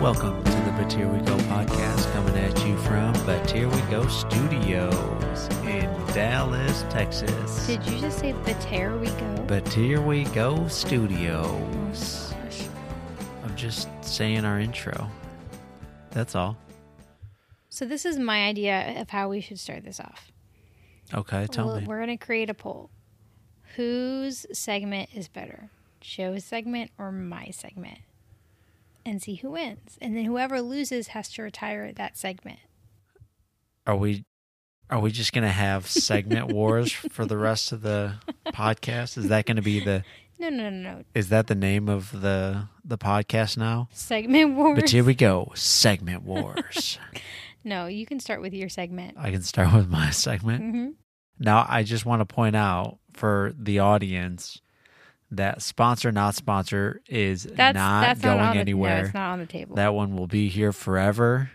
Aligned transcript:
Welcome 0.00 0.42
to 0.44 0.50
the 0.50 0.72
But 0.78 0.90
Here 0.90 1.06
We 1.06 1.18
Go 1.18 1.36
podcast 1.36 2.10
coming 2.12 2.34
at 2.36 2.66
you 2.66 2.74
from 2.78 3.12
But 3.26 3.50
Here 3.50 3.68
We 3.68 3.80
Go 3.82 4.06
Studios 4.08 5.48
in 5.64 5.84
Dallas, 6.14 6.84
Texas. 6.88 7.66
Did 7.66 7.84
you 7.86 8.00
just 8.00 8.18
say 8.18 8.32
but 8.32 8.62
here 8.64 8.96
we 8.96 9.08
go? 9.08 9.44
But 9.46 9.68
Here 9.68 10.00
We 10.00 10.24
Go 10.24 10.66
Studios. 10.68 12.32
Oh 12.32 12.36
gosh. 12.44 12.68
I'm 13.44 13.54
just 13.56 13.88
saying 14.02 14.46
our 14.46 14.58
intro. 14.58 15.10
That's 16.12 16.34
all. 16.34 16.56
So 17.68 17.84
this 17.84 18.06
is 18.06 18.18
my 18.18 18.46
idea 18.46 18.98
of 19.02 19.10
how 19.10 19.28
we 19.28 19.42
should 19.42 19.58
start 19.58 19.84
this 19.84 20.00
off. 20.00 20.32
Okay, 21.12 21.46
tell 21.46 21.66
Well, 21.66 21.80
me. 21.80 21.86
We're 21.86 21.98
going 21.98 22.16
to 22.18 22.24
create 22.24 22.48
a 22.48 22.54
poll. 22.54 22.90
Whose 23.76 24.46
segment 24.52 25.10
is 25.14 25.28
better? 25.28 25.68
Joe's 26.00 26.44
segment 26.44 26.90
or 26.96 27.12
my 27.12 27.50
segment? 27.50 27.98
And 29.04 29.22
see 29.22 29.36
who 29.36 29.52
wins. 29.52 29.96
And 30.00 30.16
then 30.16 30.24
whoever 30.24 30.60
loses 30.60 31.08
has 31.08 31.28
to 31.32 31.42
retire 31.42 31.92
that 31.92 32.16
segment. 32.16 32.58
Are 33.86 33.96
we 33.96 34.24
are 34.90 35.00
we 35.00 35.10
just 35.10 35.32
gonna 35.32 35.48
have 35.52 35.86
segment 35.86 36.48
wars 36.52 36.92
for 36.92 37.24
the 37.24 37.36
rest 37.38 37.72
of 37.72 37.82
the 37.82 38.14
podcast? 38.48 39.16
Is 39.16 39.28
that 39.28 39.46
gonna 39.46 39.62
be 39.62 39.80
the 39.80 40.04
No, 40.38 40.48
no, 40.50 40.68
no, 40.68 40.82
no. 40.82 41.04
is 41.14 41.28
that 41.30 41.46
the 41.46 41.54
name 41.54 41.88
of 41.88 42.20
the 42.20 42.68
the 42.84 42.98
podcast 42.98 43.56
now? 43.56 43.88
Segment 43.92 44.54
wars. 44.56 44.80
But 44.80 44.90
here 44.90 45.04
we 45.04 45.14
go, 45.14 45.52
segment 45.54 46.22
wars. 46.22 46.98
no, 47.64 47.86
you 47.86 48.04
can 48.06 48.20
start 48.20 48.40
with 48.42 48.52
your 48.52 48.68
segment. 48.68 49.16
I 49.18 49.30
can 49.30 49.42
start 49.42 49.72
with 49.74 49.88
my 49.88 50.10
segment. 50.10 50.62
hmm 50.74 50.88
Now, 51.38 51.64
I 51.68 51.82
just 51.84 52.04
want 52.04 52.20
to 52.20 52.26
point 52.26 52.56
out 52.56 52.98
for 53.14 53.52
the 53.58 53.78
audience 53.78 54.60
that 55.32 55.62
sponsor 55.62 56.10
not 56.12 56.34
sponsor 56.34 57.00
is 57.08 57.44
That's 57.44 57.74
not 57.74 58.02
that's 58.02 58.20
going 58.20 58.38
not 58.38 58.56
anywhere. 58.56 58.90
The, 58.90 59.00
no, 59.02 59.04
it's 59.06 59.14
not 59.14 59.32
on 59.32 59.38
the 59.38 59.46
table. 59.46 59.76
that 59.76 59.94
one 59.94 60.16
will 60.16 60.26
be 60.26 60.48
here 60.48 60.72
forever. 60.72 61.50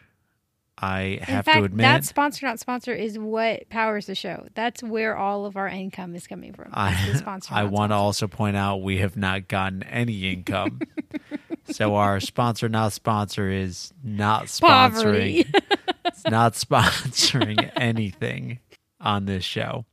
I 0.78 1.20
have 1.22 1.46
fact, 1.46 1.58
to 1.58 1.64
admit, 1.64 1.84
that 1.84 2.04
sponsor 2.04 2.46
not 2.46 2.60
sponsor 2.60 2.94
is 2.94 3.18
what 3.18 3.70
powers 3.70 4.08
the 4.08 4.16
show. 4.16 4.48
That's 4.56 4.84
where 4.84 5.16
all 5.16 5.46
of 5.46 5.56
our 5.56 5.70
income 5.70 6.16
is 6.16 6.28
coming 6.28 6.52
from. 6.54 6.70
I, 6.74 7.14
sponsor, 7.16 7.54
I 7.54 7.64
want 7.64 7.92
to 7.92 7.96
also 7.96 8.28
point 8.28 8.58
out 8.58 8.78
we 8.82 8.98
have 8.98 9.16
not 9.16 9.48
gotten 9.48 9.84
any 9.84 10.34
income. 10.34 10.82
so 11.72 11.96
our 11.96 12.20
sponsor 12.20 12.68
not 12.68 12.92
sponsor 12.92 13.50
is 13.50 13.94
not 14.04 14.46
sponsoring 14.48 15.48
it's 16.06 16.26
not 16.26 16.54
sponsoring 16.54 17.72
anything 17.78 18.60
on 19.00 19.26
this 19.26 19.46
show. 19.46 19.86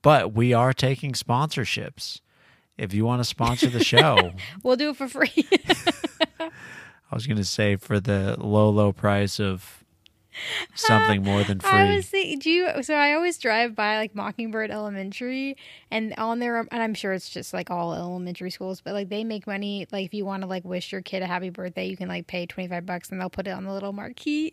But 0.00 0.32
we 0.32 0.52
are 0.52 0.72
taking 0.72 1.12
sponsorships. 1.12 2.20
If 2.78 2.94
you 2.94 3.04
want 3.04 3.20
to 3.20 3.24
sponsor 3.24 3.68
the 3.68 3.84
show, 3.84 4.32
we'll 4.62 4.76
do 4.76 4.90
it 4.90 4.96
for 4.96 5.08
free. 5.08 5.48
I 6.40 7.14
was 7.14 7.26
going 7.26 7.36
to 7.36 7.44
say 7.44 7.76
for 7.76 8.00
the 8.00 8.36
low, 8.38 8.70
low 8.70 8.92
price 8.92 9.38
of 9.38 9.84
something 10.74 11.22
more 11.22 11.44
than 11.44 11.60
free. 11.60 11.70
I 11.70 11.96
was 11.96 12.08
thinking, 12.08 12.38
do 12.38 12.50
you? 12.50 12.82
So 12.82 12.94
I 12.94 13.12
always 13.12 13.36
drive 13.36 13.74
by 13.74 13.98
like 13.98 14.14
Mockingbird 14.14 14.70
Elementary, 14.70 15.58
and 15.90 16.14
on 16.16 16.38
there, 16.38 16.58
and 16.58 16.82
I'm 16.82 16.94
sure 16.94 17.12
it's 17.12 17.28
just 17.28 17.52
like 17.52 17.70
all 17.70 17.94
elementary 17.94 18.50
schools, 18.50 18.80
but 18.80 18.94
like 18.94 19.10
they 19.10 19.24
make 19.24 19.46
money. 19.46 19.86
Like 19.92 20.06
if 20.06 20.14
you 20.14 20.24
want 20.24 20.42
to 20.42 20.48
like 20.48 20.64
wish 20.64 20.90
your 20.90 21.02
kid 21.02 21.22
a 21.22 21.26
happy 21.26 21.50
birthday, 21.50 21.86
you 21.86 21.98
can 21.98 22.08
like 22.08 22.26
pay 22.26 22.46
25 22.46 22.86
bucks, 22.86 23.10
and 23.10 23.20
they'll 23.20 23.30
put 23.30 23.46
it 23.46 23.50
on 23.50 23.64
the 23.64 23.72
little 23.72 23.92
marquee. 23.92 24.50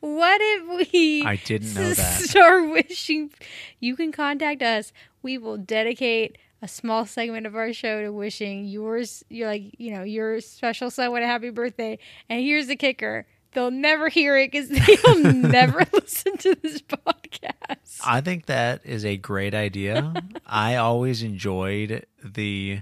what 0.00 0.40
if 0.42 0.92
we? 0.92 1.24
I 1.24 1.36
didn't 1.36 1.74
know 1.74 1.94
that. 1.94 2.20
Start 2.20 2.70
wishing. 2.70 3.30
You 3.78 3.96
can 3.96 4.12
contact 4.12 4.62
us. 4.62 4.92
We 5.22 5.38
will 5.38 5.56
dedicate 5.56 6.36
a 6.62 6.68
small 6.68 7.06
segment 7.06 7.46
of 7.46 7.56
our 7.56 7.72
show 7.72 8.02
to 8.02 8.10
wishing 8.10 8.66
yours, 8.66 9.24
you're 9.28 9.48
like, 9.48 9.74
you 9.78 9.92
know, 9.92 10.02
your 10.02 10.40
special 10.40 10.90
someone 10.90 11.22
a 11.22 11.26
happy 11.26 11.50
birthday. 11.50 11.98
And 12.28 12.42
here's 12.42 12.66
the 12.66 12.76
kicker. 12.76 13.26
They'll 13.52 13.70
never 13.70 14.08
hear 14.08 14.36
it 14.36 14.52
because 14.52 14.68
they'll 15.02 15.18
never 15.34 15.84
listen 15.92 16.36
to 16.38 16.54
this 16.62 16.82
podcast. 16.82 18.00
I 18.04 18.20
think 18.20 18.46
that 18.46 18.84
is 18.84 19.04
a 19.04 19.16
great 19.16 19.54
idea. 19.54 20.12
I 20.46 20.76
always 20.76 21.22
enjoyed 21.22 22.06
the 22.22 22.80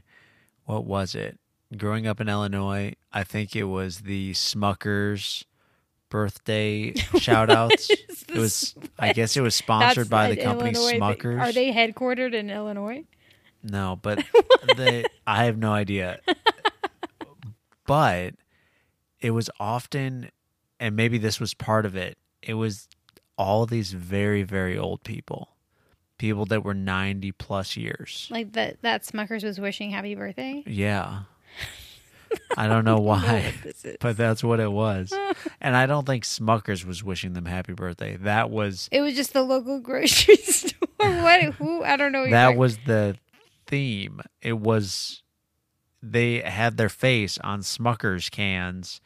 what 0.64 0.84
was 0.84 1.14
it? 1.14 1.38
Growing 1.76 2.06
up 2.06 2.20
in 2.20 2.28
Illinois, 2.28 2.94
I 3.12 3.24
think 3.24 3.54
it 3.54 3.64
was 3.64 4.00
the 4.00 4.32
Smuckers 4.32 5.44
birthday 6.10 6.94
shout 7.18 7.50
outs. 7.50 7.90
It 7.90 8.34
was 8.38 8.74
I 8.98 9.12
guess 9.12 9.36
it 9.36 9.42
was 9.42 9.54
sponsored 9.54 10.04
That's 10.04 10.08
by 10.08 10.30
the 10.30 10.36
company 10.36 10.72
Illinois 10.72 10.90
thing. 10.90 11.00
Smuckers. 11.00 11.40
Are 11.40 11.52
they 11.52 11.72
headquartered 11.72 12.34
in 12.34 12.50
Illinois? 12.50 13.04
No, 13.62 13.98
but 14.00 14.24
they 14.76 15.04
I 15.26 15.44
have 15.44 15.58
no 15.58 15.72
idea. 15.72 16.20
But 17.86 18.34
it 19.20 19.30
was 19.30 19.50
often 19.58 20.30
and 20.80 20.94
maybe 20.94 21.18
this 21.18 21.40
was 21.40 21.54
part 21.54 21.86
of 21.86 21.96
it. 21.96 22.18
It 22.42 22.54
was 22.54 22.88
all 23.36 23.66
these 23.66 23.92
very 23.92 24.42
very 24.42 24.78
old 24.78 25.02
people. 25.04 25.48
People 26.18 26.46
that 26.46 26.64
were 26.64 26.74
90 26.74 27.30
plus 27.32 27.76
years. 27.76 28.26
Like 28.30 28.52
that 28.52 28.82
that 28.82 29.04
Smuckers 29.04 29.44
was 29.44 29.60
wishing 29.60 29.90
happy 29.90 30.14
birthday? 30.14 30.62
Yeah. 30.66 31.20
I 32.58 32.66
don't 32.66 32.84
know 32.84 32.98
why, 32.98 33.54
but 34.00 34.16
that's 34.18 34.44
what 34.44 34.60
it 34.60 34.70
was. 34.70 35.12
And 35.60 35.74
I 35.76 35.86
don't 35.86 36.06
think 36.06 36.24
Smuckers 36.24 36.84
was 36.84 37.02
wishing 37.02 37.32
them 37.32 37.46
happy 37.46 37.72
birthday. 37.72 38.16
That 38.16 38.50
was 38.50 38.88
It 38.92 39.00
was 39.00 39.14
just 39.14 39.32
the 39.32 39.42
local 39.42 39.80
grocery 39.80 40.36
store. 40.36 40.88
what? 40.98 41.42
Who? 41.54 41.82
I 41.82 41.96
don't 41.96 42.12
know. 42.12 42.28
that 42.28 42.56
was 42.56 42.76
the 42.86 43.16
theme. 43.68 44.20
It 44.42 44.58
was 44.58 45.22
they 46.02 46.40
had 46.40 46.76
their 46.76 46.88
face 46.88 47.38
on 47.38 47.60
Smuckers 47.60 48.30
cans 48.30 49.00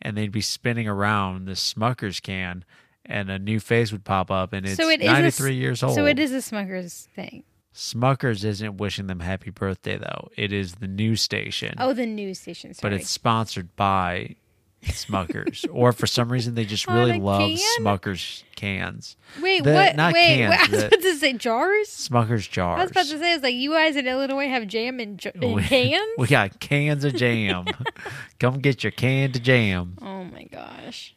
and 0.00 0.16
they'd 0.16 0.32
be 0.32 0.40
spinning 0.40 0.86
around 0.88 1.44
the 1.46 1.52
Smuckers 1.52 2.20
can 2.22 2.64
and 3.04 3.30
a 3.30 3.38
new 3.38 3.58
face 3.60 3.90
would 3.92 4.04
pop 4.04 4.30
up 4.30 4.52
and 4.52 4.64
it's 4.66 4.76
So 4.76 4.88
it 4.88 5.00
is 5.00 5.06
a 5.08 5.10
s- 5.10 5.40
93 5.40 5.54
years 5.54 5.82
old. 5.82 5.94
So 5.94 6.04
it 6.06 6.18
is 6.18 6.32
a 6.32 6.36
Smuckers 6.38 7.06
thing. 7.08 7.42
Smuckers 7.74 8.44
isn't 8.44 8.76
wishing 8.76 9.06
them 9.06 9.20
happy 9.20 9.50
birthday 9.50 9.96
though. 9.98 10.28
It 10.36 10.52
is 10.52 10.74
the 10.76 10.88
news 10.88 11.22
station. 11.22 11.74
Oh, 11.78 11.92
the 11.94 12.06
news 12.06 12.38
station. 12.40 12.74
Sorry. 12.74 12.90
but 12.90 13.00
it's 13.00 13.08
sponsored 13.10 13.74
by 13.76 14.36
Smuckers, 14.84 15.64
or 15.72 15.92
for 15.92 16.06
some 16.08 16.30
reason 16.32 16.54
they 16.54 16.64
just 16.64 16.88
really 16.88 17.18
love 17.20 17.38
can? 17.40 17.58
Smuckers 17.80 18.42
cans, 18.56 19.16
wait. 19.40 19.62
the- 19.62 19.72
what? 19.72 19.94
not 19.96 20.12
wait. 20.12 20.26
cans, 20.38 20.50
wait, 20.50 20.58
I 20.58 20.62
was 20.62 20.80
the- 20.80 20.86
about 20.88 21.00
to 21.02 21.16
say 21.18 21.32
jars. 21.34 21.88
Smuckers 21.88 22.50
jars. 22.50 22.80
I 22.80 22.82
was 22.82 22.90
about 22.90 23.06
to 23.06 23.18
say, 23.18 23.30
I 23.30 23.34
was 23.34 23.42
like, 23.44 23.54
you 23.54 23.70
guys 23.72 23.94
in 23.94 24.06
Illinois 24.08 24.48
have 24.48 24.66
jam 24.66 24.98
in, 24.98 25.18
j- 25.18 25.30
in 25.40 25.52
We- 25.54 25.62
cans. 25.62 26.02
We 26.18 26.26
got 26.26 26.58
cans 26.58 27.04
of 27.04 27.14
jam. 27.14 27.66
Come 28.40 28.58
get 28.58 28.82
your 28.82 28.90
canned 28.90 29.42
jam. 29.44 29.98
oh 30.02 30.24
my 30.24 30.44
gosh, 30.44 31.14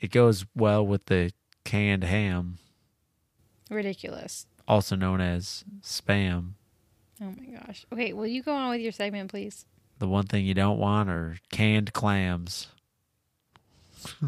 It 0.00 0.10
goes 0.10 0.46
well 0.56 0.86
with 0.86 1.04
the 1.06 1.32
canned 1.64 2.04
ham, 2.04 2.56
ridiculous. 3.70 4.46
also 4.66 4.96
known 4.96 5.20
as 5.20 5.64
spam. 5.82 6.52
Oh 7.20 7.32
my 7.38 7.58
gosh. 7.58 7.86
Okay, 7.92 8.12
will 8.12 8.26
you 8.26 8.42
go 8.42 8.52
on 8.54 8.70
with 8.70 8.80
your 8.80 8.92
segment, 8.92 9.30
please? 9.30 9.64
The 9.98 10.08
one 10.08 10.26
thing 10.26 10.44
you 10.44 10.54
don't 10.54 10.78
want 10.78 11.08
are 11.10 11.36
canned 11.52 11.92
clams. 11.92 12.68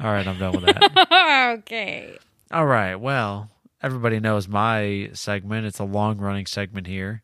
All 0.00 0.12
right, 0.12 0.26
I'm 0.26 0.38
done 0.38 0.52
with 0.52 0.64
that. 0.66 1.58
okay. 1.60 2.16
All 2.50 2.66
right. 2.66 2.96
Well, 2.96 3.50
everybody 3.82 4.20
knows 4.20 4.48
my 4.48 5.10
segment. 5.12 5.66
It's 5.66 5.78
a 5.78 5.84
long 5.84 6.18
running 6.18 6.46
segment 6.46 6.86
here. 6.86 7.22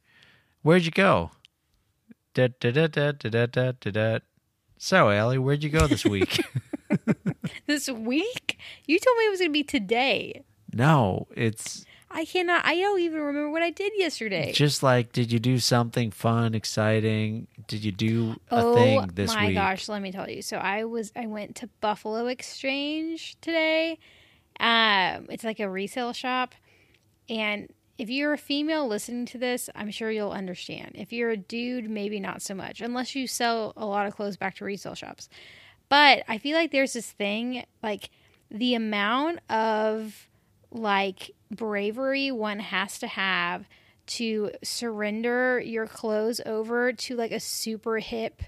Where'd 0.62 0.84
you 0.84 0.90
go? 0.90 1.30
So, 4.78 5.10
Allie, 5.10 5.38
where'd 5.38 5.64
you 5.64 5.70
go 5.70 5.86
this 5.86 6.04
week? 6.06 6.40
this 7.66 7.88
week? 7.88 8.58
You 8.86 8.98
told 8.98 9.16
me 9.18 9.26
it 9.26 9.30
was 9.30 9.40
going 9.40 9.50
to 9.50 9.52
be 9.52 9.64
today. 9.64 10.44
No, 10.72 11.26
it's 11.34 11.84
I 12.10 12.24
cannot. 12.24 12.64
I 12.64 12.74
don't 12.76 13.00
even 13.00 13.20
remember 13.20 13.50
what 13.50 13.62
I 13.62 13.70
did 13.70 13.92
yesterday. 13.96 14.52
just 14.52 14.82
like, 14.82 15.12
did 15.12 15.30
you 15.30 15.38
do 15.38 15.58
something 15.58 16.10
fun, 16.10 16.54
exciting? 16.54 17.46
Did 17.66 17.84
you 17.84 17.92
do 17.92 18.36
a 18.50 18.62
oh 18.62 18.74
thing 18.74 19.10
this 19.14 19.30
week? 19.30 19.38
Oh 19.38 19.42
my 19.44 19.52
gosh, 19.52 19.88
let 19.88 20.00
me 20.00 20.10
tell 20.10 20.28
you. 20.28 20.42
So 20.42 20.56
I 20.56 20.84
was 20.84 21.12
I 21.14 21.26
went 21.26 21.56
to 21.56 21.68
Buffalo 21.80 22.26
Exchange 22.26 23.36
today. 23.40 23.98
Um, 24.58 25.26
it's 25.28 25.44
like 25.44 25.60
a 25.60 25.68
resale 25.68 26.12
shop, 26.12 26.54
and 27.28 27.68
if 27.98 28.08
you're 28.08 28.32
a 28.32 28.38
female 28.38 28.86
listening 28.86 29.26
to 29.26 29.38
this, 29.38 29.68
I'm 29.74 29.90
sure 29.90 30.10
you'll 30.10 30.32
understand. 30.32 30.92
If 30.94 31.12
you're 31.12 31.30
a 31.30 31.36
dude, 31.36 31.90
maybe 31.90 32.20
not 32.20 32.42
so 32.42 32.54
much, 32.54 32.80
unless 32.80 33.14
you 33.14 33.26
sell 33.26 33.72
a 33.76 33.84
lot 33.84 34.06
of 34.06 34.14
clothes 34.14 34.36
back 34.36 34.54
to 34.56 34.64
resale 34.64 34.94
shops. 34.94 35.28
But 35.88 36.22
I 36.28 36.38
feel 36.38 36.56
like 36.56 36.70
there's 36.70 36.92
this 36.92 37.10
thing 37.10 37.64
like 37.82 38.10
the 38.50 38.74
amount 38.74 39.40
of 39.50 40.28
like 40.70 41.32
bravery 41.50 42.30
one 42.30 42.58
has 42.58 42.98
to 42.98 43.06
have 43.06 43.68
to 44.06 44.50
surrender 44.62 45.60
your 45.60 45.86
clothes 45.86 46.40
over 46.46 46.92
to 46.92 47.14
like 47.14 47.30
a 47.30 47.40
super 47.40 47.98
hip 47.98 48.42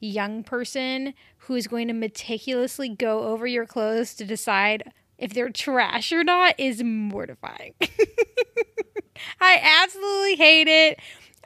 young 0.00 0.42
person 0.42 1.14
who 1.38 1.54
is 1.54 1.66
going 1.66 1.88
to 1.88 1.94
meticulously 1.94 2.88
go 2.88 3.24
over 3.24 3.46
your 3.46 3.66
clothes 3.66 4.14
to 4.14 4.24
decide 4.24 4.92
if 5.18 5.32
they're 5.32 5.48
trash 5.48 6.12
or 6.12 6.24
not 6.24 6.54
is 6.58 6.82
mortifying. 6.82 7.72
I 9.40 9.82
absolutely 9.84 10.36
hate 10.36 10.68
it. 10.68 11.00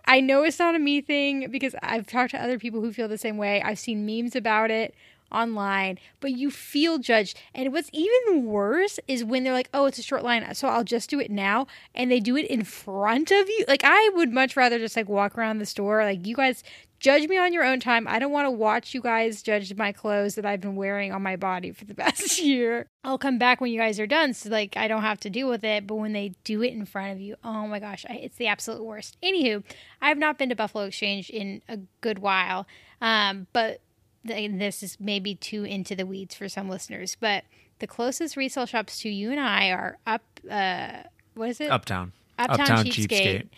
I 0.06 0.20
know 0.20 0.42
it's 0.42 0.58
not 0.58 0.74
a 0.74 0.78
me 0.78 1.00
thing 1.02 1.50
because 1.50 1.74
I've 1.82 2.06
talked 2.06 2.32
to 2.32 2.42
other 2.42 2.58
people 2.58 2.80
who 2.80 2.92
feel 2.92 3.06
the 3.06 3.18
same 3.18 3.36
way. 3.36 3.62
I've 3.62 3.78
seen 3.78 4.06
memes 4.06 4.34
about 4.34 4.70
it. 4.70 4.94
Online, 5.32 5.98
but 6.20 6.32
you 6.32 6.50
feel 6.50 6.98
judged. 6.98 7.38
And 7.54 7.72
what's 7.72 7.90
even 7.92 8.46
worse 8.46 8.98
is 9.08 9.24
when 9.24 9.44
they're 9.44 9.52
like, 9.52 9.70
"Oh, 9.74 9.86
it's 9.86 9.98
a 9.98 10.02
short 10.02 10.22
line, 10.22 10.54
so 10.54 10.68
I'll 10.68 10.84
just 10.84 11.10
do 11.10 11.20
it 11.20 11.30
now," 11.30 11.66
and 11.94 12.10
they 12.10 12.20
do 12.20 12.36
it 12.36 12.46
in 12.46 12.64
front 12.64 13.30
of 13.30 13.48
you. 13.48 13.64
Like 13.68 13.82
I 13.84 14.10
would 14.14 14.32
much 14.32 14.56
rather 14.56 14.78
just 14.78 14.96
like 14.96 15.08
walk 15.08 15.36
around 15.36 15.58
the 15.58 15.66
store. 15.66 16.04
Like 16.04 16.26
you 16.26 16.34
guys 16.36 16.62
judge 17.00 17.26
me 17.28 17.38
on 17.38 17.52
your 17.52 17.64
own 17.64 17.80
time. 17.80 18.06
I 18.06 18.18
don't 18.18 18.30
want 18.30 18.46
to 18.46 18.50
watch 18.50 18.94
you 18.94 19.00
guys 19.00 19.42
judge 19.42 19.74
my 19.74 19.90
clothes 19.90 20.34
that 20.34 20.44
I've 20.44 20.60
been 20.60 20.76
wearing 20.76 21.12
on 21.12 21.22
my 21.22 21.34
body 21.34 21.72
for 21.72 21.86
the 21.86 21.94
past 21.96 22.40
year. 22.40 22.86
I'll 23.02 23.18
come 23.18 23.38
back 23.38 23.60
when 23.60 23.72
you 23.72 23.80
guys 23.80 23.98
are 23.98 24.06
done, 24.06 24.34
so 24.34 24.50
like 24.50 24.76
I 24.76 24.86
don't 24.86 25.02
have 25.02 25.18
to 25.20 25.30
deal 25.30 25.48
with 25.48 25.64
it. 25.64 25.86
But 25.86 25.96
when 25.96 26.12
they 26.12 26.34
do 26.44 26.62
it 26.62 26.72
in 26.72 26.84
front 26.84 27.12
of 27.12 27.20
you, 27.20 27.36
oh 27.42 27.66
my 27.66 27.80
gosh, 27.80 28.06
I, 28.08 28.14
it's 28.14 28.36
the 28.36 28.46
absolute 28.46 28.84
worst. 28.84 29.16
Anywho, 29.22 29.64
I've 30.00 30.18
not 30.18 30.38
been 30.38 30.50
to 30.50 30.56
Buffalo 30.56 30.84
Exchange 30.84 31.30
in 31.30 31.62
a 31.68 31.78
good 32.00 32.20
while, 32.20 32.66
um, 33.00 33.46
but 33.52 33.80
this 34.24 34.82
is 34.82 34.96
maybe 35.00 35.34
too 35.34 35.64
into 35.64 35.94
the 35.96 36.06
weeds 36.06 36.34
for 36.34 36.48
some 36.48 36.68
listeners, 36.68 37.16
but 37.18 37.44
the 37.78 37.86
closest 37.86 38.36
resale 38.36 38.66
shops 38.66 39.00
to 39.00 39.08
you 39.08 39.30
and 39.30 39.40
I 39.40 39.70
are 39.70 39.98
up. 40.06 40.22
Uh, 40.50 41.02
what 41.34 41.48
is 41.50 41.60
it? 41.60 41.70
Uptown. 41.70 42.12
Uptown, 42.38 42.60
Uptown 42.60 42.84
Cheapskate, 42.86 43.08
Cheapskate. 43.08 43.48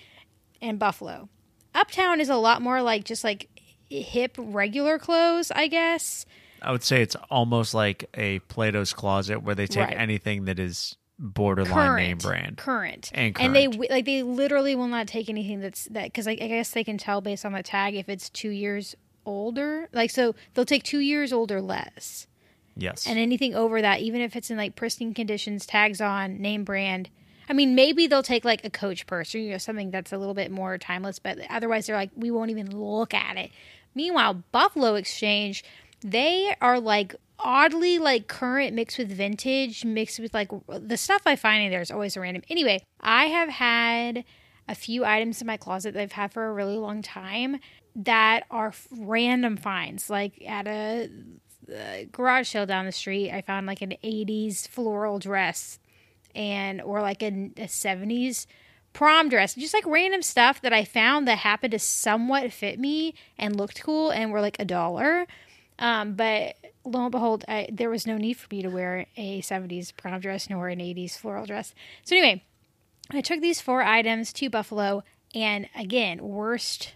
and 0.61 0.79
Buffalo. 0.79 1.29
Uptown 1.75 2.21
is 2.21 2.29
a 2.29 2.37
lot 2.37 2.63
more 2.63 2.83
like 2.83 3.05
just 3.05 3.25
like 3.25 3.49
hip 3.89 4.37
regular 4.39 4.99
clothes, 4.99 5.51
I 5.55 5.67
guess. 5.69 6.27
I 6.61 6.71
would 6.71 6.83
say 6.85 7.03
it's 7.03 7.17
almost 7.31 7.75
like 7.75 8.09
a 8.15 8.39
Plato's 8.41 8.93
Closet 8.93 9.43
where 9.43 9.55
they 9.55 9.67
take 9.67 9.89
Right. 9.89 9.97
anything 9.99 10.45
that 10.45 10.59
is 10.61 10.97
borderline 11.19 11.97
name 11.97 12.19
brand. 12.19 12.57
current, 12.57 13.11
And 13.15 13.35
they 13.35 13.65
current. 13.67 13.73
wi- 13.75 13.89
like 13.91 14.05
they 14.05 14.23
literally 14.23 14.75
will 14.75 14.89
not 14.89 15.07
take 15.07 15.29
anything 15.29 15.61
that's 15.61 15.85
that 15.87 16.05
because 16.05 16.27
I, 16.27 16.33
I 16.33 16.35
guess 16.49 16.71
they 16.71 16.85
can 16.85 16.99
tell 16.99 17.21
based 17.21 17.45
on 17.45 17.53
the 17.53 17.63
tag 17.63 17.95
if 17.95 18.09
it's 18.09 18.29
two 18.31 18.51
years 18.51 18.95
older. 19.25 19.89
Like 19.93 20.11
so, 20.11 20.35
they'll 20.55 20.65
take 20.65 20.83
two 20.83 21.01
years 21.01 21.33
old 21.33 21.53
or 21.53 21.61
less. 21.61 22.27
Yes. 22.77 23.07
And 23.07 23.19
anything 23.19 23.55
over 23.55 23.83
that, 23.83 24.01
even 24.01 24.21
if 24.21 24.35
it's 24.37 24.51
in 24.51 24.57
like 24.57 24.77
pristine 24.77 25.15
conditions, 25.15 25.67
tags 25.67 26.01
on, 26.01 26.41
name 26.41 26.65
brand. 26.65 27.11
I 27.49 27.53
mean, 27.53 27.75
maybe 27.75 28.07
they'll 28.07 28.23
take 28.23 28.45
like 28.45 28.65
a 28.65 28.71
coach 28.71 29.07
purse 29.07 29.35
or 29.35 29.39
you 29.39 29.51
know 29.51 29.59
something 29.59 29.91
that's 29.91 30.13
a 30.13 30.19
little 30.19 30.35
bit 30.35 30.51
more 30.51 30.79
timeless, 30.79 31.19
but 31.19 31.39
otherwise 31.51 31.87
they're 31.87 31.97
like, 31.97 32.11
we 32.17 32.31
won't 32.31 32.51
even 32.51 32.71
look 32.71 33.13
at 33.13 33.37
it. 33.37 33.51
Meanwhile, 33.95 34.43
Buffalo 34.53 34.95
Exchange, 34.95 35.65
they 36.01 36.55
are 36.61 36.81
like 36.81 37.15
oddly 37.39 37.99
like 37.99 38.29
current 38.29 38.75
mixed 38.75 38.99
with 38.99 39.11
vintage, 39.11 39.85
mixed 39.85 40.19
with 40.19 40.33
like 40.33 40.51
the 40.67 40.97
stuff 40.97 41.23
I 41.27 41.37
find 41.37 41.65
in 41.65 41.71
there 41.71 41.81
is 41.81 41.91
always 41.91 42.17
random. 42.17 42.43
Anyway, 42.49 42.81
I 43.01 43.27
have 43.27 43.49
had 43.49 44.25
a 44.69 44.75
few 44.75 45.05
items 45.05 45.41
in 45.41 45.47
my 45.47 45.57
closet 45.57 45.93
that 45.95 46.01
I've 46.01 46.13
had 46.13 46.33
for 46.33 46.47
a 46.47 46.53
really 46.53 46.79
long 46.79 47.03
time 47.03 47.59
that 47.95 48.45
are 48.51 48.73
random 48.91 49.57
finds, 49.57 50.09
like 50.09 50.43
at 50.47 50.67
a 50.67 51.11
uh, 51.73 52.05
garage 52.11 52.49
sale 52.49 52.67
down 52.67 52.87
the 52.87 52.93
street, 52.93 53.31
I 53.31 53.43
found 53.43 53.67
like 53.67 53.83
an 53.83 53.95
80s 54.03 54.67
floral 54.69 55.19
dress 55.19 55.79
and 56.35 56.81
or 56.81 57.01
like 57.03 57.23
a, 57.23 57.51
a 57.57 57.67
70s 57.67 58.47
prom 58.93 59.29
dress, 59.29 59.55
just 59.55 59.75
like 59.75 59.87
random 59.87 60.23
stuff 60.23 60.61
that 60.63 60.73
I 60.73 60.85
found 60.85 61.27
that 61.29 61.39
happened 61.39 61.73
to 61.73 61.79
somewhat 61.79 62.53
fit 62.53 62.79
me 62.79 63.15
and 63.39 63.57
looked 63.57 63.83
cool 63.83 64.11
and 64.11 64.33
were 64.33 64.41
like 64.41 64.59
a 64.59 64.65
dollar. 64.65 65.27
Um, 65.79 66.15
but 66.15 66.57
lo 66.85 67.03
and 67.03 67.13
behold, 67.13 67.45
I, 67.49 67.69
there 67.71 67.91
was 67.91 68.07
no 68.07 68.17
need 68.17 68.35
for 68.35 68.49
me 68.51 68.63
to 68.63 68.69
wear 68.69 69.07
a 69.17 69.41
70s 69.43 69.97
prom 69.97 70.21
dress 70.21 70.49
nor 70.51 70.69
an 70.69 70.79
80s 70.79 71.17
floral 71.17 71.47
dress. 71.47 71.75
So 72.05 72.17
anyway, 72.17 72.43
I 73.11 73.21
took 73.21 73.41
these 73.41 73.61
four 73.61 73.83
items 73.83 74.33
to 74.35 74.49
Buffalo, 74.49 75.03
and 75.35 75.69
again, 75.77 76.23
worst 76.23 76.95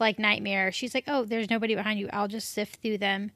like 0.00 0.18
nightmare. 0.18 0.72
She's 0.72 0.94
like, 0.94 1.04
"Oh, 1.06 1.24
there's 1.24 1.50
nobody 1.50 1.74
behind 1.74 1.98
you. 1.98 2.08
I'll 2.12 2.28
just 2.28 2.52
sift 2.52 2.76
through 2.76 2.98
them 2.98 3.32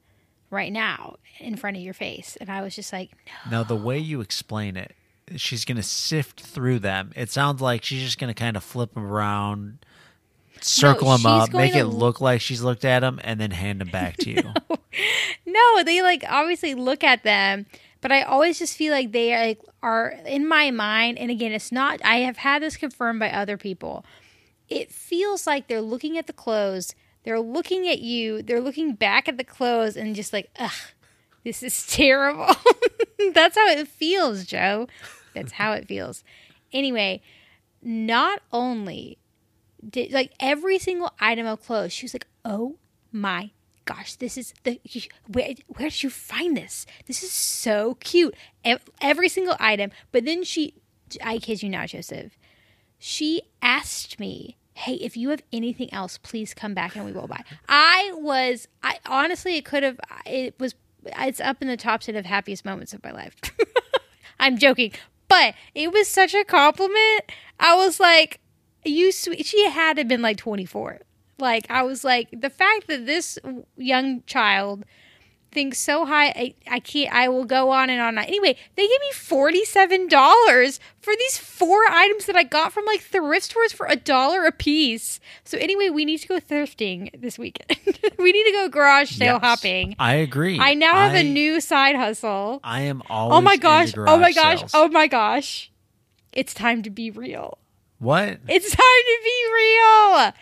right 0.49 0.71
now 0.71 1.17
in 1.39 1.55
front 1.55 1.77
of 1.77 1.83
your 1.83 1.93
face." 1.93 2.37
And 2.39 2.49
I 2.49 2.61
was 2.61 2.75
just 2.75 2.91
like, 2.93 3.11
"No." 3.45 3.59
now, 3.59 3.63
the 3.63 3.75
way 3.75 3.97
you 3.99 4.21
explain 4.21 4.77
it, 4.77 4.95
she's 5.35 5.65
going 5.65 5.77
to 5.77 5.83
sift 5.83 6.41
through 6.41 6.79
them. 6.79 7.11
It 7.15 7.31
sounds 7.31 7.61
like 7.61 7.83
she's 7.83 8.03
just 8.03 8.19
going 8.19 8.33
to 8.33 8.39
kind 8.39 8.57
of 8.57 8.63
flip 8.63 8.93
them 8.93 9.05
around, 9.05 9.79
circle 10.61 11.09
them 11.09 11.25
up, 11.25 11.53
make 11.53 11.75
it 11.75 11.85
look 11.85 12.21
like 12.21 12.41
she's 12.41 12.61
looked 12.61 12.85
at 12.85 12.99
them, 12.99 13.19
and 13.23 13.39
then 13.39 13.51
hand 13.51 13.81
them 13.81 13.87
back 13.91 14.17
to 14.17 14.29
you. 14.29 14.43
No, 15.45 15.83
they 15.83 16.01
like 16.01 16.23
obviously 16.27 16.73
look 16.73 17.03
at 17.03 17.23
them, 17.23 17.65
but 18.01 18.11
I 18.11 18.23
always 18.23 18.59
just 18.59 18.75
feel 18.77 18.93
like 18.93 19.11
they 19.11 19.33
are, 19.33 19.45
like 19.47 19.61
are 19.83 20.09
in 20.25 20.47
my 20.47 20.71
mind. 20.71 21.17
And 21.17 21.31
again, 21.31 21.51
it's 21.51 21.71
not. 21.71 21.99
I 22.03 22.17
have 22.17 22.37
had 22.37 22.61
this 22.61 22.77
confirmed 22.77 23.19
by 23.19 23.31
other 23.31 23.57
people. 23.57 24.05
It 24.71 24.89
feels 24.89 25.45
like 25.45 25.67
they're 25.67 25.81
looking 25.81 26.17
at 26.17 26.27
the 26.27 26.33
clothes, 26.33 26.95
they're 27.23 27.41
looking 27.41 27.89
at 27.89 27.99
you, 27.99 28.41
they're 28.41 28.61
looking 28.61 28.93
back 28.95 29.27
at 29.27 29.37
the 29.37 29.43
clothes, 29.43 29.97
and 29.97 30.15
just 30.15 30.31
like, 30.31 30.49
ugh, 30.57 30.71
this 31.43 31.61
is 31.61 31.85
terrible. 31.89 32.55
That's 33.33 33.57
how 33.57 33.67
it 33.67 33.87
feels, 33.89 34.45
Joe. 34.45 34.87
That's 35.35 35.51
how 35.51 35.73
it 35.73 35.89
feels. 35.89 36.23
Anyway, 36.71 37.21
not 37.81 38.41
only 38.53 39.17
did 39.87 40.13
like 40.13 40.31
every 40.39 40.79
single 40.79 41.11
item 41.19 41.45
of 41.47 41.61
clothes, 41.65 41.91
she 41.91 42.05
was 42.05 42.13
like, 42.13 42.27
"Oh 42.45 42.77
my 43.11 43.51
gosh, 43.85 44.15
this 44.15 44.37
is 44.37 44.53
the 44.63 44.79
where 45.27 45.53
where 45.67 45.89
did 45.89 46.03
you 46.03 46.09
find 46.09 46.55
this? 46.55 46.85
This 47.07 47.23
is 47.23 47.31
so 47.31 47.95
cute." 47.95 48.35
Every 49.01 49.27
single 49.27 49.55
item, 49.59 49.91
but 50.11 50.23
then 50.25 50.43
she, 50.43 50.75
I 51.23 51.39
kid 51.39 51.61
you 51.61 51.69
not, 51.69 51.89
Joseph, 51.89 52.37
she 52.97 53.41
asked 53.61 54.19
me. 54.19 54.57
Hey, 54.81 54.95
if 54.95 55.15
you 55.15 55.29
have 55.29 55.43
anything 55.53 55.93
else, 55.93 56.17
please 56.17 56.53
come 56.53 56.73
back 56.73 56.95
and 56.95 57.05
we 57.05 57.11
will 57.11 57.27
buy. 57.27 57.43
I 57.69 58.11
was, 58.15 58.67
I 58.83 58.97
honestly, 59.05 59.57
it 59.57 59.65
could 59.65 59.83
have, 59.83 59.99
it 60.25 60.59
was, 60.59 60.73
it's 61.05 61.39
up 61.39 61.61
in 61.61 61.67
the 61.67 61.77
top 61.77 62.01
10 62.01 62.15
of 62.15 62.25
happiest 62.25 62.65
moments 62.65 62.93
of 62.93 63.03
my 63.03 63.11
life. 63.11 63.35
I'm 64.39 64.57
joking, 64.57 64.91
but 65.27 65.53
it 65.75 65.93
was 65.93 66.07
such 66.07 66.33
a 66.33 66.43
compliment. 66.43 67.31
I 67.59 67.75
was 67.75 67.99
like, 67.99 68.41
"You 68.83 69.11
sweet." 69.11 69.45
She 69.45 69.69
had 69.69 69.97
to 69.97 70.01
have 70.01 70.07
been 70.07 70.23
like 70.23 70.37
24. 70.37 70.99
Like 71.37 71.69
I 71.69 71.83
was 71.83 72.03
like, 72.03 72.27
the 72.31 72.49
fact 72.49 72.87
that 72.87 73.05
this 73.05 73.37
young 73.77 74.23
child 74.25 74.83
thinks 75.51 75.77
so 75.77 76.05
high, 76.05 76.27
I, 76.29 76.53
I 76.69 76.79
can't. 76.79 77.13
I 77.13 77.27
will 77.29 77.45
go 77.45 77.69
on 77.71 77.89
and 77.89 78.01
on. 78.01 78.17
Anyway, 78.17 78.55
they 78.75 78.87
gave 78.87 78.99
me 79.01 79.11
47 79.13 80.07
dollars 80.07 80.79
for 81.01 81.13
these 81.17 81.37
four 81.37 81.79
items 81.89 82.25
that 82.25 82.35
I 82.35 82.43
got 82.43 82.71
from 82.73 82.85
like 82.85 83.01
thrift 83.01 83.45
stores 83.45 83.71
for 83.73 83.85
a 83.87 83.95
dollar 83.95 84.45
a 84.45 84.51
piece. 84.51 85.19
So 85.43 85.57
anyway, 85.57 85.89
we 85.89 86.05
need 86.05 86.19
to 86.19 86.27
go 86.27 86.39
thrifting 86.39 87.09
this 87.19 87.37
weekend. 87.39 87.79
we 88.17 88.31
need 88.31 88.43
to 88.45 88.51
go 88.51 88.69
garage 88.69 89.11
sale 89.11 89.35
Yes. 89.35 89.41
hopping. 89.41 89.95
I 89.99 90.15
agree. 90.15 90.59
I 90.59 90.73
now 90.73 90.93
have 90.93 91.13
I- 91.13 91.19
a 91.19 91.23
new 91.23 91.59
side 91.61 91.95
hustle. 91.95 92.59
I 92.63 92.81
am 92.81 93.01
always. 93.09 93.37
Oh 93.37 93.41
my 93.41 93.57
gosh. 93.57 93.93
Oh 93.97 94.17
my 94.17 94.31
gosh. 94.31 94.59
sales. 94.59 94.71
Oh 94.73 94.87
my 94.87 95.07
gosh. 95.07 95.71
It's 96.33 96.53
time 96.53 96.81
to 96.83 96.89
be 96.89 97.11
real. 97.11 97.57
What? 97.99 98.39
It's 98.47 98.69
time 98.71 98.77
to 98.79 99.19
be 99.23 99.53
real. 99.53 100.33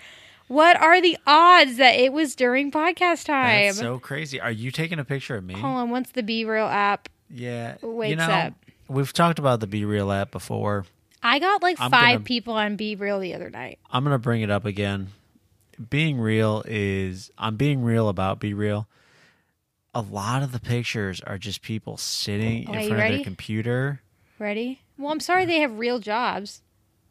What 0.49 0.81
are 0.81 0.99
the 0.99 1.15
odds 1.27 1.77
that 1.77 1.95
it 1.95 2.11
was 2.11 2.35
during 2.35 2.71
podcast 2.71 3.25
time? 3.25 3.67
That's 3.67 3.77
so 3.77 3.99
crazy. 3.99 4.41
Are 4.41 4.51
you 4.51 4.71
taking 4.71 4.97
a 4.99 5.05
picture 5.05 5.35
of 5.37 5.43
me? 5.43 5.53
Hold 5.53 5.77
on, 5.77 5.89
once 5.91 6.09
the 6.11 6.23
Be 6.23 6.43
Real 6.43 6.65
app, 6.65 7.07
Yeah. 7.29 7.77
you 7.83 7.89
Wakes 7.91 8.17
know, 8.17 8.25
up. 8.27 8.53
we've 8.87 9.13
talked 9.13 9.37
about 9.37 9.59
the 9.59 9.67
Be 9.67 9.85
Real 9.85 10.11
app 10.11 10.31
before. 10.31 10.85
I 11.21 11.37
got 11.37 11.61
like 11.61 11.79
I'm 11.79 11.91
5 11.91 12.01
gonna- 12.15 12.19
people 12.25 12.55
on 12.55 12.75
Be 12.77 12.95
Real 12.95 13.19
the 13.19 13.35
other 13.35 13.49
night. 13.51 13.77
I'm 13.91 14.03
gonna 14.03 14.17
bring 14.17 14.41
it 14.41 14.49
up 14.49 14.65
again. 14.65 15.09
Being 15.89 16.19
real 16.19 16.63
is 16.65 17.29
I'm 17.37 17.55
being 17.55 17.83
real 17.83 18.09
about 18.09 18.39
be 18.39 18.53
real. 18.53 18.87
A 19.93 20.01
lot 20.01 20.41
of 20.43 20.51
the 20.51 20.59
pictures 20.59 21.21
are 21.21 21.37
just 21.37 21.61
people 21.61 21.95
sitting 21.97 22.67
Okay, 22.67 22.71
in 22.73 22.75
oh, 22.75 22.81
you 22.81 22.89
front 22.89 23.03
of 23.03 23.11
their 23.17 23.23
computer. 23.23 24.01
Ready? 24.39 24.81
Well, 24.97 25.11
I'm 25.11 25.19
sorry 25.19 25.45
they 25.45 25.59
have 25.59 25.77
real 25.77 25.99
jobs. 25.99 26.61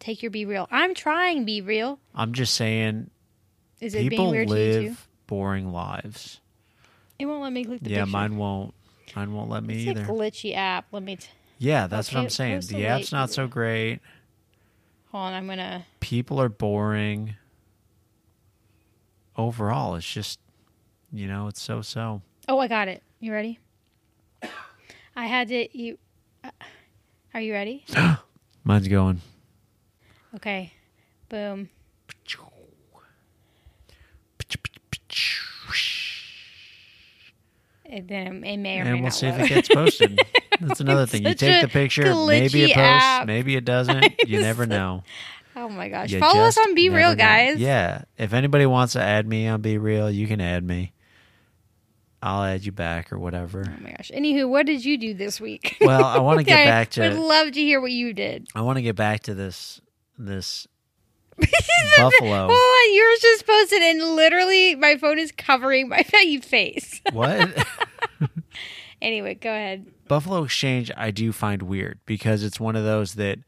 Take 0.01 0.23
your 0.23 0.31
Be 0.31 0.45
Real. 0.45 0.67
I'm 0.71 0.95
trying 0.95 1.45
Be 1.45 1.61
Real. 1.61 1.99
I'm 2.15 2.33
just 2.33 2.55
saying 2.55 3.11
Is 3.81 3.95
it 3.95 4.01
people 4.01 4.31
being 4.31 4.31
weird 4.31 4.49
to 4.49 4.55
you 4.59 4.73
too? 4.73 4.89
live 4.89 5.09
boring 5.27 5.73
lives. 5.73 6.41
It 7.19 7.27
won't 7.27 7.43
let 7.43 7.53
me 7.53 7.65
click 7.65 7.81
the 7.83 7.91
yeah, 7.91 7.99
picture. 8.05 8.11
mine 8.11 8.37
won't. 8.37 8.75
Mine 9.17 9.33
won't 9.33 9.51
let 9.51 9.65
me 9.65 9.75
It's 9.89 9.99
either. 9.99 10.03
a 10.03 10.07
glitchy 10.07 10.55
app. 10.55 10.87
Let 10.93 11.03
me. 11.03 11.17
T- 11.17 11.29
yeah, 11.59 11.87
that's 11.87 12.13
what 12.13 12.21
I'm 12.21 12.31
saying. 12.31 12.61
The 12.69 12.87
app's 12.87 13.11
not 13.13 13.31
so 13.31 13.47
great. 13.47 14.01
hold 15.11 15.25
on, 15.25 15.33
I'm 15.33 15.47
gonna. 15.47 15.87
People 16.01 16.41
are 16.41 16.49
boring. 16.49 17.35
Overall, 19.37 19.95
it's 19.95 20.11
just 20.11 20.41
you 21.13 21.27
know, 21.27 21.47
it's 21.47 21.61
so 21.61 21.81
so. 21.83 22.23
Oh, 22.49 22.59
I 22.59 22.69
got 22.69 22.89
it. 22.89 23.03
You 23.21 23.33
ready? 23.33 23.59
I 25.17 25.27
had 25.27 25.49
to. 25.49 25.79
You. 25.79 25.99
Uh, 26.45 26.51
are 27.35 27.41
you 27.41 27.53
ready? 27.53 27.85
Mine's 28.65 28.89
going. 28.89 29.21
Okay. 30.37 30.73
Boom. 31.29 31.69
It, 37.89 38.07
then 38.07 38.45
it 38.45 38.59
may 38.59 38.81
or 38.81 38.85
may 38.85 38.91
And 38.91 38.93
we'll 38.95 39.03
not 39.05 39.15
see 39.15 39.27
if 39.29 39.39
it 39.39 39.49
gets 39.49 39.69
posted. 39.69 40.21
That's 40.61 40.81
another 40.81 41.07
thing. 41.07 41.25
You 41.25 41.35
take 41.35 41.63
the 41.63 41.69
picture, 41.69 42.03
maybe 42.27 42.65
it 42.65 42.75
posts, 42.75 43.05
app. 43.05 43.27
maybe 43.27 43.57
it 43.57 43.65
doesn't. 43.65 44.05
You 44.27 44.41
never 44.41 44.67
know. 44.67 45.05
Oh 45.57 45.69
my 45.69 45.89
gosh! 45.89 46.11
You 46.11 46.21
Follow 46.21 46.43
us 46.43 46.59
on 46.59 46.75
Be 46.75 46.91
Real, 46.91 47.11
know. 47.11 47.17
guys. 47.17 47.59
Yeah. 47.59 48.03
If 48.19 48.33
anybody 48.33 48.67
wants 48.67 48.93
to 48.93 49.01
add 49.01 49.27
me 49.27 49.49
on 49.49 49.63
Be 49.63 49.79
Real, 49.79 50.11
you 50.11 50.27
can 50.27 50.41
add 50.41 50.63
me. 50.63 50.93
I'll 52.23 52.45
add 52.45 52.65
you 52.65 52.73
back 52.73 53.13
or 53.13 53.19
whatever. 53.19 53.65
Oh 53.67 53.83
my 53.83 53.91
gosh. 53.93 54.11
Anywho, 54.15 54.49
what 54.49 54.67
did 54.67 54.85
you 54.85 54.99
do 54.99 55.15
this 55.15 55.41
week? 55.41 55.77
Well, 55.81 56.05
I 56.05 56.19
want 56.19 56.41
to 56.41 56.45
get 56.45 56.67
back 56.67 56.91
to. 56.91 57.07
I'd 57.07 57.15
love 57.15 57.53
to 57.53 57.61
hear 57.61 57.81
what 57.81 57.93
you 57.93 58.13
did. 58.13 58.49
I 58.55 58.61
want 58.63 58.77
to 58.77 58.83
get 58.83 58.97
back 58.97 59.21
to 59.25 59.35
this 59.35 59.81
this 60.19 60.67
buffalo. 61.97 62.49
Hold 62.49 62.51
on, 62.51 62.95
yours 62.95 63.19
just 63.21 63.47
posted, 63.47 63.83
and 63.83 64.03
literally 64.17 64.75
my 64.75 64.97
phone 64.97 65.19
is 65.19 65.33
covering 65.33 65.89
my 65.89 66.03
face. 66.43 67.01
What? 67.13 67.67
anyway, 69.01 69.35
go 69.35 69.51
ahead. 69.51 69.87
Buffalo 70.09 70.45
Exchange 70.45 70.91
I 70.97 71.11
do 71.11 71.33
find 71.33 71.63
weird 71.63 72.01
because 72.07 72.43
it's 72.43 72.61
one 72.61 72.77
of 72.77 72.85
those 72.85 73.15
that 73.15 73.39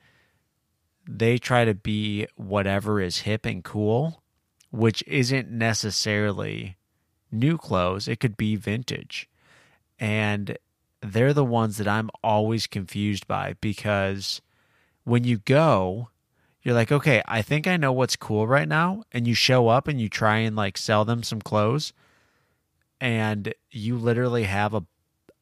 they 1.08 1.38
try 1.38 1.64
to 1.64 1.74
be 1.74 2.26
whatever 2.36 3.00
is 3.00 3.18
hip 3.18 3.44
and 3.46 3.64
cool, 3.64 4.22
which 4.70 5.02
isn't 5.06 5.50
necessarily 5.50 6.76
new 7.32 7.58
clothes. 7.58 8.08
It 8.08 8.20
could 8.20 8.36
be 8.36 8.56
vintage. 8.56 9.28
And 9.98 10.56
they're 11.02 11.34
the 11.34 11.44
ones 11.44 11.78
that 11.78 11.88
I'm 11.88 12.10
always 12.22 12.66
confused 12.66 13.26
by 13.26 13.56
because 13.60 14.40
when 15.04 15.24
you 15.24 15.38
go, 15.38 16.10
you're 16.62 16.74
like, 16.74 16.92
okay, 16.92 17.22
I 17.26 17.42
think 17.42 17.66
I 17.66 17.76
know 17.76 17.92
what's 17.92 18.16
cool 18.16 18.46
right 18.46 18.68
now. 18.68 19.02
And 19.12 19.26
you 19.26 19.34
show 19.34 19.68
up 19.68 19.88
and 19.88 20.00
you 20.00 20.08
try 20.08 20.38
and 20.38 20.54
like 20.56 20.76
sell 20.76 21.04
them 21.04 21.22
some 21.22 21.40
clothes. 21.40 21.92
And 23.00 23.54
you 23.70 23.96
literally 23.96 24.44
have 24.44 24.74
a 24.74 24.82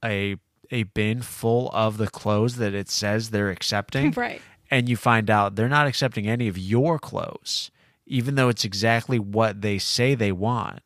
a 0.04 0.36
a 0.70 0.84
bin 0.84 1.22
full 1.22 1.70
of 1.72 1.96
the 1.96 2.06
clothes 2.08 2.56
that 2.56 2.74
it 2.74 2.88
says 2.88 3.30
they're 3.30 3.50
accepting 3.50 4.10
Right. 4.16 4.40
and 4.70 4.88
you 4.88 4.96
find 4.96 5.28
out 5.30 5.56
they're 5.56 5.68
not 5.68 5.86
accepting 5.86 6.28
any 6.28 6.46
of 6.46 6.56
your 6.58 6.98
clothes 6.98 7.70
even 8.06 8.34
though 8.36 8.48
it's 8.48 8.64
exactly 8.64 9.18
what 9.18 9.62
they 9.62 9.78
say 9.78 10.14
they 10.14 10.30
want 10.30 10.80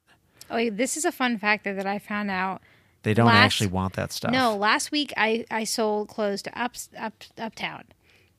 Oh, 0.50 0.70
this 0.70 0.96
is 0.96 1.04
a 1.04 1.12
fun 1.12 1.36
fact 1.38 1.64
that 1.64 1.84
I 1.86 1.98
found 1.98 2.30
out. 2.30 2.62
they 3.02 3.12
don't 3.12 3.26
Last- 3.26 3.44
actually 3.44 3.66
want 3.66 3.94
that 3.94 4.12
stuff 4.12 4.30
No, 4.32 4.56
last 4.56 4.92
week 4.92 5.12
I 5.16 5.44
I 5.50 5.64
sold 5.64 6.08
clothes 6.08 6.40
to 6.42 6.58
up, 6.58 6.72
up 6.96 7.12
uptown, 7.36 7.84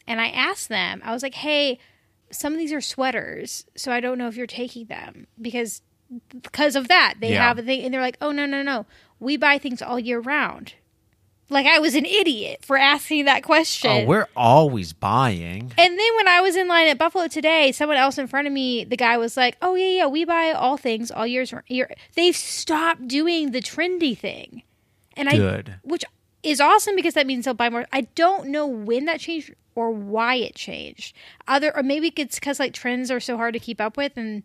and 0.07 0.19
I 0.21 0.27
asked 0.29 0.69
them. 0.69 1.01
I 1.03 1.11
was 1.11 1.23
like, 1.23 1.35
"Hey, 1.35 1.79
some 2.31 2.53
of 2.53 2.59
these 2.59 2.73
are 2.73 2.81
sweaters, 2.81 3.65
so 3.75 3.91
I 3.91 3.99
don't 3.99 4.17
know 4.17 4.27
if 4.27 4.35
you're 4.35 4.47
taking 4.47 4.85
them 4.85 5.27
because 5.41 5.81
because 6.41 6.75
of 6.75 6.87
that 6.89 7.15
they 7.19 7.31
Yeah. 7.33 7.47
have 7.47 7.57
a 7.57 7.63
thing." 7.63 7.83
And 7.83 7.93
they're 7.93 8.01
like, 8.01 8.17
"Oh 8.21 8.31
no 8.31 8.45
no 8.45 8.61
no, 8.61 8.85
we 9.19 9.37
buy 9.37 9.57
things 9.57 9.81
all 9.81 9.99
year 9.99 10.19
round." 10.19 10.73
Like 11.49 11.67
I 11.67 11.77
was 11.77 11.93
an 11.93 12.05
idiot 12.05 12.63
for 12.65 12.77
asking 12.77 13.25
that 13.25 13.43
question. 13.43 13.91
oh 13.91 14.05
we're 14.05 14.27
always 14.35 14.93
buying 14.93 15.71
And 15.77 15.99
then 15.99 16.15
when 16.15 16.27
I 16.27 16.39
was 16.41 16.55
in 16.55 16.67
line 16.67 16.87
at 16.87 16.97
Buffalo 16.97 17.27
today, 17.27 17.71
someone 17.71 17.97
else 17.97 18.17
in 18.17 18.27
front 18.27 18.47
of 18.47 18.53
me, 18.53 18.85
the 18.85 18.97
guy 18.97 19.17
was 19.17 19.37
like, 19.37 19.57
"Oh 19.61 19.75
yeah, 19.75 19.89
yeah, 19.89 20.07
we 20.07 20.25
buy 20.25 20.51
all 20.51 20.77
things 20.77 21.11
all 21.11 21.27
years. 21.27 21.53
Year. 21.67 21.91
They've 22.15 22.35
stopped 22.35 23.07
doing 23.07 23.51
the 23.51 23.59
trendy 23.61 24.17
thing, 24.17 24.63
and 25.15 25.29
I, 25.29 25.35
which 25.83 26.05
is 26.43 26.59
awesome 26.61 26.95
because 26.95 27.13
that 27.15 27.25
means 27.27 27.45
they'll 27.45 27.53
buy 27.53 27.69
more. 27.69 27.85
I 27.91 28.01
don't 28.15 28.47
know 28.49 28.67
when 28.67 29.05
that 29.05 29.19
changed 29.19 29.53
or 29.75 29.91
why 29.91 30.35
it 30.35 30.55
changed. 30.55 31.15
Other 31.47 31.75
or 31.75 31.81
maybe 31.83 32.11
it's 32.15 32.35
because 32.39 32.59
like 32.59 32.73
trends 32.73 33.09
are 33.09 33.19
so 33.19 33.37
hard 33.37 33.53
to 33.53 33.59
keep 33.59 33.79
up 33.81 33.97
with, 33.97 34.13
and 34.17 34.43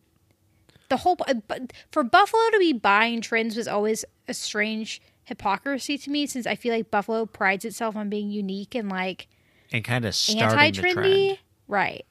the 0.88 0.98
whole 0.98 1.16
but 1.16 1.72
for 1.90 2.02
Buffalo 2.02 2.42
to 2.52 2.58
be 2.58 2.72
buying 2.72 3.20
trends 3.20 3.56
was 3.56 3.68
always 3.68 4.04
a 4.26 4.34
strange 4.34 5.02
hypocrisy 5.24 5.98
to 5.98 6.10
me 6.10 6.26
since 6.26 6.46
I 6.46 6.54
feel 6.54 6.74
like 6.74 6.90
Buffalo 6.90 7.26
prides 7.26 7.64
itself 7.66 7.94
on 7.96 8.08
being 8.08 8.30
unique 8.30 8.74
and 8.74 8.88
like 8.88 9.28
and 9.72 9.84
kind 9.84 10.04
of 10.06 10.16
anti-trendy, 10.30 11.38
Right. 11.66 12.06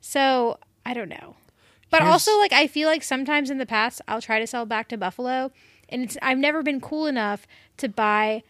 So 0.00 0.58
I 0.84 0.94
don't 0.94 1.08
know. 1.08 1.36
But 1.90 2.02
Here's- 2.02 2.12
also 2.12 2.38
like 2.38 2.52
I 2.52 2.66
feel 2.66 2.88
like 2.88 3.02
sometimes 3.02 3.48
in 3.50 3.58
the 3.58 3.66
past 3.66 4.02
I'll 4.06 4.20
try 4.20 4.38
to 4.38 4.46
sell 4.46 4.66
back 4.66 4.88
to 4.88 4.98
Buffalo 4.98 5.50
and 5.88 6.02
it's 6.04 6.18
I've 6.20 6.38
never 6.38 6.62
been 6.62 6.80
cool 6.80 7.06
enough 7.06 7.46
to 7.78 7.88
buy 7.88 8.42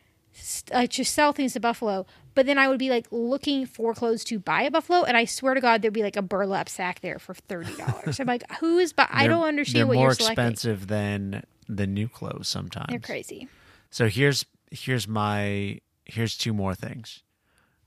like 0.73 0.91
to 0.93 1.05
sell 1.05 1.33
things 1.33 1.53
to 1.55 1.61
Buffalo. 1.61 2.07
But 2.35 2.47
then 2.47 2.59
I 2.59 2.69
would 2.69 2.79
be 2.79 2.91
like 2.91 3.07
looking 3.11 3.67
for 3.67 3.95
clothes 3.95 4.23
to 4.25 4.39
buy 4.39 4.65
at 4.65 4.73
Buffalo, 4.73 5.03
and 5.05 5.17
I 5.17 5.25
swear 5.25 5.55
to 5.55 5.61
God, 5.61 5.83
there'd 5.83 5.93
be 5.95 6.03
like 6.05 6.17
a 6.17 6.23
burlap 6.23 6.69
sack 6.69 7.01
there 7.01 7.19
for 7.19 7.35
thirty 7.35 7.75
dollars. 7.77 8.21
I'm 8.21 8.27
like, 8.27 8.45
who 8.61 8.79
is? 8.79 8.93
Bu- 8.93 9.03
I 9.11 9.27
don't 9.27 9.43
understand 9.45 9.81
they're 9.81 9.87
what 9.89 9.95
more 9.97 10.05
you're 10.07 10.15
selecting. 10.15 10.45
expensive 10.45 10.87
than 10.87 11.43
the 11.69 11.87
new 11.87 12.09
clothes 12.09 12.49
sometimes 12.49 12.87
They're 12.89 12.99
crazy. 12.99 13.47
so 13.91 14.09
here's 14.09 14.47
here's 14.71 15.07
my 15.07 15.81
here's 16.07 16.35
two 16.37 16.55
more 16.55 16.75
things 16.75 17.23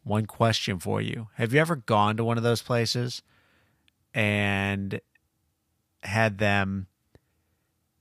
one 0.03 0.27
question 0.27 0.77
for 0.79 1.01
you 1.01 1.29
have 1.36 1.51
you 1.51 1.60
ever 1.60 1.75
gone 1.77 2.15
to 2.17 2.24
one 2.24 2.38
of 2.38 2.43
those 2.43 2.62
places 2.62 3.24
and 4.13 5.01
had 6.03 6.38
them 6.38 6.88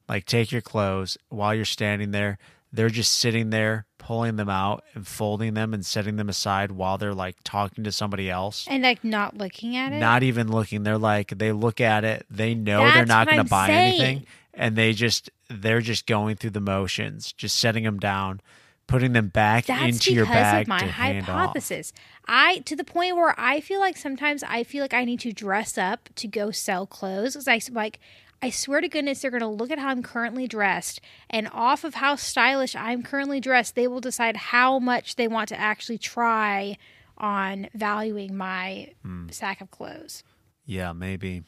like 0.08 0.24
take 0.26 0.52
your 0.52 0.60
clothes 0.60 1.16
while 1.28 1.54
you're 1.54 1.64
standing 1.64 2.10
there 2.10 2.36
they're 2.72 2.88
just 2.90 3.12
sitting 3.18 3.50
there 3.50 3.86
pulling 3.98 4.36
them 4.36 4.48
out 4.48 4.82
and 4.94 5.06
folding 5.06 5.54
them 5.54 5.74
and 5.74 5.84
setting 5.84 6.16
them 6.16 6.28
aside 6.28 6.72
while 6.72 6.96
they're 6.98 7.14
like 7.14 7.36
talking 7.44 7.84
to 7.84 7.92
somebody 7.92 8.30
else 8.30 8.66
And 8.68 8.82
like 8.82 9.04
not 9.04 9.36
looking 9.36 9.76
at 9.76 9.92
it. 9.92 9.98
not 9.98 10.22
even 10.22 10.50
looking 10.50 10.82
they're 10.84 10.96
like 10.98 11.36
they 11.38 11.52
look 11.52 11.80
at 11.80 12.04
it 12.04 12.26
they 12.30 12.54
know 12.54 12.82
they're 12.90 13.04
not 13.06 13.26
going 13.26 13.38
to 13.38 13.44
buy 13.44 13.66
saying. 13.66 13.88
anything 14.00 14.26
and 14.54 14.74
they 14.76 14.92
just 14.92 15.30
they're 15.48 15.80
just 15.82 16.06
going 16.06 16.36
through 16.36 16.50
the 16.50 16.60
motions 16.60 17.32
just 17.32 17.56
setting 17.58 17.84
them 17.84 17.98
down 17.98 18.40
putting 18.86 19.12
them 19.12 19.28
back 19.28 19.66
That's 19.66 19.82
into 19.82 19.98
because 19.98 20.14
your 20.16 20.26
bag 20.26 20.62
of 20.62 20.68
my 20.68 20.78
to 20.80 20.86
hand 20.86 21.28
off. 21.28 21.36
hypothesis. 21.50 21.92
I 22.26 22.58
to 22.64 22.74
the 22.74 22.82
point 22.82 23.14
where 23.14 23.34
I 23.38 23.60
feel 23.60 23.78
like 23.78 23.96
sometimes 23.96 24.42
I 24.42 24.64
feel 24.64 24.82
like 24.82 24.94
I 24.94 25.04
need 25.04 25.20
to 25.20 25.32
dress 25.32 25.78
up 25.78 26.08
to 26.16 26.26
go 26.26 26.50
sell 26.50 26.86
clothes. 26.88 27.36
'Cause 27.36 27.46
I 27.46 27.60
like 27.72 28.00
I 28.42 28.50
swear 28.50 28.80
to 28.80 28.88
goodness 28.88 29.20
they're 29.20 29.30
going 29.30 29.40
to 29.42 29.46
look 29.46 29.70
at 29.70 29.78
how 29.78 29.88
I'm 29.88 30.02
currently 30.02 30.46
dressed 30.48 31.00
and 31.28 31.48
off 31.52 31.84
of 31.84 31.94
how 31.94 32.16
stylish 32.16 32.74
I'm 32.74 33.02
currently 33.02 33.38
dressed, 33.40 33.74
they 33.74 33.86
will 33.86 34.00
decide 34.00 34.36
how 34.36 34.78
much 34.78 35.16
they 35.16 35.28
want 35.28 35.48
to 35.50 35.60
actually 35.60 35.98
try 35.98 36.78
on 37.18 37.68
valuing 37.74 38.34
my 38.36 38.92
Hmm. 39.02 39.28
sack 39.28 39.60
of 39.60 39.70
clothes. 39.70 40.24
Yeah, 40.64 40.92
maybe. 40.92 41.42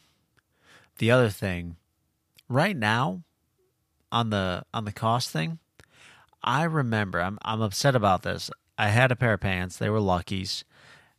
The 0.98 1.10
other 1.10 1.30
thing, 1.30 1.76
right 2.48 2.76
now, 2.76 3.22
on 4.10 4.28
the 4.28 4.64
on 4.74 4.84
the 4.84 4.92
cost 4.92 5.30
thing, 5.30 5.58
I 6.44 6.64
remember 6.64 7.22
I'm 7.22 7.38
I'm 7.42 7.62
upset 7.62 7.96
about 7.96 8.22
this. 8.22 8.50
I 8.76 8.88
had 8.88 9.10
a 9.10 9.16
pair 9.16 9.32
of 9.32 9.40
pants. 9.40 9.78
They 9.78 9.88
were 9.88 10.00
Luckies. 10.00 10.64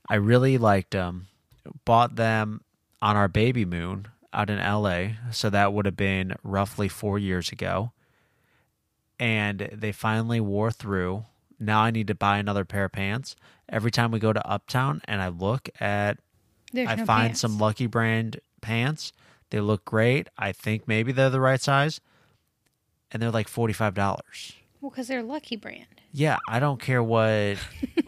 I 0.07 0.15
really 0.15 0.59
liked 0.59 0.91
them. 0.91 1.27
Bought 1.85 2.15
them 2.15 2.61
on 3.01 3.15
our 3.15 3.27
baby 3.27 3.65
moon 3.65 4.07
out 4.33 4.49
in 4.49 4.57
LA. 4.59 5.15
So 5.31 5.49
that 5.49 5.73
would 5.73 5.85
have 5.85 5.95
been 5.95 6.35
roughly 6.43 6.87
four 6.87 7.19
years 7.19 7.51
ago. 7.51 7.91
And 9.19 9.69
they 9.71 9.91
finally 9.91 10.39
wore 10.39 10.71
through. 10.71 11.25
Now 11.59 11.81
I 11.81 11.91
need 11.91 12.07
to 12.07 12.15
buy 12.15 12.37
another 12.37 12.65
pair 12.65 12.85
of 12.85 12.91
pants. 12.91 13.35
Every 13.69 13.91
time 13.91 14.11
we 14.11 14.19
go 14.19 14.33
to 14.33 14.45
Uptown 14.47 15.01
and 15.05 15.21
I 15.21 15.29
look 15.29 15.69
at 15.79 16.17
There's 16.71 16.89
I 16.89 16.95
no 16.95 17.05
find 17.05 17.27
pants. 17.29 17.41
some 17.41 17.57
Lucky 17.57 17.87
Brand 17.87 18.39
pants. 18.61 19.13
They 19.49 19.59
look 19.61 19.85
great. 19.85 20.27
I 20.37 20.51
think 20.51 20.87
maybe 20.87 21.11
they're 21.11 21.29
the 21.29 21.39
right 21.39 21.61
size. 21.61 22.01
And 23.11 23.21
they're 23.21 23.31
like 23.31 23.47
$45. 23.47 24.53
Well 24.83 24.91
cuz 24.91 25.07
they're 25.07 25.23
Lucky 25.23 25.55
brand. 25.55 25.87
Yeah, 26.11 26.37
I 26.47 26.59
don't 26.59 26.79
care 26.79 27.01
what 27.01 27.57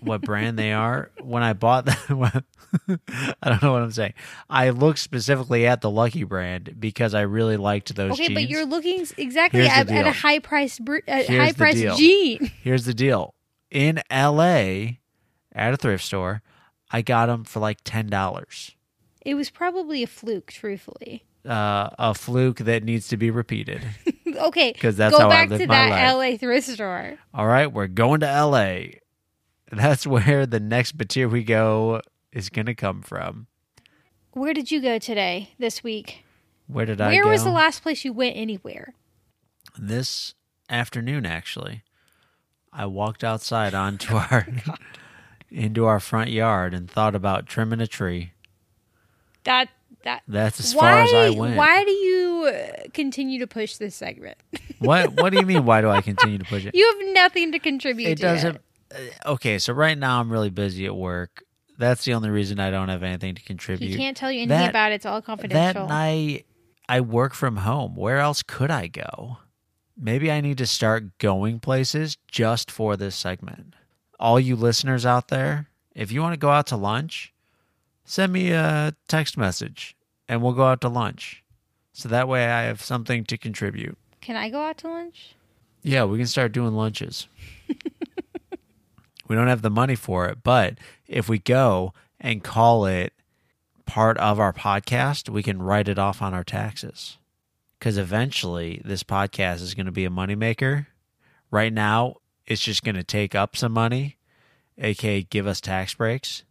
what 0.02 0.22
brand 0.22 0.60
they 0.60 0.72
are. 0.74 1.10
When 1.24 1.42
I 1.42 1.54
bought 1.54 1.86
them, 1.88 2.22
I 2.88 3.50
don't 3.50 3.64
know 3.64 3.72
what 3.74 3.82
I'm 3.82 3.92
saying. 3.92 4.14
I 4.50 4.70
looked 4.70 5.00
specifically 5.00 5.66
at 5.66 5.82
the 5.82 5.90
Lucky 5.90 6.24
brand 6.24 6.76
because 6.80 7.16
I 7.16 7.22
really 7.22 7.58
liked 7.58 7.96
those 7.96 8.12
Okay, 8.12 8.28
jeans. 8.28 8.40
but 8.42 8.50
you're 8.50 8.66
looking 8.66 9.08
exactly 9.18 9.66
at, 9.66 9.90
at 9.90 10.06
a 10.06 10.12
high 10.12 10.38
priced 10.40 10.84
br- 10.86 10.98
a 11.08 11.26
high 11.26 11.72
deal. 11.72 11.96
jean. 11.96 12.52
Here's 12.62 12.86
the 12.86 12.94
deal. 12.94 13.34
In 13.72 14.02
LA 14.12 14.98
at 15.54 15.74
a 15.74 15.78
thrift 15.78 16.04
store, 16.04 16.44
I 16.92 17.02
got 17.02 17.26
them 17.28 17.44
for 17.46 17.60
like 17.60 17.84
$10. 17.84 18.72
It 19.26 19.34
was 19.36 19.50
probably 19.50 20.04
a 20.04 20.08
fluke, 20.08 20.52
truthfully. 20.52 21.24
Uh, 21.46 21.90
a 22.00 22.14
fluke 22.16 22.58
that 22.58 22.84
needs 22.84 23.08
to 23.10 23.18
be 23.18 23.30
repeated. 23.30 23.82
okay, 24.28 24.72
because 24.74 24.98
that's 24.98 25.16
go 25.16 25.22
how 25.22 25.28
I 25.28 25.30
back 25.30 25.50
live 25.52 25.60
to 25.62 25.68
my 25.68 25.90
that 25.90 26.14
life. 26.16 26.34
LA 26.34 26.38
thrift 26.38 26.68
store. 26.68 27.20
All 27.34 27.46
right, 27.46 27.72
we're 27.72 27.88
going 27.88 28.22
to 28.22 28.26
LA. 28.26 28.98
That's 29.72 30.08
where 30.08 30.46
the 30.46 30.60
next 30.60 30.94
But 30.94 31.14
Here 31.14 31.30
we 31.30 31.44
go 31.44 32.02
is 32.32 32.50
going 32.50 32.66
to 32.66 32.74
come 32.76 33.02
from. 33.04 33.48
Where 34.32 34.54
did 34.54 34.72
you 34.72 34.82
go 34.82 34.98
today 34.98 35.52
this 35.60 35.84
week? 35.84 36.26
Where 36.68 36.86
did 36.86 37.00
I 37.00 37.10
Where 37.14 37.24
go? 37.24 37.30
was 37.30 37.44
the 37.44 37.52
last 37.52 37.84
place 37.84 38.04
you 38.04 38.12
went 38.12 38.36
anywhere? 38.36 38.94
this 39.78 40.34
afternoon, 40.70 41.26
actually. 41.26 41.84
I 42.74 42.86
walked 42.86 43.24
outside 43.24 43.74
onto 43.76 44.16
our 44.16 44.48
into 45.52 45.86
our 45.86 46.00
front 46.00 46.32
yard 46.32 46.74
and 46.74 46.90
thought 46.90 47.16
about 47.16 47.46
trimming 47.46 47.82
a 47.82 47.88
tree. 47.88 48.32
That 49.44 49.70
that 50.06 50.24
That's 50.28 50.60
as 50.60 50.74
why 50.74 50.82
far 50.82 51.00
as 51.02 51.14
I 51.14 51.30
went. 51.32 51.58
why 51.58 51.84
do 51.84 51.92
you 51.92 52.52
uh, 52.54 52.84
continue 52.94 53.40
to 53.40 53.48
push 53.48 53.76
this 53.78 53.96
segment? 53.96 54.38
What 54.80 55.14
What 55.22 55.30
do 55.32 55.40
you 55.40 55.46
mean? 55.46 55.66
Why 55.66 55.82
do 55.82 55.90
I 55.90 56.02
continue 56.02 56.38
to 56.38 56.46
push 56.46 56.66
it? 56.66 56.74
you 56.76 56.86
have 56.86 57.14
nothing 57.14 57.52
to 57.52 57.60
contribute. 57.60 58.08
it 58.10 58.16
to 58.18 58.22
doesn't. 58.24 58.58
uh, 58.94 58.98
Okay, 59.34 59.58
so 59.60 59.74
right 59.74 59.98
now 59.98 60.20
I'm 60.20 60.32
really 60.32 60.50
busy 60.50 60.86
at 60.86 60.96
work. 60.96 61.44
That's 61.78 62.06
the 62.06 62.14
only 62.14 62.30
reason 62.30 62.60
I 62.60 62.72
don't 62.72 62.88
have 62.90 63.04
anything 63.04 63.36
to 63.36 63.42
contribute. 63.44 63.90
He 63.90 63.98
can't 63.98 64.16
tell 64.16 64.32
you 64.32 64.40
anything 64.44 64.60
That- 64.60 64.70
about 64.70 64.92
it. 64.92 64.96
It's 64.96 65.06
all 65.06 65.22
confidential. 65.22 65.88
that 65.88 65.94
night 65.94 66.46
I 66.88 67.02
work 67.02 67.34
from 67.34 67.58
home. 67.58 67.96
Where 67.96 68.20
else 68.20 68.44
could 68.44 68.72
I 68.72 68.88
go? 68.88 69.38
maybe 69.98 70.30
I 70.30 70.42
need 70.42 70.58
to 70.58 70.68
start 70.68 71.18
going 71.20 71.62
places 71.62 72.18
just 72.30 72.70
for 72.70 72.98
this 72.98 73.16
segment. 73.16 73.76
All 74.20 74.38
you 74.42 74.58
listeners 74.58 75.06
out 75.06 75.30
there, 75.30 75.70
if 75.96 76.12
you 76.12 76.22
want 76.22 76.34
to 76.34 76.38
go 76.38 76.50
out 76.50 76.68
to 76.68 76.76
lunch, 76.76 77.34
send 78.04 78.34
me 78.34 78.52
a 78.52 78.94
text 79.08 79.38
message 79.38 79.95
and 80.28 80.42
we'll 80.42 80.54
go 80.54 80.66
out 80.66 80.82
to 80.82 80.90
lunch. 80.90 81.44
So 81.94 82.10
that 82.10 82.28
way 82.28 82.46
I 82.46 82.64
have 82.64 82.82
something 82.82 83.24
to 83.26 83.38
contribute. 83.38 83.98
Can 84.22 84.36
I 84.36 84.50
go 84.50 84.62
out 84.62 84.78
to 84.80 84.90
lunch? 84.90 85.36
Yeah, 85.82 86.06
we 86.06 86.18
can 86.18 86.28
start 86.28 86.52
doing 86.52 86.74
lunches. 86.74 87.28
we 89.28 89.36
don't 89.36 89.48
have 89.48 89.62
the 89.62 89.70
money 89.70 89.96
for 89.96 90.28
it, 90.28 90.40
but 90.44 90.78
if 91.08 91.30
we 91.30 91.40
go 91.40 91.94
and 92.20 92.44
call 92.44 92.86
it 92.86 93.14
part 93.86 94.18
of 94.18 94.40
our 94.40 94.52
podcast, 94.52 95.30
we 95.30 95.44
can 95.44 95.62
write 95.62 95.88
it 95.88 96.00
off 96.00 96.22
on 96.22 96.34
our 96.34 96.44
taxes. 96.44 97.18
Because 97.78 97.98
eventually, 97.98 98.82
this 98.84 99.04
podcast 99.04 99.62
is 99.62 99.74
going 99.74 99.86
to 99.86 99.92
be 99.92 100.06
a 100.06 100.10
moneymaker. 100.10 100.88
Right 101.52 101.72
now, 101.72 102.16
it's 102.48 102.62
just 102.62 102.84
going 102.84 102.96
to 102.96 103.04
take 103.04 103.36
up 103.36 103.56
some 103.56 103.72
money, 103.72 104.18
aka 104.78 105.22
give 105.24 105.46
us 105.46 105.62
tax 105.62 105.94
breaks. 105.94 106.44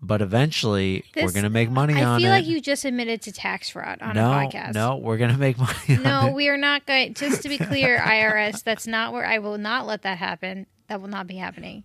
But 0.00 0.22
eventually, 0.22 1.04
we're 1.16 1.32
going 1.32 1.42
to 1.42 1.50
make 1.50 1.70
money 1.70 1.94
I 1.94 2.04
on 2.04 2.14
it. 2.14 2.16
I 2.16 2.20
feel 2.20 2.30
like 2.30 2.46
you 2.46 2.60
just 2.60 2.84
admitted 2.84 3.20
to 3.22 3.32
tax 3.32 3.68
fraud 3.68 4.00
on 4.00 4.14
no, 4.14 4.30
a 4.30 4.34
podcast. 4.34 4.74
no, 4.74 4.96
we're 4.96 5.16
going 5.16 5.32
to 5.32 5.38
make 5.38 5.58
money. 5.58 5.96
on 5.96 6.02
No, 6.02 6.32
we 6.32 6.48
are 6.48 6.56
not 6.56 6.86
going. 6.86 7.14
Just 7.14 7.42
to 7.42 7.48
be 7.48 7.58
clear, 7.58 7.98
IRS, 7.98 8.62
that's 8.62 8.86
not 8.86 9.12
where 9.12 9.26
I 9.26 9.38
will 9.38 9.58
not 9.58 9.86
let 9.86 10.02
that 10.02 10.18
happen. 10.18 10.66
That 10.86 11.00
will 11.00 11.08
not 11.08 11.26
be 11.26 11.36
happening. 11.36 11.82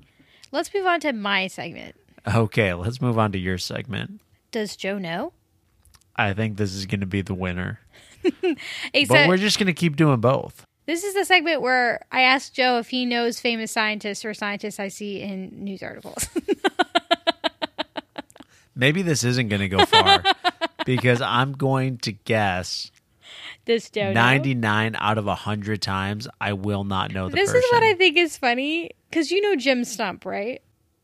Let's 0.51 0.71
move 0.73 0.85
on 0.85 0.99
to 0.99 1.11
my 1.11 1.47
segment. 1.47 1.95
Okay, 2.31 2.73
let's 2.73 3.01
move 3.01 3.17
on 3.17 3.31
to 3.31 3.39
your 3.39 3.57
segment. 3.57 4.21
Does 4.51 4.75
Joe 4.75 4.99
know? 4.99 5.33
I 6.15 6.33
think 6.33 6.57
this 6.57 6.73
is 6.73 6.85
going 6.85 6.99
to 6.99 7.07
be 7.07 7.21
the 7.21 7.33
winner. 7.33 7.79
But 9.09 9.27
we're 9.27 9.35
just 9.37 9.57
going 9.57 9.67
to 9.67 9.73
keep 9.73 9.97
doing 9.97 10.21
both. 10.21 10.65
this 10.85 11.03
is 11.03 11.13
the 11.13 11.25
segment 11.25 11.61
where 11.61 12.05
I 12.11 12.21
ask 12.21 12.53
Joe 12.53 12.77
if 12.77 12.89
he 12.89 13.05
knows 13.05 13.39
famous 13.39 13.71
scientists 13.71 14.23
or 14.23 14.33
scientists 14.33 14.79
I 14.79 14.87
see 14.87 15.21
in 15.21 15.49
news 15.63 15.83
articles. 15.83 16.29
Maybe 18.75 19.01
this 19.01 19.23
isn't 19.23 19.49
going 19.49 19.61
to 19.61 19.69
go 19.69 19.85
far 19.85 20.23
because 20.85 21.21
I'm 21.21 21.53
going 21.53 21.97
to 21.99 22.11
guess 22.11 22.91
Joe 23.65 24.07
know? 24.07 24.13
99 24.13 24.95
out 24.97 25.17
of 25.17 25.25
100 25.25 25.81
times 25.81 26.27
I 26.41 26.53
will 26.53 26.83
not 26.83 27.11
know 27.13 27.29
the 27.29 27.35
This 27.35 27.49
person. 27.49 27.59
is 27.59 27.71
what 27.71 27.83
I 27.83 27.93
think 27.93 28.17
is 28.17 28.37
funny 28.37 28.91
because 29.09 29.31
you 29.31 29.41
know 29.41 29.55
Jim 29.55 29.83
Stump, 29.83 30.25
right? 30.25 30.61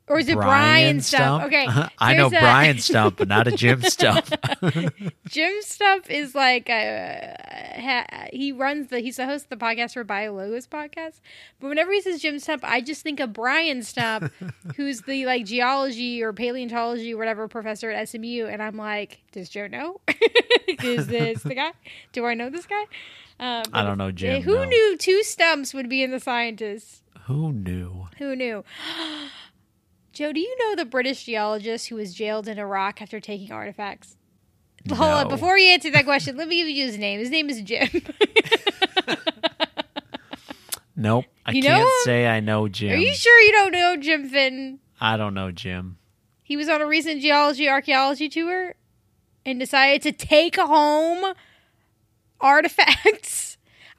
Or 0.10 0.18
is 0.18 0.28
it 0.28 0.34
Brian, 0.34 0.48
Brian 0.48 1.02
Stump? 1.02 1.44
Okay, 1.46 1.68
I 2.00 2.16
know 2.16 2.28
a- 2.28 2.30
Brian 2.32 2.80
Stump, 2.80 3.18
but 3.18 3.28
not 3.28 3.48
a 3.48 3.52
Jim 3.52 3.84
Stump. 3.84 4.26
Jim 5.28 5.54
Stump 5.62 6.10
is 6.10 6.34
like 6.34 6.68
a, 6.68 7.36
ha, 7.80 8.28
he 8.34 8.52
runs 8.52 8.88
the 8.88 9.02
he's 9.02 9.18
the 9.18 9.28
host 9.28 9.46
of 9.46 9.50
the 9.60 9.64
podcast 9.64 9.94
for 9.94 10.04
Biologos 10.04 10.68
podcast. 10.68 11.20
But 11.60 11.68
whenever 11.68 11.92
he 11.92 12.02
says 12.02 12.24
Jim 12.24 12.40
Stump, 12.40 12.64
I 12.66 12.82
just 12.82 13.04
think 13.04 13.20
of 13.20 13.34
Brian 13.34 13.84
Stump, 13.84 14.34
who's 14.76 15.02
the 15.02 15.28
like 15.28 15.46
geology 15.46 16.24
or 16.24 16.34
paleontology 16.34 17.14
or 17.14 17.18
whatever 17.18 17.48
professor 17.48 17.92
at 17.92 18.10
SMU, 18.10 18.48
and 18.48 18.64
I'm 18.64 18.78
like, 18.78 19.22
does 19.32 19.48
Joe 19.48 19.68
know? 19.68 20.02
is 20.84 21.06
this 21.06 21.44
the 21.44 21.54
guy? 21.54 21.74
Do 22.14 22.26
I 22.26 22.34
know 22.34 22.50
this 22.50 22.66
guy? 22.66 22.82
Um, 23.40 23.64
I 23.72 23.84
don't 23.84 24.00
know 24.00 24.12
Jim, 24.12 24.42
Who 24.42 24.56
no. 24.56 24.64
knew 24.66 24.98
two 24.98 25.22
stumps 25.22 25.72
would 25.72 25.88
be 25.88 26.02
in 26.02 26.10
the 26.10 26.20
scientists? 26.20 27.04
Who 27.28 27.54
knew? 27.54 28.08
Who 28.18 28.36
knew? 28.36 28.64
Joe, 30.20 30.34
do 30.34 30.42
you 30.42 30.58
know 30.60 30.76
the 30.76 30.84
British 30.84 31.24
geologist 31.24 31.88
who 31.88 31.96
was 31.96 32.14
jailed 32.14 32.50
in 32.50 32.60
Iraq 32.60 33.02
after 33.02 33.22
taking 33.22 33.54
artifacts? 33.54 34.18
Hold 34.90 35.00
on, 35.02 35.28
before 35.30 35.58
you 35.58 35.70
answer 35.70 35.90
that 35.92 36.04
question, 36.04 36.36
let 36.36 36.50
me 36.50 36.58
give 36.58 36.68
you 36.68 36.86
his 36.88 36.98
name. 36.98 37.22
His 37.22 37.30
name 37.30 37.50
is 37.50 37.62
Jim. 37.62 37.88
Nope. 40.98 41.24
I 41.46 41.52
You 41.52 41.62
can't 41.62 41.90
say 42.04 42.28
I 42.28 42.42
know 42.42 42.68
Jim. 42.68 42.92
Are 42.92 42.98
you 42.98 43.14
sure 43.14 43.40
you 43.40 43.54
don't 43.54 43.72
know 43.72 43.96
Jim 43.96 44.28
Fitton? 44.28 44.80
I 45.00 45.16
don't 45.16 45.34
know 45.34 45.50
Jim. 45.50 45.98
He 46.44 46.58
was 46.58 46.68
on 46.68 46.82
a 46.82 46.86
recent 46.86 47.22
geology 47.22 47.70
archaeology 47.70 48.28
tour 48.28 48.76
and 49.46 49.58
decided 49.58 50.02
to 50.02 50.12
take 50.12 50.58
home 50.58 51.34
artifacts. 52.42 53.49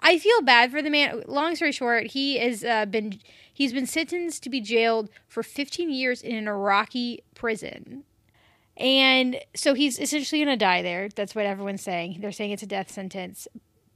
I 0.03 0.19
feel 0.19 0.43
bad 0.43 0.71
for 0.71 0.83
the 0.83 0.91
man. 0.91 1.23
Long 1.27 1.55
story 1.57 1.73
short, 1.73 2.09
he 2.09 2.39
has 2.39 2.65
uh, 2.65 2.87
been 2.87 3.21
he's 3.53 3.73
been 3.73 3.87
sentenced 3.87 4.43
to 4.45 4.51
be 4.51 4.61
jailed 4.61 5.11
for 5.29 5.43
15 5.43 5.91
years 5.91 6.23
in 6.23 6.35
an 6.35 6.49
Iraqi 6.49 7.23
prison. 7.35 8.05
And 8.77 9.39
so 9.55 9.75
he's 9.75 9.99
essentially 9.99 10.43
going 10.43 10.59
to 10.59 10.65
die 10.65 10.81
there. 10.81 11.11
That's 11.15 11.35
what 11.35 11.45
everyone's 11.45 11.83
saying. 11.83 12.19
They're 12.21 12.33
saying 12.33 12.53
it's 12.53 12.63
a 12.63 12.67
death 12.67 12.91
sentence. 12.91 13.47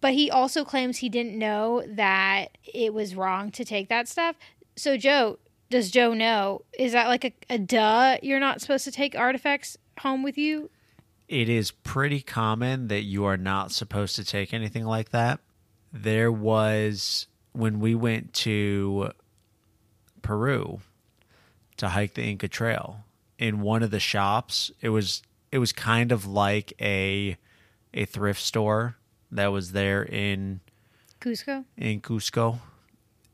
But 0.02 0.12
he 0.12 0.30
also 0.30 0.64
claims 0.64 0.98
he 0.98 1.08
didn't 1.08 1.38
know 1.38 1.82
that 1.88 2.58
it 2.62 2.92
was 2.92 3.14
wrong 3.14 3.50
to 3.52 3.64
take 3.64 3.88
that 3.88 4.06
stuff. 4.06 4.36
So, 4.76 4.98
Joe, 4.98 5.38
does 5.70 5.90
Joe 5.90 6.12
know? 6.12 6.62
Is 6.78 6.92
that 6.92 7.08
like 7.08 7.24
a, 7.24 7.32
a 7.48 7.58
duh? 7.58 8.18
You're 8.22 8.40
not 8.40 8.60
supposed 8.60 8.84
to 8.84 8.92
take 8.92 9.18
artifacts 9.18 9.78
home 10.00 10.22
with 10.22 10.36
you? 10.36 10.68
It 11.28 11.48
is 11.48 11.70
pretty 11.70 12.20
common 12.20 12.88
that 12.88 13.04
you 13.04 13.24
are 13.24 13.38
not 13.38 13.72
supposed 13.72 14.16
to 14.16 14.24
take 14.24 14.52
anything 14.52 14.84
like 14.84 15.10
that. 15.10 15.40
There 15.96 16.32
was 16.32 17.28
when 17.52 17.78
we 17.78 17.94
went 17.94 18.34
to 18.34 19.12
Peru 20.22 20.80
to 21.76 21.90
hike 21.90 22.14
the 22.14 22.24
Inca 22.24 22.48
Trail 22.48 23.04
in 23.38 23.60
one 23.60 23.82
of 23.84 23.92
the 23.92 24.00
shops. 24.00 24.72
It 24.80 24.88
was 24.88 25.22
it 25.52 25.58
was 25.58 25.72
kind 25.72 26.10
of 26.10 26.26
like 26.26 26.72
a 26.80 27.36
a 27.92 28.06
thrift 28.06 28.40
store 28.42 28.96
that 29.30 29.52
was 29.52 29.70
there 29.72 30.02
in 30.02 30.60
Cusco? 31.20 31.64
in 31.76 32.00
Cusco, 32.00 32.58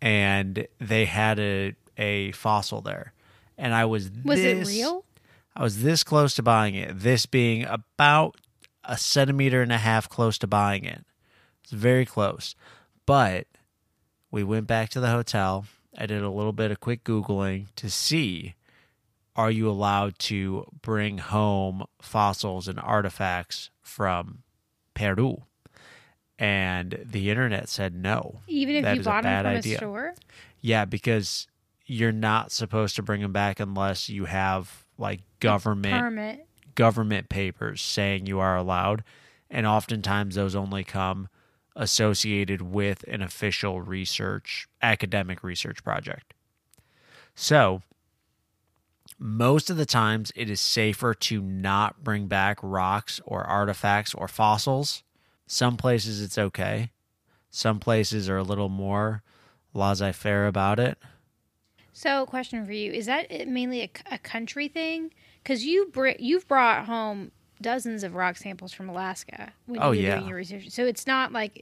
and 0.03 0.67
they 0.79 1.07
had 1.07 1.39
a 1.41 1.75
a 1.97 2.33
fossil 2.33 2.83
there, 2.83 3.15
and 3.57 3.73
I 3.73 3.87
was 3.87 4.11
Was 4.23 4.39
it 4.39 4.67
real? 4.67 5.05
I 5.57 5.63
was 5.63 5.83
this 5.83 6.05
close 6.05 6.35
to 6.35 6.43
buying 6.43 6.75
it. 6.75 7.01
This 7.01 7.25
being 7.25 7.65
about 7.65 8.37
a 8.85 8.99
centimeter 8.99 9.63
and 9.63 9.73
a 9.73 9.79
half 9.79 10.09
close 10.09 10.37
to 10.39 10.47
buying 10.47 10.85
it. 10.85 11.05
It's 11.71 11.81
very 11.81 12.05
close, 12.05 12.57
but 13.07 13.47
we 14.33 14.43
went 14.43 14.67
back 14.67 14.89
to 14.91 15.01
the 15.01 15.11
hotel. 15.11 15.67
I 15.97 16.07
did 16.07 16.21
a 16.21 16.29
little 16.29 16.53
bit 16.53 16.73
of 16.73 16.81
quick 16.81 17.05
googling 17.05 17.67
to 17.77 17.89
see 17.89 18.55
are 19.37 19.53
you 19.53 19.71
allowed 19.71 20.19
to 20.19 20.67
bring 20.83 21.19
home 21.19 21.85
fossils 22.03 22.67
and 22.67 22.81
artifacts 22.81 23.71
from 23.83 24.43
Peru? 24.95 25.45
And 26.41 26.99
the 27.05 27.31
internet 27.31 27.69
said 27.69 27.95
no. 27.95 28.41
Even 28.49 28.75
if 28.77 28.83
That 28.83 28.97
you 28.97 29.03
bought 29.05 29.23
them 29.23 29.45
from 29.45 29.57
idea. 29.57 29.75
a 29.77 29.79
store? 29.79 30.15
Yeah, 30.61 30.85
because 30.87 31.47
you're 31.87 32.11
not 32.11 32.51
supposed 32.51 32.97
to 32.97 33.03
bring 33.03 33.21
them 33.23 33.33
back 33.33 33.61
unless 33.61 34.09
you 34.09 34.25
have 34.25 34.85
like 34.99 35.21
government 35.39 35.95
Permit. 35.95 36.47
government 36.75 37.29
papers 37.29 37.81
saying 37.81 38.27
you 38.27 38.41
are 38.41 38.57
allowed, 38.57 39.05
and 39.49 39.67
oftentimes 39.67 40.35
those 40.35 40.57
only 40.57 40.83
come 40.83 41.29
associated 41.81 42.61
with 42.61 43.03
an 43.09 43.23
official 43.23 43.81
research 43.81 44.69
academic 44.83 45.43
research 45.43 45.83
project. 45.83 46.35
So, 47.35 47.81
most 49.19 49.71
of 49.71 49.79
the 49.79 49.87
times 49.87 50.31
it 50.37 50.51
is 50.51 50.61
safer 50.61 51.15
to 51.15 51.41
not 51.41 52.05
bring 52.05 52.27
back 52.27 52.59
rocks 52.63 53.19
or 53.25 53.45
artifacts 53.45 54.13
or 54.13 54.29
fossils. 54.29 55.03
Some 55.47 55.79
places 55.79 56.21
it's 56.23 56.37
okay. 56.37 56.91
Some 57.51 57.81
places 57.81 58.29
are 58.29 58.37
a 58.37 58.43
little 58.43 58.69
more 58.69 59.23
laissez 59.73 60.13
faire 60.13 60.47
about 60.47 60.79
it. 60.79 60.99
So, 61.95 62.27
question 62.27 62.65
for 62.67 62.73
you: 62.73 62.93
Is 62.93 63.07
that 63.07 63.49
mainly 63.49 63.91
a 64.11 64.19
country 64.19 64.69
thing? 64.69 65.13
Because 65.43 65.65
you 65.65 65.87
br- 65.87 66.11
you've 66.19 66.47
brought 66.47 66.85
home 66.85 67.33
dozens 67.61 68.03
of 68.03 68.15
rock 68.15 68.37
samples 68.37 68.73
from 68.73 68.89
Alaska 68.89 69.53
when 69.67 69.81
Oh, 69.83 69.91
you 69.93 70.03
were 70.03 70.09
yeah. 70.09 70.15
doing 70.17 70.29
your 70.29 70.37
research. 70.37 70.71
So 70.71 70.85
it's 70.87 71.07
not 71.07 71.33
like 71.33 71.55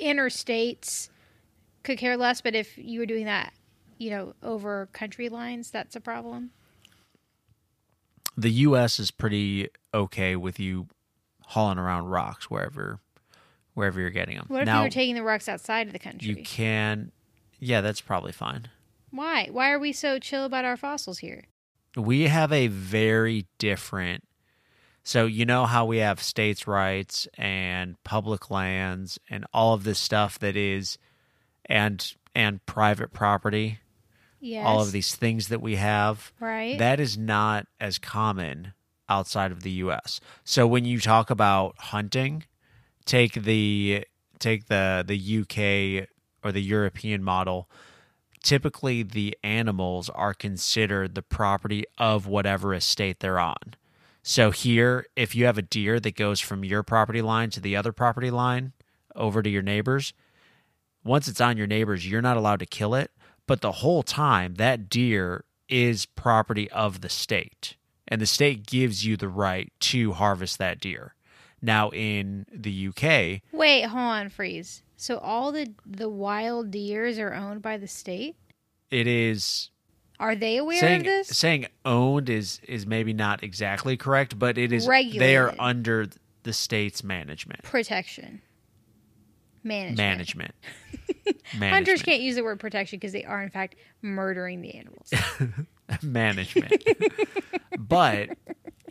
interstates 0.00 1.08
could 1.82 1.98
care 1.98 2.16
less, 2.16 2.40
but 2.40 2.54
if 2.54 2.76
you 2.78 3.00
were 3.00 3.06
doing 3.06 3.26
that, 3.26 3.52
you 3.98 4.10
know, 4.10 4.34
over 4.42 4.86
country 4.92 5.28
lines, 5.28 5.70
that's 5.70 5.94
a 5.96 6.00
problem. 6.00 6.50
the 8.36 8.50
U.S. 8.50 8.98
is 8.98 9.10
pretty 9.10 9.68
okay 9.92 10.34
with 10.34 10.58
you 10.58 10.88
hauling 11.42 11.78
around 11.78 12.06
rocks 12.06 12.50
wherever 12.50 12.98
wherever 13.74 14.00
you're 14.00 14.10
getting 14.10 14.36
them. 14.36 14.46
What 14.48 14.62
if 14.62 14.66
now 14.66 14.78
you 14.78 14.84
were 14.84 14.90
taking 14.90 15.14
the 15.14 15.22
rocks 15.22 15.48
outside 15.48 15.86
of 15.88 15.92
the 15.92 15.98
country? 15.98 16.28
you 16.28 16.36
can, 16.36 17.10
yeah, 17.58 17.80
that's 17.80 18.00
probably 18.00 18.30
fine. 18.32 18.68
Why? 19.10 19.48
Why 19.50 19.70
are 19.72 19.78
we 19.78 19.92
so 19.92 20.18
chill 20.18 20.44
about 20.44 20.64
our 20.64 20.76
fossils 20.76 21.18
here? 21.18 21.44
We 21.96 22.22
have 22.28 22.52
a 22.52 22.66
very 22.68 23.46
different. 23.58 24.24
So 25.04 25.26
you 25.26 25.44
know 25.44 25.66
how 25.66 25.84
we 25.84 25.98
have 25.98 26.22
states' 26.22 26.66
rights 26.66 27.28
and 27.36 28.02
public 28.04 28.50
lands 28.50 29.18
and 29.28 29.44
all 29.52 29.74
of 29.74 29.84
this 29.84 29.98
stuff 29.98 30.38
that 30.38 30.56
is, 30.56 30.98
and 31.66 32.14
and 32.34 32.64
private 32.66 33.12
property. 33.12 33.80
Yes. 34.40 34.66
All 34.66 34.80
of 34.80 34.92
these 34.92 35.14
things 35.14 35.48
that 35.48 35.60
we 35.60 35.76
have. 35.76 36.32
right? 36.40 36.78
That 36.78 37.00
is 37.00 37.16
not 37.16 37.66
as 37.80 37.98
common 37.98 38.72
outside 39.08 39.52
of 39.52 39.62
the 39.62 39.70
US. 39.72 40.20
So 40.42 40.66
when 40.66 40.84
you 40.84 40.98
talk 41.00 41.30
about 41.30 41.74
hunting, 41.78 42.44
take 43.04 43.34
the 43.34 44.04
take 44.38 44.66
the 44.66 45.04
the 45.06 45.40
UK 45.40 46.08
or 46.42 46.50
the 46.52 46.62
European 46.62 47.22
model, 47.22 47.68
typically 48.42 49.02
the 49.02 49.36
animals 49.42 50.08
are 50.10 50.34
considered 50.34 51.14
the 51.14 51.22
property 51.22 51.84
of 51.98 52.26
whatever 52.26 52.74
estate 52.74 53.20
they're 53.20 53.38
on. 53.38 53.74
So 54.26 54.52
here, 54.52 55.06
if 55.16 55.34
you 55.34 55.44
have 55.44 55.58
a 55.58 55.62
deer 55.62 56.00
that 56.00 56.16
goes 56.16 56.40
from 56.40 56.64
your 56.64 56.82
property 56.82 57.20
line 57.20 57.50
to 57.50 57.60
the 57.60 57.76
other 57.76 57.92
property 57.92 58.30
line 58.30 58.72
over 59.14 59.42
to 59.42 59.50
your 59.50 59.60
neighbors, 59.60 60.14
once 61.04 61.28
it's 61.28 61.42
on 61.42 61.58
your 61.58 61.66
neighbors, 61.66 62.08
you're 62.08 62.22
not 62.22 62.38
allowed 62.38 62.60
to 62.60 62.66
kill 62.66 62.94
it. 62.94 63.10
But 63.46 63.60
the 63.60 63.70
whole 63.70 64.02
time, 64.02 64.54
that 64.54 64.88
deer 64.88 65.44
is 65.68 66.06
property 66.06 66.70
of 66.70 67.02
the 67.02 67.10
state, 67.10 67.76
and 68.08 68.18
the 68.18 68.26
state 68.26 68.66
gives 68.66 69.04
you 69.04 69.18
the 69.18 69.28
right 69.28 69.70
to 69.80 70.14
harvest 70.14 70.56
that 70.56 70.80
deer. 70.80 71.14
Now, 71.60 71.90
in 71.90 72.46
the 72.50 72.88
UK, 72.88 73.42
Wait, 73.52 73.82
hold 73.82 74.00
on, 74.00 74.30
freeze. 74.30 74.82
So 74.96 75.18
all 75.18 75.52
the 75.52 75.74
the 75.84 76.08
wild 76.08 76.70
deers 76.70 77.18
are 77.18 77.34
owned 77.34 77.60
by 77.60 77.76
the 77.76 77.88
state? 77.88 78.36
it 78.90 79.06
is 79.06 79.70
Are 80.20 80.36
they 80.36 80.58
aware 80.58 80.78
saying 80.78 81.00
of 81.00 81.06
this? 81.06 81.28
saying 81.28 81.66
owned 81.84 82.30
is 82.30 82.60
is 82.68 82.86
maybe 82.86 83.12
not 83.12 83.42
exactly 83.42 83.96
correct, 83.96 84.38
but 84.38 84.56
it 84.56 84.72
is 84.72 84.86
they 84.86 85.36
are 85.36 85.54
under 85.58 86.06
the 86.44 86.52
state's 86.52 87.02
management. 87.02 87.62
Protection. 87.64 88.40
Management. 89.64 89.96
Management. 89.98 90.54
Hunters 91.58 92.02
can't 92.02 92.20
use 92.20 92.36
the 92.36 92.44
word 92.44 92.60
protection 92.60 92.98
because 92.98 93.12
they 93.12 93.24
are 93.24 93.42
in 93.42 93.50
fact 93.50 93.76
murdering 94.02 94.60
the 94.60 94.74
animals. 94.74 95.10
management. 96.02 96.84
but 97.78 98.30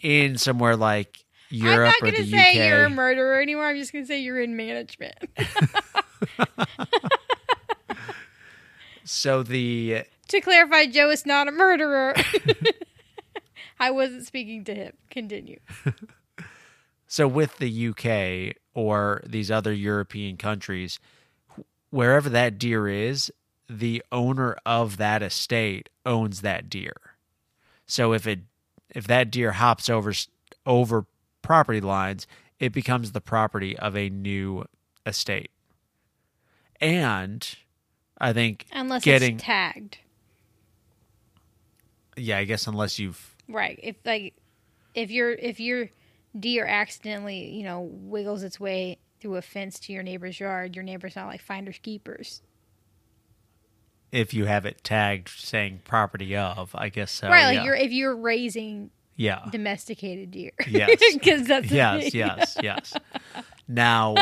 in 0.01 0.37
somewhere 0.37 0.75
like 0.75 1.23
I'm 1.51 1.57
Europe 1.57 1.93
not 2.01 2.09
or 2.09 2.11
going 2.11 2.25
the 2.25 2.31
to 2.31 2.37
say 2.37 2.49
UK, 2.49 2.69
you're 2.69 2.85
a 2.85 2.89
murderer 2.89 3.39
anymore. 3.39 3.67
I'm 3.67 3.77
just 3.77 3.93
going 3.93 4.03
to 4.03 4.07
say 4.07 4.19
you're 4.19 4.41
in 4.41 4.55
management. 4.55 5.15
so 9.03 9.43
the 9.43 10.03
to 10.33 10.41
clarify, 10.41 10.85
Joe 10.85 11.09
is 11.09 11.25
not 11.25 11.47
a 11.47 11.51
murderer. 11.51 12.13
I 13.79 13.91
wasn't 13.91 14.25
speaking 14.25 14.63
to 14.65 14.75
him. 14.75 14.93
Continue. 15.09 15.59
so 17.07 17.27
with 17.27 17.57
the 17.57 17.87
UK 17.89 18.57
or 18.73 19.21
these 19.25 19.49
other 19.49 19.73
European 19.73 20.37
countries, 20.37 20.99
wherever 21.89 22.29
that 22.29 22.57
deer 22.57 22.87
is, 22.87 23.31
the 23.69 24.03
owner 24.11 24.57
of 24.65 24.97
that 24.97 25.21
estate 25.23 25.89
owns 26.05 26.41
that 26.41 26.69
deer. 26.69 26.95
So 27.85 28.13
if 28.13 28.27
it 28.27 28.39
if 28.89 29.07
that 29.07 29.31
deer 29.31 29.53
hops 29.53 29.89
over 29.89 30.13
over 30.65 31.05
property 31.41 31.81
lines, 31.81 32.27
it 32.59 32.71
becomes 32.71 33.11
the 33.11 33.21
property 33.21 33.77
of 33.77 33.95
a 33.97 34.09
new 34.09 34.65
estate. 35.05 35.51
And 36.79 37.47
I 38.17 38.33
think 38.33 38.65
Unless 38.71 39.03
getting 39.03 39.35
it's 39.35 39.43
tagged. 39.43 39.97
Yeah, 42.17 42.37
I 42.37 42.45
guess 42.45 42.67
unless 42.67 42.99
you've 42.99 43.35
Right. 43.47 43.79
If 43.81 43.95
like 44.05 44.35
if 44.93 45.11
your 45.11 45.31
if 45.31 45.59
your 45.59 45.89
deer 46.39 46.65
accidentally, 46.65 47.51
you 47.51 47.63
know, 47.63 47.89
wiggles 47.91 48.43
its 48.43 48.59
way 48.59 48.97
through 49.19 49.35
a 49.35 49.41
fence 49.41 49.79
to 49.79 49.93
your 49.93 50.03
neighbor's 50.03 50.39
yard, 50.39 50.75
your 50.75 50.83
neighbor's 50.83 51.15
not 51.15 51.27
like 51.27 51.41
finders 51.41 51.79
keepers. 51.81 52.41
if 54.11 54.33
you 54.33 54.45
have 54.45 54.65
it 54.65 54.83
tagged 54.83 55.27
saying 55.27 55.81
property 55.83 56.35
of, 56.35 56.69
I 56.75 56.89
guess 56.89 57.11
so. 57.11 57.29
right, 57.29 57.45
like 57.45 57.55
yeah. 57.55 57.63
you're 57.63 57.75
if 57.75 57.91
you're 57.91 58.15
raising 58.15 58.91
yeah. 59.15 59.45
domesticated 59.51 60.31
deer. 60.31 60.51
Yes. 60.67 61.01
Because 61.13 61.47
that's 61.47 61.71
yes, 61.71 62.13
yes, 62.13 62.57
yes. 62.61 62.93
Now, 63.67 64.15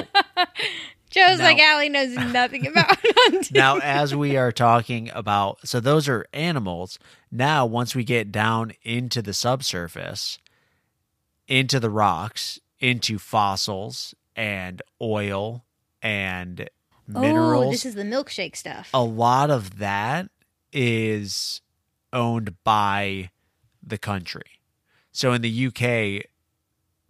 Joe's 1.12 1.39
Now- 1.39 1.45
like 1.45 1.60
Allie 1.60 1.89
knows 1.89 2.15
nothing 2.15 2.65
about 2.67 2.97
hunting. 3.04 3.50
now 3.54 3.78
as 3.80 4.15
we 4.15 4.38
are 4.38 4.52
talking 4.52 5.10
about 5.13 5.60
so 5.67 5.80
those 5.80 6.08
are 6.10 6.26
animals. 6.34 6.97
Now 7.32 7.65
once 7.65 7.93
we 7.95 8.04
get 8.04 8.32
down 8.32 8.71
into 8.84 9.21
the 9.21 9.34
subsurface, 9.34 10.39
into 11.47 11.80
the 11.80 11.89
rocks, 11.89 12.60
into 12.80 13.19
fossils 13.19 14.15
and 14.36 14.82
oil 15.02 15.65
and 16.02 16.69
oh, 17.13 17.19
minerals, 17.21 17.65
Oh, 17.67 17.71
this 17.71 17.86
is 17.86 17.95
the 17.95 18.04
milkshake 18.04 18.56
stuff. 18.56 18.89
a 18.93 19.04
lot 19.04 19.50
of 19.52 19.78
that 19.80 20.30
is 20.74 21.62
owned 22.13 22.56
by 22.63 23.30
the 23.84 23.97
country. 23.97 24.60
So 25.12 25.34
in 25.34 25.41
the 25.41 25.67
UK, 25.67 26.26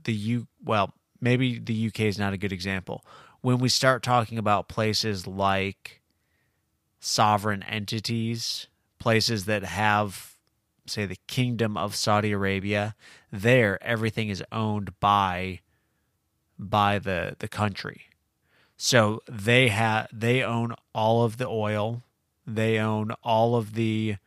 the 0.03 0.13
U 0.13 0.47
well, 0.63 0.93
maybe 1.19 1.59
the 1.59 1.87
UK 1.87 2.01
is 2.01 2.17
not 2.17 2.33
a 2.33 2.37
good 2.37 2.51
example. 2.51 3.05
When 3.41 3.57
we 3.57 3.69
start 3.69 4.03
talking 4.03 4.37
about 4.37 4.67
places 4.67 5.25
like 5.25 6.01
sovereign 6.99 7.63
entities, 7.63 8.67
places 8.99 9.45
that 9.45 9.63
have 9.63 10.35
say 10.85 11.05
the 11.05 11.17
kingdom 11.27 11.77
of 11.77 11.95
Saudi 11.95 12.31
Arabia, 12.31 12.95
there 13.31 13.81
everything 13.83 14.29
is 14.29 14.43
owned 14.51 14.99
by 14.99 15.61
by 16.59 16.99
the 16.99 17.35
the 17.39 17.47
country. 17.47 18.01
So 18.77 19.21
they 19.27 19.69
have 19.69 20.07
they 20.13 20.43
own 20.43 20.75
all 20.93 21.23
of 21.23 21.37
the 21.37 21.47
oil, 21.47 22.03
they 22.45 22.77
own 22.77 23.11
all 23.23 23.55
of 23.55 23.73
the 23.73 24.17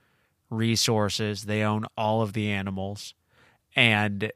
resources, 0.51 1.45
they 1.45 1.63
own 1.63 1.87
all 1.97 2.23
of 2.23 2.33
the 2.33 2.51
animals. 2.51 3.15
And 3.77 4.33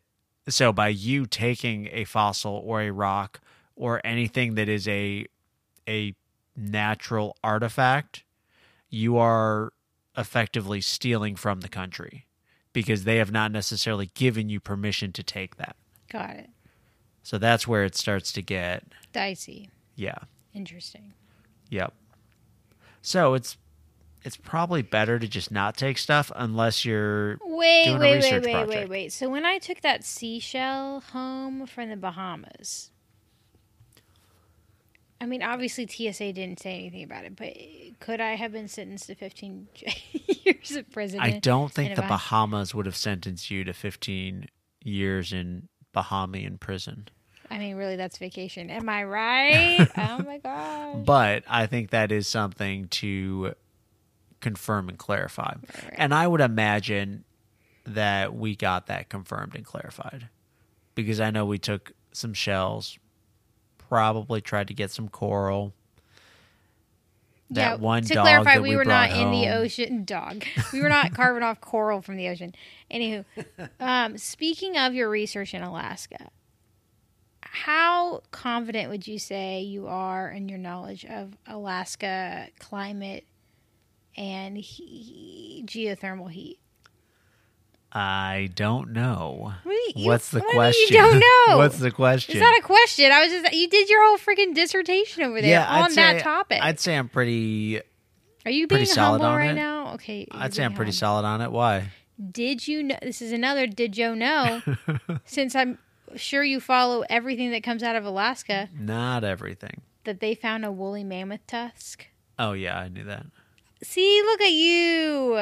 so 0.48 0.72
by 0.72 0.88
you 0.88 1.26
taking 1.26 1.88
a 1.92 2.04
fossil 2.04 2.62
or 2.64 2.80
a 2.80 2.90
rock 2.90 3.40
or 3.78 4.00
anything 4.04 4.54
that 4.56 4.68
is 4.68 4.86
a 4.88 5.26
a 5.88 6.14
natural 6.56 7.36
artifact, 7.42 8.24
you 8.90 9.16
are 9.16 9.72
effectively 10.16 10.80
stealing 10.80 11.36
from 11.36 11.60
the 11.60 11.68
country 11.68 12.26
because 12.72 13.04
they 13.04 13.16
have 13.16 13.30
not 13.32 13.50
necessarily 13.52 14.10
given 14.14 14.48
you 14.48 14.60
permission 14.60 15.12
to 15.12 15.22
take 15.22 15.56
that. 15.56 15.76
Got 16.10 16.36
it. 16.36 16.50
So 17.22 17.38
that's 17.38 17.66
where 17.68 17.84
it 17.84 17.94
starts 17.94 18.32
to 18.32 18.42
get 18.42 18.84
Dicey. 19.12 19.70
yeah. 19.94 20.18
Interesting. 20.54 21.12
Yep. 21.70 21.92
So 23.02 23.34
it's 23.34 23.56
it's 24.24 24.36
probably 24.36 24.82
better 24.82 25.18
to 25.18 25.28
just 25.28 25.52
not 25.52 25.76
take 25.76 25.96
stuff 25.98 26.32
unless 26.34 26.84
you're 26.84 27.38
Wait, 27.44 27.84
doing 27.84 27.96
a 27.96 28.00
wait, 28.00 28.10
wait, 28.10 28.16
research 28.16 28.44
wait, 28.44 28.54
wait, 28.54 28.64
project. 28.66 28.90
wait. 28.90 29.12
So 29.12 29.28
when 29.28 29.44
I 29.46 29.58
took 29.58 29.80
that 29.82 30.04
seashell 30.04 31.00
home 31.12 31.66
from 31.66 31.90
the 31.90 31.96
Bahamas, 31.96 32.90
I 35.20 35.26
mean, 35.26 35.42
obviously 35.42 35.86
TSA 35.86 36.32
didn't 36.32 36.60
say 36.60 36.74
anything 36.78 37.02
about 37.02 37.24
it, 37.24 37.34
but 37.34 37.52
could 37.98 38.20
I 38.20 38.34
have 38.34 38.52
been 38.52 38.68
sentenced 38.68 39.06
to 39.06 39.14
15 39.14 39.68
years 40.44 40.76
of 40.76 40.90
prison? 40.90 41.20
I 41.20 41.38
don't 41.38 41.72
think 41.72 41.96
the 41.96 42.02
Bahamas 42.02 42.74
would 42.74 42.86
have 42.86 42.96
sentenced 42.96 43.50
you 43.50 43.64
to 43.64 43.72
15 43.72 44.46
years 44.84 45.32
in 45.32 45.68
Bahamian 45.94 46.60
prison. 46.60 47.08
I 47.50 47.58
mean, 47.58 47.76
really, 47.76 47.96
that's 47.96 48.18
vacation. 48.18 48.70
Am 48.70 48.88
I 48.88 49.04
right? 49.04 49.88
oh 49.96 50.22
my 50.22 50.38
gosh. 50.38 51.04
But 51.04 51.44
I 51.48 51.66
think 51.66 51.90
that 51.90 52.12
is 52.12 52.28
something 52.28 52.88
to 52.88 53.54
confirm 54.40 54.88
and 54.88 54.98
clarify. 54.98 55.54
Right. 55.54 55.94
And 55.96 56.14
I 56.14 56.26
would 56.26 56.40
imagine 56.40 57.24
that 57.84 58.34
we 58.34 58.54
got 58.54 58.86
that 58.86 59.08
confirmed 59.08 59.54
and 59.54 59.64
clarified 59.64 60.28
because 60.94 61.20
I 61.20 61.30
know 61.30 61.46
we 61.46 61.58
took 61.58 61.92
some 62.12 62.34
shells, 62.34 62.98
probably 63.88 64.40
tried 64.40 64.68
to 64.68 64.74
get 64.74 64.90
some 64.90 65.08
coral. 65.08 65.72
That 67.50 67.80
one 67.80 68.02
to 68.02 68.14
dog 68.14 68.24
clarify, 68.24 68.58
we, 68.58 68.70
we 68.70 68.76
were 68.76 68.84
not 68.84 69.08
brought 69.10 69.20
in 69.20 69.30
the 69.30 69.48
ocean. 69.48 70.04
Dog. 70.04 70.44
We 70.72 70.82
were 70.82 70.90
not 70.90 71.14
carving 71.14 71.42
off 71.42 71.60
coral 71.60 72.02
from 72.02 72.16
the 72.16 72.28
ocean. 72.28 72.54
Anywho, 72.90 73.24
um, 73.80 74.18
speaking 74.18 74.76
of 74.76 74.92
your 74.94 75.08
research 75.08 75.54
in 75.54 75.62
Alaska, 75.62 76.30
how 77.40 78.22
confident 78.30 78.90
would 78.90 79.06
you 79.06 79.18
say 79.18 79.62
you 79.62 79.86
are 79.86 80.30
in 80.30 80.48
your 80.48 80.58
knowledge 80.58 81.06
of 81.06 81.36
Alaska 81.46 82.48
climate 82.58 83.24
and 84.16 84.58
he- 84.58 85.64
geothermal 85.66 86.30
heat? 86.30 86.58
I 87.92 88.50
don't 88.54 88.92
know. 88.92 89.54
What 89.62 89.96
you- 89.96 90.06
What's 90.06 90.30
the 90.30 90.40
what 90.40 90.54
question? 90.54 90.86
You 90.88 90.96
don't 90.96 91.18
know. 91.48 91.56
What's 91.58 91.78
the 91.78 91.90
question? 91.90 92.36
It's 92.36 92.42
not 92.42 92.58
a 92.58 92.62
question. 92.62 93.10
I 93.10 93.22
was 93.24 93.32
just 93.32 93.52
you 93.54 93.68
did 93.68 93.88
your 93.88 94.04
whole 94.06 94.18
freaking 94.18 94.54
dissertation 94.54 95.22
over 95.22 95.40
there 95.40 95.60
I'd 95.66 95.82
on 95.84 95.94
that 95.94 96.18
say- 96.18 96.22
topic. 96.22 96.58
I'd 96.62 96.78
say 96.80 96.96
I'm 96.96 97.08
pretty. 97.08 97.80
Are 98.44 98.50
you 98.50 98.66
being 98.66 98.84
solid 98.86 99.20
humble 99.22 99.36
right 99.38 99.50
it. 99.50 99.54
now? 99.54 99.94
Okay. 99.94 100.26
I'd 100.30 100.54
say 100.54 100.64
I'm 100.64 100.74
pretty 100.74 100.90
humble. 100.90 100.98
solid 100.98 101.24
on 101.26 101.40
it. 101.40 101.50
Why? 101.52 101.90
Did 102.30 102.66
you 102.68 102.82
know? 102.82 102.98
This 103.02 103.22
is 103.22 103.32
another. 103.32 103.66
Did 103.66 103.92
Joe 103.92 104.14
know? 104.14 104.60
since 105.24 105.54
I'm 105.54 105.78
sure 106.16 106.42
you 106.44 106.60
follow 106.60 107.04
everything 107.08 107.50
that 107.52 107.62
comes 107.62 107.82
out 107.82 107.96
of 107.96 108.04
Alaska, 108.04 108.68
Not 108.78 109.24
everything. 109.24 109.82
that 110.04 110.20
they 110.20 110.34
found 110.34 110.64
a 110.64 110.72
woolly 110.72 111.04
mammoth 111.04 111.46
tusk. 111.46 112.06
Oh 112.38 112.52
yeah, 112.52 112.78
I 112.78 112.88
knew 112.88 113.04
that. 113.04 113.26
See, 113.82 114.22
look 114.24 114.40
at 114.40 114.52
you. 114.52 115.36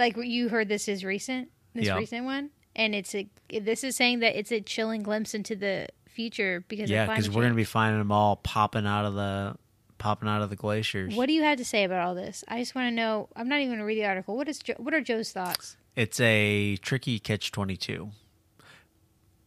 Like 0.00 0.16
you 0.16 0.48
heard 0.48 0.68
this 0.68 0.88
is 0.88 1.04
recent. 1.04 1.50
This 1.74 1.86
Yeah. 1.86 1.96
recent 1.98 2.24
one, 2.24 2.50
and 2.74 2.94
it's 2.94 3.14
a. 3.14 3.28
This 3.50 3.84
is 3.84 3.94
saying 3.94 4.20
that 4.20 4.36
it's 4.36 4.50
a 4.50 4.60
chilling 4.60 5.02
glimpse 5.02 5.34
into 5.34 5.54
the 5.54 5.88
future 6.08 6.64
because 6.66 6.90
yeah, 6.90 7.06
because 7.06 7.30
we're 7.30 7.42
gonna 7.42 7.54
be 7.54 7.64
finding 7.64 7.98
them 8.00 8.10
all 8.10 8.36
popping 8.36 8.86
out 8.86 9.04
of 9.04 9.14
the 9.14 9.56
popping 9.98 10.28
out 10.28 10.42
of 10.42 10.50
the 10.50 10.56
glaciers. 10.56 11.14
What 11.14 11.26
do 11.26 11.32
you 11.34 11.42
have 11.42 11.58
to 11.58 11.64
say 11.64 11.84
about 11.84 12.04
all 12.04 12.14
this? 12.14 12.42
I 12.48 12.58
just 12.58 12.74
want 12.74 12.86
to 12.86 12.90
know. 12.90 13.28
I'm 13.36 13.48
not 13.48 13.56
even 13.58 13.68
going 13.68 13.78
to 13.80 13.84
read 13.84 13.98
the 13.98 14.06
article. 14.06 14.34
What 14.36 14.48
is 14.48 14.58
jo- 14.58 14.74
what 14.78 14.94
are 14.94 15.00
Joe's 15.02 15.30
thoughts? 15.30 15.76
It's 15.94 16.18
a 16.20 16.76
tricky 16.78 17.18
catch 17.18 17.52
22. 17.52 18.10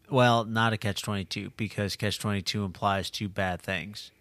Well, 0.10 0.46
not 0.46 0.72
a 0.72 0.78
catch 0.78 1.02
22 1.02 1.54
because 1.58 1.96
catch 1.96 2.20
22 2.20 2.64
implies 2.64 3.10
two 3.10 3.28
bad 3.28 3.62
things. 3.62 4.12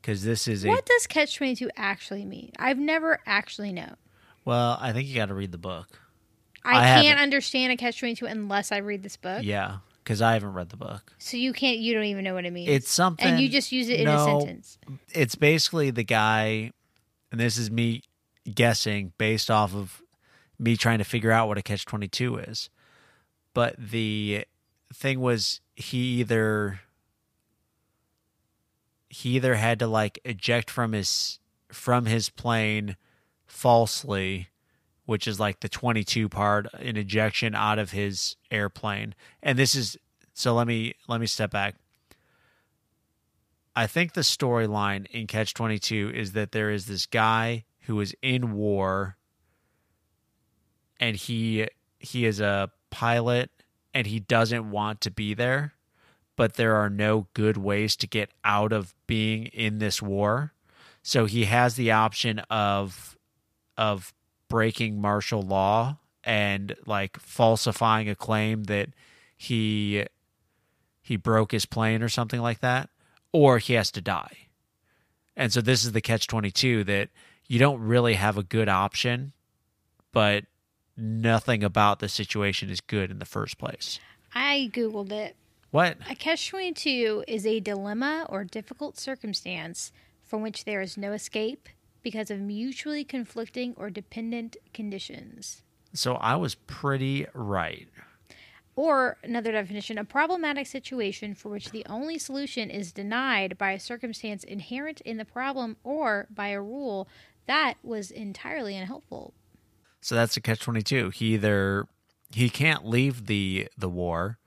Because 0.00 0.22
this 0.22 0.46
is 0.46 0.64
a. 0.64 0.68
What 0.68 0.86
does 0.86 1.06
catch 1.06 1.34
22 1.36 1.70
actually 1.76 2.24
mean? 2.24 2.52
I've 2.58 2.78
never 2.78 3.20
actually 3.26 3.72
known. 3.72 3.96
Well, 4.44 4.78
I 4.80 4.92
think 4.92 5.08
you 5.08 5.14
got 5.14 5.26
to 5.26 5.34
read 5.34 5.52
the 5.52 5.58
book. 5.58 5.88
I, 6.64 6.70
I 6.70 6.82
can't 6.82 7.06
haven't. 7.06 7.22
understand 7.22 7.72
a 7.72 7.76
catch 7.76 7.98
22 7.98 8.26
unless 8.26 8.72
I 8.72 8.78
read 8.78 9.02
this 9.02 9.16
book. 9.16 9.42
Yeah, 9.42 9.78
because 10.02 10.22
I 10.22 10.32
haven't 10.32 10.54
read 10.54 10.70
the 10.70 10.76
book. 10.76 11.12
So 11.18 11.36
you 11.36 11.52
can't. 11.52 11.78
You 11.78 11.94
don't 11.94 12.04
even 12.04 12.24
know 12.24 12.34
what 12.34 12.44
it 12.44 12.52
means. 12.52 12.70
It's 12.70 12.90
something. 12.90 13.26
and 13.26 13.40
you 13.40 13.48
just 13.48 13.70
use 13.72 13.88
it 13.88 14.00
in 14.00 14.08
a 14.08 14.24
sentence. 14.24 14.78
It's 15.12 15.34
basically 15.34 15.90
the 15.90 16.04
guy, 16.04 16.72
and 17.30 17.40
this 17.40 17.58
is 17.58 17.70
me 17.70 18.02
guessing 18.52 19.12
based 19.18 19.50
off 19.50 19.74
of 19.74 20.02
me 20.58 20.76
trying 20.76 20.98
to 20.98 21.04
figure 21.04 21.30
out 21.30 21.48
what 21.48 21.58
a 21.58 21.62
catch 21.62 21.84
22 21.84 22.36
is. 22.38 22.70
But 23.52 23.76
the 23.78 24.46
thing 24.92 25.20
was, 25.20 25.60
he 25.74 25.98
either. 26.20 26.80
He 29.10 29.36
either 29.36 29.54
had 29.54 29.78
to 29.78 29.86
like 29.86 30.18
eject 30.24 30.70
from 30.70 30.92
his 30.92 31.38
from 31.70 32.06
his 32.06 32.30
plane 32.30 32.96
falsely, 33.54 34.48
which 35.06 35.28
is 35.28 35.38
like 35.38 35.60
the 35.60 35.68
22 35.68 36.28
part, 36.28 36.66
an 36.74 36.96
ejection 36.96 37.54
out 37.54 37.78
of 37.78 37.92
his 37.92 38.36
airplane. 38.50 39.14
And 39.42 39.58
this 39.58 39.74
is 39.74 39.96
so 40.34 40.54
let 40.54 40.66
me 40.66 40.94
let 41.08 41.20
me 41.20 41.26
step 41.26 41.50
back. 41.50 41.76
I 43.76 43.86
think 43.86 44.12
the 44.12 44.22
storyline 44.22 45.06
in 45.06 45.26
Catch 45.26 45.54
22 45.54 46.12
is 46.14 46.32
that 46.32 46.52
there 46.52 46.70
is 46.70 46.86
this 46.86 47.06
guy 47.06 47.64
who 47.82 48.00
is 48.00 48.14
in 48.22 48.52
war 48.52 49.16
and 50.98 51.16
he 51.16 51.68
he 51.98 52.26
is 52.26 52.40
a 52.40 52.70
pilot 52.90 53.50
and 53.94 54.06
he 54.06 54.18
doesn't 54.18 54.70
want 54.70 55.00
to 55.02 55.10
be 55.10 55.32
there, 55.32 55.74
but 56.34 56.54
there 56.54 56.74
are 56.74 56.90
no 56.90 57.28
good 57.34 57.56
ways 57.56 57.94
to 57.96 58.08
get 58.08 58.30
out 58.44 58.72
of 58.72 58.94
being 59.06 59.46
in 59.46 59.78
this 59.78 60.02
war. 60.02 60.52
So 61.02 61.26
he 61.26 61.44
has 61.44 61.76
the 61.76 61.92
option 61.92 62.40
of 62.50 63.14
of 63.76 64.12
breaking 64.48 65.00
martial 65.00 65.42
law 65.42 65.98
and 66.22 66.74
like 66.86 67.18
falsifying 67.18 68.08
a 68.08 68.14
claim 68.14 68.64
that 68.64 68.88
he 69.36 70.04
he 71.02 71.16
broke 71.16 71.52
his 71.52 71.66
plane 71.66 72.02
or 72.02 72.08
something 72.08 72.40
like 72.40 72.60
that 72.60 72.88
or 73.32 73.58
he 73.58 73.74
has 73.74 73.90
to 73.90 74.00
die. 74.00 74.48
And 75.36 75.52
so 75.52 75.60
this 75.60 75.84
is 75.84 75.92
the 75.92 76.00
catch 76.00 76.26
22 76.28 76.84
that 76.84 77.10
you 77.46 77.58
don't 77.58 77.80
really 77.80 78.14
have 78.14 78.38
a 78.38 78.42
good 78.42 78.68
option, 78.68 79.32
but 80.12 80.44
nothing 80.96 81.64
about 81.64 81.98
the 81.98 82.08
situation 82.08 82.70
is 82.70 82.80
good 82.80 83.10
in 83.10 83.18
the 83.18 83.24
first 83.24 83.58
place. 83.58 83.98
I 84.34 84.70
googled 84.72 85.12
it. 85.12 85.36
What? 85.72 85.96
A 86.08 86.14
catch 86.14 86.48
22 86.48 87.24
is 87.26 87.44
a 87.44 87.58
dilemma 87.58 88.26
or 88.28 88.44
difficult 88.44 88.96
circumstance 88.96 89.90
from 90.22 90.40
which 90.40 90.64
there 90.64 90.80
is 90.80 90.96
no 90.96 91.12
escape 91.12 91.68
because 92.04 92.30
of 92.30 92.38
mutually 92.38 93.02
conflicting 93.02 93.74
or 93.76 93.90
dependent 93.90 94.56
conditions. 94.72 95.62
So 95.92 96.14
I 96.14 96.36
was 96.36 96.54
pretty 96.54 97.26
right. 97.34 97.88
Or 98.76 99.16
another 99.24 99.52
definition, 99.52 99.98
a 99.98 100.04
problematic 100.04 100.66
situation 100.66 101.34
for 101.34 101.48
which 101.48 101.70
the 101.70 101.86
only 101.88 102.18
solution 102.18 102.70
is 102.70 102.92
denied 102.92 103.58
by 103.58 103.72
a 103.72 103.80
circumstance 103.80 104.44
inherent 104.44 105.00
in 105.00 105.16
the 105.16 105.24
problem 105.24 105.76
or 105.82 106.26
by 106.30 106.48
a 106.48 106.60
rule 106.60 107.08
that 107.46 107.74
was 107.82 108.10
entirely 108.10 108.76
unhelpful. 108.76 109.34
So 110.00 110.14
that's 110.14 110.36
a 110.36 110.40
catch 110.40 110.60
22. 110.60 111.10
He 111.10 111.34
either 111.34 111.86
he 112.30 112.50
can't 112.50 112.86
leave 112.86 113.26
the 113.26 113.68
the 113.76 113.88
war, 113.88 114.38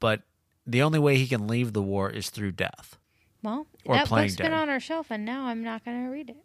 but 0.00 0.22
the 0.66 0.82
only 0.82 0.98
way 0.98 1.16
he 1.16 1.26
can 1.26 1.46
leave 1.46 1.72
the 1.72 1.82
war 1.82 2.10
is 2.10 2.30
through 2.30 2.52
death. 2.52 2.97
Well, 3.42 3.66
Or 3.84 3.94
that 3.96 4.08
book's 4.08 4.36
been 4.36 4.52
on 4.52 4.68
our 4.68 4.80
shelf, 4.80 5.10
and 5.10 5.24
now 5.24 5.46
I'm 5.46 5.62
not 5.62 5.84
going 5.84 6.04
to 6.04 6.10
read 6.10 6.30
it. 6.30 6.36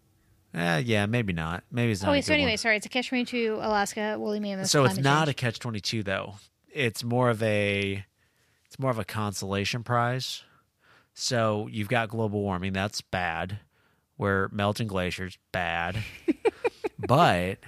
Eh, 0.54 0.78
yeah, 0.86 1.06
maybe 1.08 1.34
not. 1.34 1.64
Maybe 1.72 1.92
it's 1.92 2.04
not. 2.04 2.10
Oh, 2.10 2.12
a 2.12 2.16
wait, 2.18 2.26
so 2.26 2.34
anyway, 2.34 2.52
one. 2.52 2.58
sorry, 2.58 2.78
it's 2.78 2.86
a 2.86 2.90
catch 2.90 3.10
22 3.10 3.58
Alaska 3.60 4.18
woolly 4.20 4.40
mammoth. 4.40 4.68
so 4.68 4.86
it's 4.86 4.98
not 5.00 5.28
a 5.28 5.34
catch 5.34 5.58
22 5.58 6.04
though. 6.04 6.36
It's 6.72 7.04
more 7.04 7.30
of 7.30 7.42
a 7.42 8.06
it's 8.66 8.78
more 8.80 8.92
of 8.92 9.00
a 9.00 9.06
consolation 9.06 9.84
prize. 9.84 10.44
So 11.16 11.68
you've 11.72 11.88
got 11.90 12.10
global 12.10 12.42
warming, 12.42 12.74
that's 12.74 13.02
bad. 13.02 13.60
We're 14.18 14.48
melting 14.50 14.88
glaciers, 14.88 15.38
bad. 15.52 15.98
but 17.08 17.60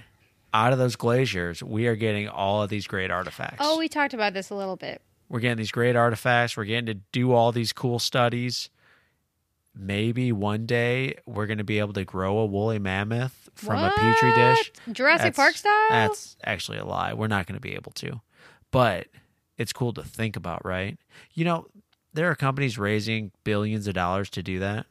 out 0.54 0.72
of 0.72 0.78
those 0.78 0.96
glaciers, 0.96 1.62
we 1.62 1.86
are 1.86 1.96
getting 1.96 2.28
all 2.28 2.62
of 2.62 2.70
these 2.70 2.86
great 2.86 3.10
artifacts. 3.10 3.58
Oh, 3.60 3.78
we 3.78 3.88
talked 3.88 4.14
about 4.14 4.32
this 4.32 4.50
a 4.50 4.54
little 4.54 4.76
bit. 4.76 5.02
We're 5.28 5.40
getting 5.40 5.58
these 5.58 5.72
great 5.72 5.96
artifacts. 5.96 6.56
We're 6.56 6.64
getting 6.64 6.86
to 6.86 6.94
do 7.12 7.32
all 7.32 7.52
these 7.52 7.72
cool 7.72 7.98
studies. 7.98 8.70
Maybe 9.78 10.32
one 10.32 10.64
day 10.64 11.16
we're 11.26 11.46
going 11.46 11.58
to 11.58 11.64
be 11.64 11.78
able 11.78 11.92
to 11.94 12.04
grow 12.04 12.38
a 12.38 12.46
woolly 12.46 12.78
mammoth 12.78 13.48
from 13.54 13.76
a 13.78 13.90
petri 13.90 14.32
dish. 14.34 14.72
Jurassic 14.92 15.34
That's- 15.34 15.36
Park 15.36 15.56
style? 15.56 15.88
That's 15.90 16.36
actually 16.44 16.78
a 16.78 16.84
lie. 16.84 17.12
We're 17.12 17.26
not 17.26 17.46
going 17.46 17.56
to 17.56 17.60
be 17.60 17.74
able 17.74 17.92
to. 17.92 18.20
But 18.70 19.08
it's 19.58 19.72
cool 19.72 19.92
to 19.94 20.02
think 20.02 20.36
about, 20.36 20.64
right? 20.64 20.98
You 21.34 21.44
know, 21.44 21.66
there 22.14 22.30
are 22.30 22.34
companies 22.34 22.78
raising 22.78 23.32
billions 23.44 23.86
of 23.86 23.94
dollars 23.94 24.30
to 24.30 24.42
do 24.42 24.58
that. 24.60 24.86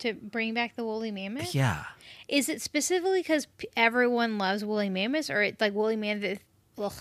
to 0.00 0.12
bring 0.14 0.54
back 0.54 0.76
the 0.76 0.84
woolly 0.84 1.10
mammoth? 1.10 1.54
Yeah. 1.54 1.84
Is 2.28 2.48
it 2.50 2.60
specifically 2.60 3.20
because 3.20 3.46
everyone 3.76 4.36
loves 4.38 4.64
woolly 4.64 4.90
mammoths, 4.90 5.30
or 5.30 5.42
it's 5.42 5.60
like 5.60 5.72
woolly 5.74 5.96
mammoth? 5.96 6.44
Ugh. 6.76 6.92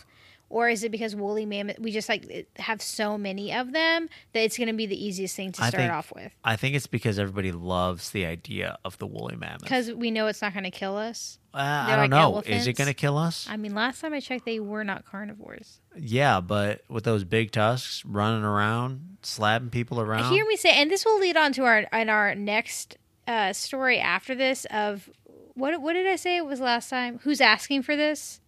Or 0.49 0.69
is 0.69 0.83
it 0.83 0.91
because 0.91 1.15
woolly 1.15 1.45
mammoth? 1.45 1.79
We 1.79 1.91
just 1.91 2.07
like 2.07 2.47
have 2.55 2.81
so 2.81 3.17
many 3.17 3.53
of 3.53 3.73
them 3.73 4.07
that 4.33 4.39
it's 4.39 4.57
going 4.57 4.67
to 4.67 4.73
be 4.73 4.85
the 4.85 5.05
easiest 5.05 5.35
thing 5.35 5.51
to 5.53 5.63
I 5.63 5.69
start 5.69 5.81
think- 5.81 5.93
off 5.93 6.13
with 6.15 6.31
I 6.43 6.55
think 6.55 6.75
it's 6.75 6.87
because 6.87 7.19
everybody 7.19 7.51
loves 7.51 8.11
the 8.11 8.25
idea 8.25 8.77
of 8.85 8.97
the 8.97 9.07
woolly 9.07 9.35
mammoth. 9.35 9.63
because 9.63 9.91
we 9.91 10.09
know 10.11 10.27
it's 10.27 10.41
not 10.41 10.53
going 10.53 10.63
to 10.63 10.71
kill 10.71 10.95
us. 10.95 11.39
Uh, 11.53 11.57
I 11.59 11.89
don't 11.91 11.99
like 12.01 12.09
know. 12.11 12.41
Is 12.45 12.67
it 12.67 12.73
going 12.73 12.87
to 12.87 12.93
kill 12.93 13.17
us? 13.17 13.47
I 13.49 13.57
mean, 13.57 13.73
last 13.73 13.99
time 14.01 14.13
I 14.13 14.19
checked, 14.19 14.45
they 14.45 14.59
were 14.59 14.83
not 14.83 15.05
carnivores. 15.05 15.81
Yeah, 15.97 16.39
but 16.39 16.81
with 16.87 17.03
those 17.03 17.23
big 17.23 17.51
tusks 17.51 18.05
running 18.05 18.43
around, 18.43 19.17
slapping 19.23 19.71
people 19.71 19.99
around. 19.99 20.31
Hear 20.31 20.45
me 20.45 20.55
say, 20.55 20.69
and 20.69 20.91
this 20.91 21.03
will 21.03 21.19
lead 21.19 21.35
on 21.35 21.53
to 21.53 21.63
our 21.63 21.79
in 21.79 22.09
our 22.09 22.35
next 22.35 22.97
uh, 23.27 23.53
story 23.53 23.99
after 23.99 24.35
this 24.35 24.65
of 24.65 25.09
what 25.55 25.81
what 25.81 25.93
did 25.93 26.05
I 26.07 26.15
say 26.15 26.37
it 26.37 26.45
was 26.45 26.59
last 26.59 26.89
time? 26.89 27.19
Who's 27.23 27.41
asking 27.41 27.81
for 27.81 27.95
this? 27.95 28.39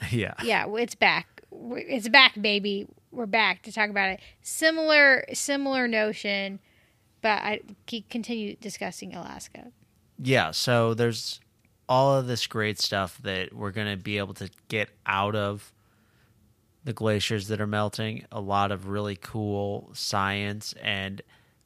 yeah. 0.10 0.34
Yeah, 0.42 0.66
it's 0.76 0.94
back. 0.94 1.33
It's 1.62 2.08
back, 2.08 2.40
baby. 2.40 2.86
We're 3.10 3.26
back 3.26 3.62
to 3.62 3.72
talk 3.72 3.90
about 3.90 4.10
it. 4.10 4.20
Similar 4.42 5.24
similar 5.32 5.86
notion, 5.86 6.58
but 7.22 7.42
I 7.42 7.60
keep 7.86 8.08
continue 8.08 8.56
discussing 8.56 9.14
Alaska. 9.14 9.72
Yeah, 10.18 10.50
so 10.50 10.94
there's 10.94 11.40
all 11.88 12.14
of 12.14 12.26
this 12.26 12.46
great 12.46 12.80
stuff 12.80 13.18
that 13.22 13.52
we're 13.52 13.70
going 13.70 13.90
to 13.90 14.02
be 14.02 14.18
able 14.18 14.34
to 14.34 14.50
get 14.68 14.88
out 15.06 15.34
of 15.34 15.72
the 16.84 16.92
glaciers 16.92 17.48
that 17.48 17.60
are 17.60 17.66
melting. 17.66 18.24
A 18.30 18.40
lot 18.40 18.72
of 18.72 18.88
really 18.88 19.16
cool 19.16 19.90
science 19.92 20.74
and 20.82 21.22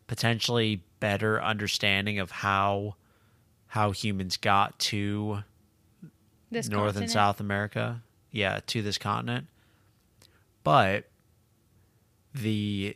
potentially 0.07 0.83
better 1.01 1.43
understanding 1.43 2.19
of 2.19 2.31
how 2.31 2.97
how 3.69 3.91
humans 3.91 4.37
got 4.37 4.79
to 4.79 5.45
This 6.51 6.69
North 6.69 6.97
and. 6.97 7.11
South 7.11 7.41
America. 7.41 8.03
Yeah, 8.31 8.61
to 8.67 8.83
this 8.83 8.99
continent. 8.99 9.47
But 10.69 11.05
the 12.35 12.95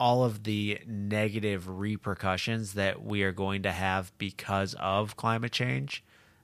all 0.00 0.24
of 0.24 0.42
the 0.42 0.80
negative 0.88 1.68
repercussions 1.68 2.72
that 2.72 3.04
we 3.04 3.22
are 3.22 3.30
going 3.30 3.62
to 3.62 3.70
have 3.70 4.10
because 4.18 4.74
of 4.80 5.16
climate 5.16 5.52
change, 5.52 6.02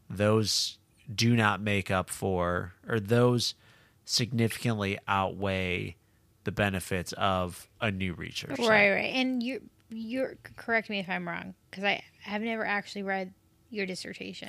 those 0.08 0.78
do 1.12 1.34
not 1.34 1.60
make 1.60 1.90
up 1.90 2.10
for 2.10 2.74
or 2.88 3.00
those 3.00 3.56
significantly 4.04 5.00
outweigh 5.08 5.96
the 6.44 6.52
benefits 6.52 7.12
of 7.14 7.68
a 7.80 7.90
new 7.90 8.14
research. 8.14 8.56
Right, 8.60 8.92
right. 8.92 9.14
And 9.14 9.42
you 9.42 9.62
you're 9.90 10.36
correct 10.56 10.88
me 10.88 11.00
if 11.00 11.08
I'm 11.08 11.26
wrong 11.26 11.54
because 11.68 11.82
I 11.82 12.04
have 12.20 12.40
never 12.40 12.64
actually 12.64 13.02
read 13.02 13.34
your 13.68 13.84
dissertation. 13.84 14.48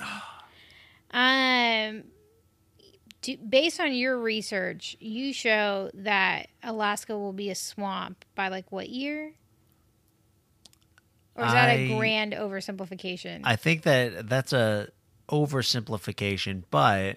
um, 1.10 2.04
do, 3.24 3.36
based 3.38 3.80
on 3.80 3.94
your 3.94 4.18
research, 4.18 4.96
you 5.00 5.32
show 5.32 5.90
that 5.94 6.48
Alaska 6.62 7.18
will 7.18 7.32
be 7.32 7.48
a 7.50 7.54
swamp 7.54 8.24
by 8.34 8.48
like 8.48 8.70
what 8.70 8.90
year? 8.90 9.32
Or 11.34 11.44
is 11.46 11.52
that 11.52 11.68
a 11.70 11.88
grand 11.96 12.32
oversimplification? 12.34 13.40
I 13.44 13.56
think 13.56 13.82
that 13.82 14.28
that's 14.28 14.52
a 14.52 14.88
oversimplification, 15.28 16.62
but 16.70 17.16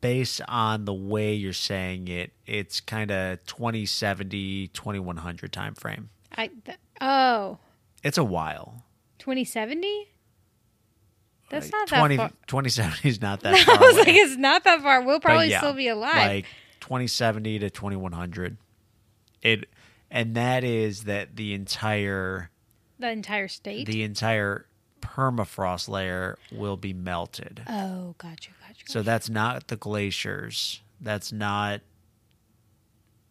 based 0.00 0.40
on 0.46 0.84
the 0.84 0.94
way 0.94 1.34
you're 1.34 1.52
saying 1.52 2.08
it, 2.08 2.32
it's 2.46 2.80
kind 2.80 3.10
of 3.10 3.44
2070, 3.46 4.68
2100 4.68 5.52
time 5.52 5.74
frame. 5.74 6.10
I 6.36 6.48
th- 6.64 6.78
Oh, 7.00 7.58
It's 8.04 8.18
a 8.18 8.24
while. 8.24 8.84
2070? 9.18 10.08
That's 11.52 11.66
Like, 11.66 11.72
not 11.72 11.88
that 11.90 11.98
20, 11.98 12.16
far. 12.16 12.28
2070 12.48 13.08
is 13.08 13.20
not 13.20 13.40
that 13.42 13.54
I 13.54 13.62
far 13.64 13.78
was 13.78 13.94
away. 13.94 14.04
like, 14.06 14.14
it's 14.16 14.36
not 14.36 14.64
that 14.64 14.82
far. 14.82 15.02
We'll 15.02 15.20
probably 15.20 15.50
yeah, 15.50 15.58
still 15.58 15.74
be 15.74 15.86
alive. 15.88 16.16
Like 16.16 16.46
2070 16.80 17.60
to 17.60 17.70
2100. 17.70 18.56
It 19.42 19.68
and 20.10 20.34
that 20.34 20.64
is 20.64 21.04
that 21.04 21.36
the 21.36 21.54
entire 21.54 22.50
the 22.98 23.10
entire 23.10 23.48
state. 23.48 23.86
the 23.86 24.02
entire 24.02 24.66
permafrost 25.00 25.88
layer 25.88 26.38
will 26.52 26.76
be 26.76 26.92
melted. 26.92 27.62
oh, 27.68 28.14
gotcha, 28.18 28.50
gotcha, 28.60 28.74
gotcha. 28.74 28.84
So 28.92 29.02
that's 29.02 29.28
not 29.28 29.68
the 29.68 29.76
glaciers. 29.76 30.80
That's 31.00 31.32
not 31.32 31.80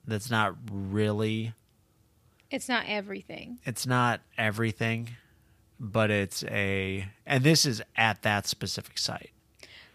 that's 0.05 0.29
not 0.29 0.55
really 0.69 1.53
it's 2.49 2.67
not 2.67 2.84
everything. 2.88 3.60
it's 3.63 3.88
not 3.88 4.19
everything, 4.38 5.12
but 5.82 6.12
it's 6.12 6.44
a 6.44 7.08
and 7.26 7.44
this 7.44 7.65
is 7.65 7.82
at 7.98 8.22
that 8.22 8.46
specific 8.46 9.00
site. 9.00 9.32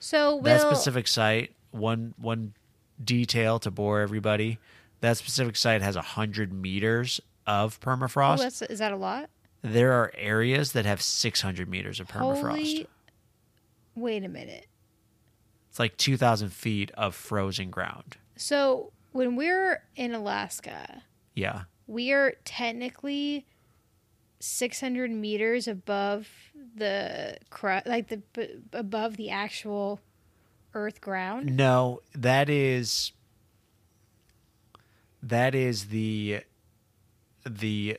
So 0.01 0.37
will 0.37 0.43
that 0.43 0.61
specific 0.61 1.07
site, 1.07 1.53
one 1.71 2.13
one 2.19 2.55
detail 3.03 3.59
to 3.61 3.71
bore 3.71 4.01
everybody, 4.01 4.59
that 5.01 5.17
specific 5.17 5.57
site 5.57 5.81
has 5.83 5.95
a 5.95 6.03
hundred 6.03 6.53
meters 6.53 7.21
of 7.47 7.79
oh, 7.81 7.87
permafrost. 7.87 8.39
that's, 8.39 8.63
is 8.63 8.81
that 8.81 8.93
a 8.93 8.97
lot? 8.97 9.31
there 9.63 9.93
are 9.93 10.13
areas 10.17 10.73
that 10.73 10.85
have 10.85 11.01
six 11.01 11.41
hundred 11.41 11.69
meters 11.69 12.01
of 12.01 12.09
permafrost. 12.09 12.43
Holy. 12.43 12.87
Wait 13.95 14.25
a 14.25 14.29
minute. 14.29 14.67
It's 15.71 15.79
like 15.79 15.97
two 15.97 16.17
thousand 16.17 16.51
feet 16.51 16.91
of 16.93 17.15
frozen 17.15 17.71
ground. 17.71 18.17
So 18.37 18.93
when 19.13 19.37
we're 19.37 19.83
in 19.95 20.15
Alaska, 20.15 21.03
Yeah. 21.35 21.63
we 21.87 22.13
are 22.13 22.35
technically 22.45 23.47
600 24.41 25.11
meters 25.11 25.67
above 25.67 26.29
the 26.75 27.39
like 27.87 28.09
the 28.09 28.19
b- 28.19 28.63
above 28.73 29.17
the 29.17 29.31
actual 29.31 30.01
earth 30.75 31.01
ground. 31.01 31.57
No, 31.57 32.01
that 32.15 32.49
is 32.51 33.13
that 35.23 35.55
is 35.55 35.87
the 35.87 36.41
the 37.45 37.99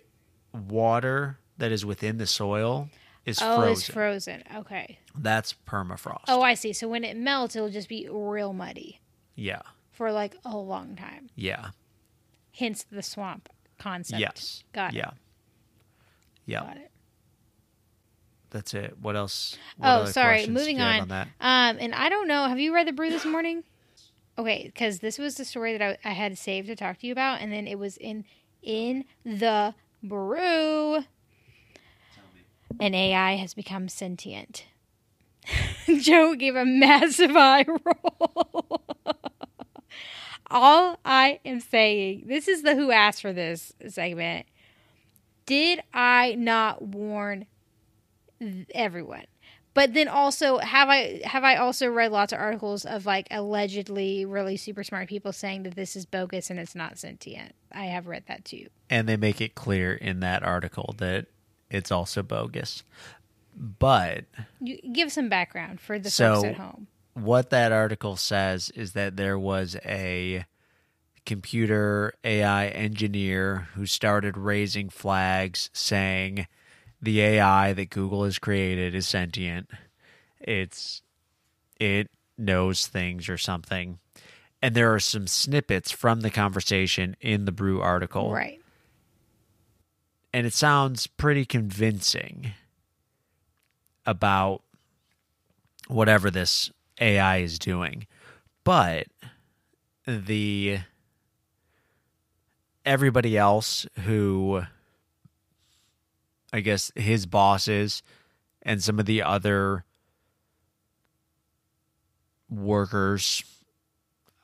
water 0.53 1.39
that 1.57 1.71
is 1.71 1.85
within 1.85 2.17
the 2.17 2.27
soil 2.27 2.89
is 3.25 3.39
oh, 3.41 3.57
frozen. 3.57 3.71
it's 3.71 3.87
frozen. 3.87 4.43
Okay. 4.55 4.99
That's 5.15 5.55
permafrost. 5.67 6.25
Oh, 6.27 6.41
I 6.41 6.53
see. 6.53 6.71
So 6.73 6.87
when 6.87 7.03
it 7.03 7.17
melts, 7.17 7.55
it'll 7.55 7.69
just 7.69 7.89
be 7.89 8.07
real 8.09 8.53
muddy 8.53 9.01
yeah. 9.35 9.61
for 9.91 10.11
like 10.11 10.35
a 10.45 10.55
long 10.55 10.95
time. 10.95 11.29
Yeah. 11.35 11.69
Hence 12.55 12.85
the 12.89 13.03
swamp 13.03 13.49
concept. 13.77 14.21
Yes. 14.21 14.63
Got 14.71 14.93
it. 14.93 14.97
yeah. 14.97 15.11
Yeah. 16.47 16.61
Got 16.61 16.77
it. 16.77 16.91
That's 18.49 18.73
it. 18.73 18.97
What 18.99 19.15
else? 19.15 19.57
What 19.77 19.89
Oh, 19.89 20.05
sorry. 20.05 20.47
Moving 20.47 20.77
have 20.77 21.01
on. 21.03 21.07
that? 21.09 21.27
Um, 21.39 21.77
and 21.79 21.93
I 21.93 22.09
don't 22.09 22.27
know. 22.27 22.47
Have 22.47 22.59
you 22.59 22.73
read 22.73 22.87
the 22.87 22.93
brew 22.93 23.11
this 23.11 23.25
morning? 23.25 23.63
Okay, 24.39 24.63
because 24.65 24.99
this 24.99 25.17
was 25.19 25.35
the 25.35 25.45
story 25.45 25.77
that 25.77 25.99
I, 26.05 26.09
I 26.09 26.13
had 26.13 26.37
saved 26.37 26.67
to 26.67 26.75
talk 26.75 26.99
to 26.99 27.07
you 27.07 27.11
about, 27.11 27.41
and 27.41 27.51
then 27.51 27.67
it 27.67 27.77
was 27.77 27.97
in 27.97 28.23
in 28.63 29.05
the 29.25 29.75
brew. 30.01 31.03
An 32.79 32.93
AI 32.93 33.35
has 33.35 33.53
become 33.53 33.89
sentient. 33.89 34.65
Joe 35.99 36.35
gave 36.35 36.55
a 36.55 36.65
massive 36.65 37.31
eye 37.35 37.65
roll. 37.67 38.81
All 40.49 40.99
I 41.03 41.39
am 41.43 41.59
saying, 41.59 42.23
this 42.27 42.47
is 42.47 42.61
the 42.61 42.75
who 42.75 42.91
asked 42.91 43.21
for 43.21 43.33
this 43.33 43.73
segment. 43.87 44.45
Did 45.47 45.81
I 45.93 46.35
not 46.37 46.83
warn 46.83 47.47
everyone? 48.75 49.25
But 49.73 49.93
then 49.93 50.07
also 50.07 50.57
have 50.57 50.89
I 50.89 51.21
have 51.23 51.43
I 51.43 51.55
also 51.57 51.87
read 51.87 52.11
lots 52.11 52.33
of 52.33 52.39
articles 52.39 52.83
of 52.83 53.05
like 53.05 53.27
allegedly 53.29 54.25
really 54.25 54.57
super 54.57 54.83
smart 54.83 55.07
people 55.07 55.31
saying 55.31 55.63
that 55.63 55.75
this 55.75 55.95
is 55.95 56.05
bogus 56.05 56.49
and 56.49 56.59
it's 56.59 56.73
not 56.75 56.97
sentient. 56.97 57.53
I 57.71 57.85
have 57.85 58.07
read 58.07 58.23
that 58.27 58.43
too. 58.43 58.67
And 58.89 59.07
they 59.07 59.17
make 59.17 59.39
it 59.39 59.53
clear 59.53 59.93
in 59.93 60.19
that 60.21 60.41
article 60.43 60.95
that 60.97 61.27
it's 61.69 61.91
also 61.91 62.23
bogus. 62.23 62.81
But 63.55 64.25
You 64.59 64.77
give 64.93 65.11
some 65.11 65.29
background 65.29 65.79
for 65.79 65.99
the 65.99 66.09
So- 66.09 66.35
folks 66.35 66.47
at 66.47 66.55
home. 66.55 66.87
what 67.13 67.51
that 67.51 67.71
article 67.71 68.15
says 68.15 68.71
is 68.71 68.93
that 68.93 69.15
there 69.15 69.37
was 69.37 69.75
a 69.85 70.45
computer 71.27 72.13
AI 72.23 72.67
engineer 72.69 73.67
who 73.75 73.85
started 73.85 74.37
raising 74.37 74.87
flags 74.87 75.69
saying 75.73 76.47
the 77.01 77.21
AI 77.21 77.73
that 77.73 77.89
Google 77.89 78.23
has 78.23 78.39
created 78.39 78.95
is 78.95 79.07
sentient. 79.07 79.69
It's 80.39 81.03
it 81.79 82.09
knows 82.37 82.87
things 82.87 83.27
or 83.27 83.37
something. 83.37 83.99
And 84.61 84.73
there 84.73 84.91
are 84.93 85.01
some 85.01 85.27
snippets 85.27 85.91
from 85.91 86.21
the 86.21 86.31
conversation 86.31 87.15
in 87.19 87.43
the 87.43 87.51
Brew 87.51 87.81
article. 87.81 88.31
Right. 88.31 88.61
And 90.33 90.47
it 90.47 90.53
sounds 90.53 91.07
pretty 91.07 91.45
convincing 91.45 92.53
about 94.05 94.61
whatever 95.87 96.31
this 96.31 96.71
AI 97.01 97.37
is 97.39 97.59
doing. 97.59 98.07
But 98.63 99.07
the 100.05 100.79
everybody 102.87 103.37
else 103.37 103.85
who 104.05 104.63
I 106.53 106.61
guess 106.61 106.91
his 106.95 107.25
bosses 107.25 108.01
and 108.63 108.81
some 108.81 108.99
of 108.99 109.05
the 109.05 109.21
other 109.21 109.83
workers 112.49 113.43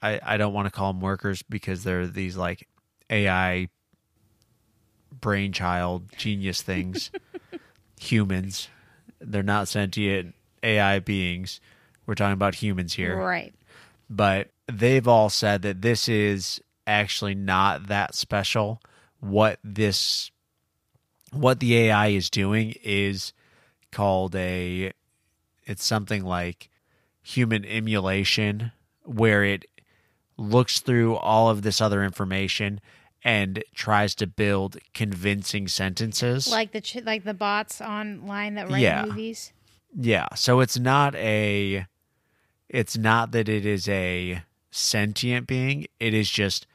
I, 0.01 0.19
I 0.21 0.37
don't 0.37 0.53
want 0.53 0.65
to 0.67 0.71
call 0.71 0.91
them 0.91 1.01
workers 1.01 1.41
because 1.43 1.83
they're 1.85 2.05
these 2.05 2.35
like 2.35 2.67
AI 3.09 3.69
brainchild 5.21 6.09
genius 6.17 6.61
things. 6.61 7.09
Humans. 8.01 8.67
They're 9.21 9.43
not 9.43 9.69
sentient 9.69 10.35
AI 10.61 10.99
beings. 10.99 11.61
We're 12.05 12.15
talking 12.15 12.33
about 12.33 12.55
humans 12.55 12.93
here. 12.93 13.15
Right. 13.15 13.53
but 14.09 14.49
they've 14.67 15.07
all 15.07 15.29
said 15.29 15.61
that 15.61 15.81
this 15.81 16.09
is 16.09 16.59
actually 16.87 17.35
not 17.35 17.87
that 17.87 18.15
special. 18.15 18.81
What 19.19 19.59
this, 19.63 20.31
what 21.31 21.59
the 21.59 21.75
AI 21.77 22.07
is 22.07 22.29
doing 22.29 22.75
is 22.83 23.33
called 23.91 24.35
a, 24.35 24.91
it's 25.65 25.85
something 25.85 26.23
like 26.25 26.69
human 27.21 27.63
emulation, 27.65 28.71
where 29.05 29.43
it 29.43 29.65
looks 30.37 30.79
through 30.79 31.15
all 31.15 31.49
of 31.49 31.61
this 31.61 31.79
other 31.79 32.03
information 32.03 32.81
and 33.23 33.63
tries 33.73 34.13
to 34.15 34.27
build 34.27 34.77
convincing 34.93 35.67
sentences. 35.67 36.51
Like 36.51 36.73
the 36.73 36.81
ch- 36.81 37.03
like 37.05 37.23
the 37.23 37.33
bots 37.33 37.79
online 37.79 38.55
that 38.55 38.69
write 38.69 38.81
Yeah. 38.81 39.05
movies. 39.05 39.53
Yeah, 39.95 40.27
so 40.35 40.59
it's 40.59 40.77
not 40.77 41.15
a 41.15 41.85
it's 42.67 42.97
not 42.97 43.31
that 43.31 43.47
it 43.47 43.65
is 43.65 43.87
a 43.87 44.41
sentient 44.71 45.45
being, 45.47 45.85
it 45.99 46.13
is 46.13 46.29
just 46.29 46.65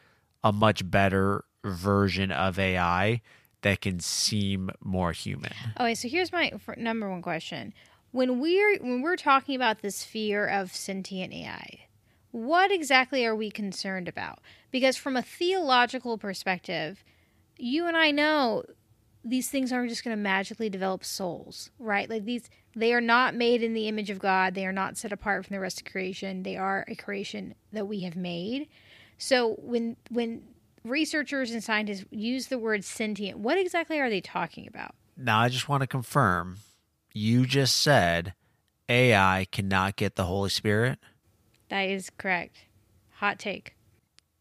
a 0.43 0.53
much 0.53 0.89
better 0.89 1.45
version 1.65 2.31
of 2.31 2.59
AI 2.59 3.21
that 3.63 3.81
can 3.81 4.01
seem 4.01 4.71
more 4.81 5.13
human. 5.13 5.53
Okay, 5.79 5.95
so 5.95 6.09
here's 6.09 6.33
my 6.33 6.53
number 6.77 7.11
one 7.11 7.23
question: 7.23 7.75
when 8.13 8.41
we're 8.41 8.79
when 8.79 9.03
we're 9.03 9.17
talking 9.17 9.57
about 9.57 9.83
this 9.83 10.05
fear 10.05 10.47
of 10.47 10.75
sentient 10.75 11.33
AI, 11.33 11.81
what 12.31 12.71
exactly 12.71 13.25
are 13.25 13.37
we 13.37 13.51
concerned 13.51 14.09
about? 14.09 14.41
Because 14.71 14.97
from 14.97 15.17
a 15.17 15.23
theological 15.23 16.19
perspective, 16.19 17.05
you 17.57 17.87
and 17.87 17.97
I 17.97 18.11
know 18.11 18.65
these 19.25 19.51
things 19.51 19.73
aren't 19.73 19.91
just 19.91 20.05
going 20.05 20.17
to 20.17 20.23
magically 20.23 20.71
develop 20.71 21.05
souls, 21.05 21.71
right? 21.79 22.09
Like 22.09 22.25
these, 22.25 22.49
they 22.75 22.95
are 22.95 23.01
not 23.01 23.35
made 23.35 23.63
in 23.63 23.75
the 23.75 23.89
image 23.89 24.11
of 24.11 24.19
God. 24.19 24.55
They 24.55 24.67
are 24.67 24.73
not 24.73 24.97
set 24.97 25.13
apart 25.13 25.45
from 25.45 25.55
the 25.55 25.61
rest 25.61 25.81
of 25.81 25.91
creation. 25.91 26.45
They 26.45 26.57
are 26.57 26.85
a 26.89 26.95
creation 26.95 27.55
that 27.73 27.89
we 27.89 28.01
have 28.01 28.17
made. 28.17 28.69
So 29.19 29.55
when 29.59 29.97
when 30.11 30.43
researchers 30.85 31.51
and 31.51 31.63
scientists 31.63 32.05
use 32.11 32.47
the 32.47 32.59
word 32.59 32.85
sentient, 32.85 33.39
what 33.39 33.59
exactly 33.59 34.01
are 34.01 34.09
they 34.09 34.21
talking 34.21 34.67
about? 34.67 34.95
Now 35.17 35.41
I 35.41 35.49
just 35.49 35.69
want 35.69 35.83
to 35.83 35.87
confirm 35.87 36.59
you 37.13 37.47
just 37.47 37.77
said 37.77 38.35
AI 38.89 39.47
cannot 39.51 39.97
get 39.97 40.17
the 40.17 40.25
Holy 40.25 40.51
Spirit. 40.51 40.99
That 41.69 41.83
is 41.83 42.11
correct. 42.17 42.57
Hot 43.17 43.39
take. 43.39 43.75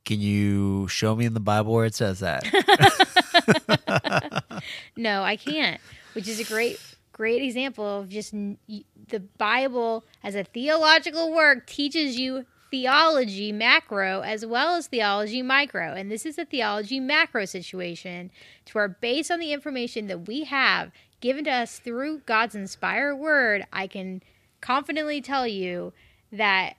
Can 0.06 0.22
you 0.22 0.88
show 0.88 1.16
me 1.16 1.26
in 1.26 1.34
the 1.34 1.42
Bible 1.42 1.74
where 1.74 1.86
it 1.86 1.96
says 1.96 2.20
that? 2.20 2.46
No, 4.96 5.24
I 5.24 5.36
can't. 5.36 5.80
Which 6.14 6.28
is 6.28 6.40
a 6.40 6.44
great, 6.44 6.80
great 7.12 7.44
example 7.44 8.00
of 8.00 8.10
just 8.10 8.32
the 8.32 9.20
Bible 9.38 10.04
as 10.24 10.36
a 10.36 10.44
theological 10.44 11.32
work 11.32 11.68
teaches 11.68 12.20
you 12.20 12.46
theology 12.72 13.52
macro 13.52 14.22
as 14.22 14.46
well 14.46 14.76
as 14.76 14.88
theology 14.88 15.42
micro. 15.42 15.94
And 15.94 16.12
this 16.12 16.26
is 16.26 16.38
a 16.38 16.46
theology 16.46 17.00
macro 17.00 17.46
situation 17.46 18.32
to 18.66 18.74
where, 18.74 18.88
based 18.88 19.32
on 19.32 19.40
the 19.40 19.54
information 19.54 20.08
that 20.08 20.28
we 20.28 20.46
have 20.46 20.92
given 21.20 21.46
to 21.46 21.52
us 21.52 21.80
through 21.80 22.20
God's 22.20 22.56
inspired 22.56 23.16
word, 23.16 23.66
I 23.72 23.88
can 23.88 24.22
confidently 24.62 25.22
tell 25.22 25.48
you 25.48 25.94
that 26.32 26.76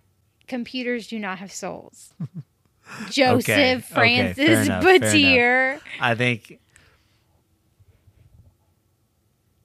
computers 0.46 1.06
do 1.06 1.18
not 1.18 1.38
have 1.38 1.52
souls. 1.52 2.12
Joseph 3.10 3.48
Okay, 3.50 3.74
okay, 3.74 3.80
Francis 3.80 4.66
enough, 4.66 4.82
fair 4.82 5.80
I 6.00 6.14
think 6.14 6.58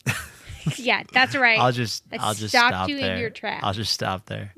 yeah, 0.77 1.03
that's 1.13 1.35
right. 1.35 1.59
I'll 1.59 1.71
just 1.71 2.03
I'll 2.19 2.33
just 2.33 2.49
stopped 2.49 2.73
stop 2.73 2.89
you 2.89 2.97
in 2.97 3.19
your 3.19 3.29
tracks. 3.29 3.63
I'll 3.63 3.73
just 3.73 3.93
stop 3.93 4.25
there. 4.25 4.53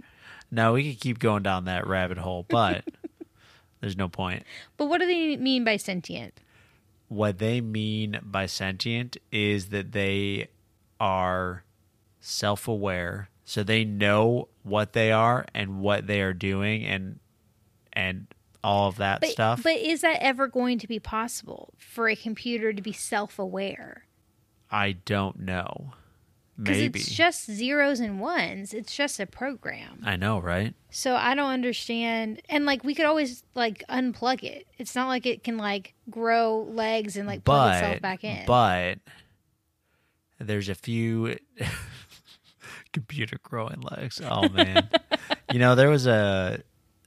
No, 0.52 0.74
we 0.74 0.91
could 0.91 1.02
keep 1.02 1.20
going 1.20 1.43
down 1.43 1.66
that 1.66 1.88
rabbit 1.88 2.18
hole, 2.18 2.46
but 2.48 2.86
there's 3.82 3.98
no 3.98 4.08
point. 4.08 4.43
but 4.78 4.86
what 4.88 5.00
do 5.00 5.08
they 5.08 5.36
mean 5.38 5.64
by 5.64 5.78
sentient? 5.78 6.39
What 7.08 7.38
they 7.39 7.62
mean 7.62 8.20
by 8.24 8.46
sentient 8.48 9.18
is 9.32 9.70
that 9.70 9.91
they 9.91 10.48
are 11.00 11.64
self-aware, 12.20 13.30
so 13.43 13.64
they 13.64 13.84
know 13.86 14.48
what 14.64 14.93
they 14.93 15.12
are 15.12 15.46
and 15.54 15.80
what 15.80 16.08
they 16.08 16.22
are 16.22 16.34
doing 16.34 16.84
and 16.86 17.20
and 17.93 18.28
all 18.64 18.88
of 18.88 18.98
that 18.98 19.22
But, 19.22 19.30
stuff. 19.30 19.62
but 19.64 19.76
is 19.78 20.02
that 20.02 20.18
ever 20.22 20.48
going 20.48 20.80
to 20.80 20.88
be 20.88 20.98
possible 21.00 21.74
for 21.78 22.10
a 22.10 22.16
computer 22.16 22.74
to 22.74 22.82
be 22.82 22.91
self 22.91 23.38
aware? 23.38 24.06
I 24.72 24.93
don't 24.93 25.39
know. 25.39 25.93
Because 26.58 26.78
Maybe. 26.78 26.99
it's 26.99 27.10
just 27.12 27.51
zeros 27.51 27.99
and 27.99 28.22
ones. 28.22 28.74
It's 28.74 28.95
just 28.95 29.20
a 29.20 29.26
program. 29.26 30.01
I 30.06 30.16
know, 30.16 30.39
right? 30.39 30.74
So 30.89 31.14
I 31.16 31.36
don't 31.36 31.49
understand. 31.49 32.41
And 32.47 32.66
like 32.66 32.84
we 32.86 32.95
could 32.95 33.06
always 33.06 33.43
like 33.56 33.84
unplug 33.89 34.41
it. 34.43 34.66
It's 34.78 34.95
not 34.95 35.08
like 35.08 35.26
it 35.26 35.43
can 35.43 35.58
like 35.58 35.93
grow 36.10 36.62
legs 36.72 37.18
and 37.18 37.28
like 37.28 37.43
plug 37.43 37.76
itself 37.76 38.01
back 38.01 38.24
in. 38.24 38.45
but 38.45 38.99
there's 40.39 40.70
a 40.70 40.76
few 40.76 41.36
computer 42.93 43.38
growing 43.43 43.82
legs. 43.82 44.22
Oh 44.24 44.47
man, 44.49 44.89
you 45.51 45.60
know 45.60 45.76
there 45.76 45.89
was 45.89 46.08
a 46.08 46.62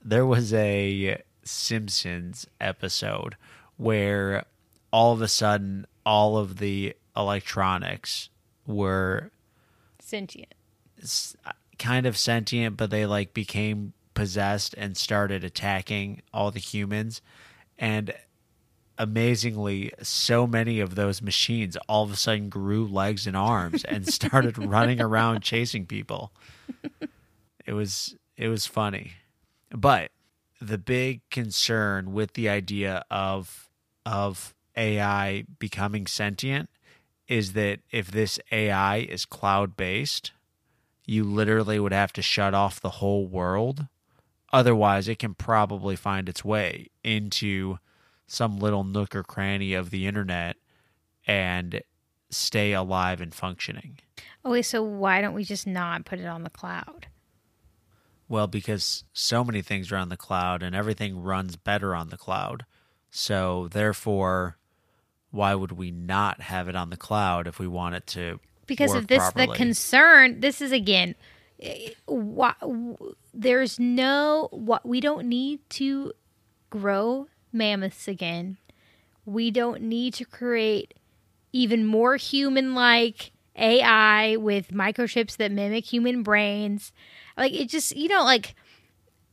there 0.05 0.25
was 0.25 0.53
a 0.53 1.21
Simpsons 1.43 2.45
episode 2.61 3.35
where 3.77 4.45
all 4.91 5.13
of 5.13 5.21
a 5.21 5.27
sudden 5.27 5.87
all 6.05 6.37
of 6.37 6.57
the 6.57 6.95
electronics 7.17 8.29
were 8.67 9.31
Sentient. 10.09 10.53
s- 11.01 11.35
uh, 11.45 11.51
kind 11.77 12.05
of 12.05 12.17
sentient, 12.17 12.75
but 12.77 12.89
they 12.89 13.05
like 13.05 13.33
became 13.33 13.93
possessed 14.13 14.73
and 14.77 14.97
started 14.97 15.43
attacking 15.43 16.21
all 16.33 16.51
the 16.51 16.59
humans. 16.59 17.21
And 17.77 18.13
amazingly, 18.97 19.91
so 20.01 20.45
many 20.45 20.79
of 20.79 20.95
those 20.95 21.21
machines 21.21 21.77
all 21.87 22.03
of 22.03 22.11
a 22.11 22.15
sudden 22.15 22.49
grew 22.49 22.85
legs 22.85 23.25
and 23.27 23.37
arms 23.37 23.83
and 23.85 24.07
started 24.13 24.57
running 24.57 24.99
around 24.99 25.41
chasing 25.41 25.85
people. 25.85 26.31
It 27.65 27.73
was 27.73 28.15
it 28.35 28.47
was 28.47 28.65
funny. 28.65 29.13
But 29.71 30.11
the 30.59 30.77
big 30.77 31.21
concern 31.29 32.11
with 32.13 32.33
the 32.33 32.49
idea 32.49 33.03
of 33.11 33.69
of 34.05 34.53
AI 34.75 35.45
becoming 35.59 36.07
sentient 36.07 36.69
is 37.29 37.53
that 37.53 37.79
if 37.91 38.11
this 38.11 38.39
AI 38.51 38.97
is 38.97 39.23
cloud 39.23 39.77
based, 39.77 40.31
you 41.05 41.23
literally 41.23 41.79
would 41.79 41.93
have 41.93 42.11
to 42.13 42.21
shut 42.21 42.53
off 42.53 42.81
the 42.81 42.89
whole 42.89 43.27
world. 43.27 43.85
Otherwise, 44.51 45.07
it 45.07 45.19
can 45.19 45.35
probably 45.35 45.95
find 45.95 46.27
its 46.27 46.43
way 46.43 46.87
into 47.03 47.77
some 48.25 48.57
little 48.57 48.83
nook 48.83 49.15
or 49.15 49.23
cranny 49.23 49.73
of 49.73 49.91
the 49.91 50.07
internet 50.07 50.57
and 51.27 51.81
stay 52.31 52.73
alive 52.73 53.21
and 53.21 53.33
functioning. 53.33 53.99
Okay, 54.43 54.63
so 54.63 54.81
why 54.81 55.21
don't 55.21 55.33
we 55.33 55.43
just 55.43 55.67
not 55.67 56.05
put 56.05 56.19
it 56.19 56.25
on 56.25 56.43
the 56.43 56.49
cloud? 56.49 57.07
Well, 58.27 58.47
because 58.47 59.03
so 59.13 59.43
many 59.43 59.61
things 59.61 59.91
are 59.91 59.97
on 59.97 60.09
the 60.09 60.17
cloud 60.17 60.63
and 60.63 60.75
everything 60.75 61.21
runs 61.21 61.55
better 61.55 61.93
on 61.93 62.09
the 62.09 62.17
cloud. 62.17 62.65
So, 63.11 63.67
therefore, 63.71 64.58
why 65.31 65.53
would 65.53 65.71
we 65.71 65.91
not 65.91 66.41
have 66.41 66.67
it 66.67 66.75
on 66.75 66.89
the 66.89 66.97
cloud 66.97 67.47
if 67.47 67.59
we 67.59 67.67
want 67.67 67.95
it 67.95 68.07
to 68.07 68.39
because 68.65 68.93
if 68.95 69.07
this 69.07 69.31
the 69.31 69.47
concern 69.57 70.39
this 70.39 70.61
is 70.61 70.71
again 70.71 71.15
eh, 71.59 71.89
wha- 72.07 72.53
w- 72.61 73.15
there's 73.33 73.79
no 73.79 74.47
what 74.51 74.85
we 74.85 74.99
don't 74.99 75.27
need 75.27 75.59
to 75.69 76.11
grow 76.69 77.27
mammoths 77.51 78.07
again. 78.07 78.57
We 79.25 79.51
don't 79.51 79.81
need 79.81 80.13
to 80.15 80.25
create 80.25 80.93
even 81.51 81.85
more 81.85 82.15
human 82.15 82.75
like 82.75 83.31
ai 83.55 84.35
with 84.37 84.69
microchips 84.69 85.37
that 85.37 85.51
mimic 85.51 85.85
human 85.85 86.23
brains. 86.23 86.91
Like 87.37 87.53
it 87.53 87.69
just 87.69 87.95
you 87.95 88.07
know 88.07 88.23
like 88.23 88.55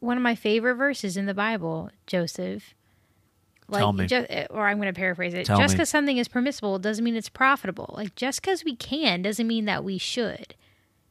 one 0.01 0.17
of 0.17 0.23
my 0.23 0.35
favorite 0.35 0.75
verses 0.77 1.17
in 1.17 1.25
the 1.27 1.35
bible 1.35 1.91
joseph 2.07 2.75
like 3.69 3.81
Tell 3.81 3.93
me. 3.93 4.07
ju- 4.07 4.27
eh, 4.29 4.47
or 4.51 4.67
i'm 4.67 4.79
going 4.79 4.93
to 4.93 4.99
paraphrase 4.99 5.35
it 5.35 5.47
Tell 5.47 5.59
just 5.59 5.75
because 5.75 5.89
something 5.89 6.19
is 6.19 6.29
permissible 6.29 6.79
doesn't 6.79 7.05
mean 7.05 7.17
it's 7.17 7.29
profitable. 7.29 7.95
Like 7.97 8.15
just 8.15 8.41
because 8.41 8.65
we 8.65 8.77
can 8.77 9.23
doesn't 9.23 9.47
mean 9.47 9.65
that 9.65 9.85
we 9.85 9.99
should. 9.99 10.55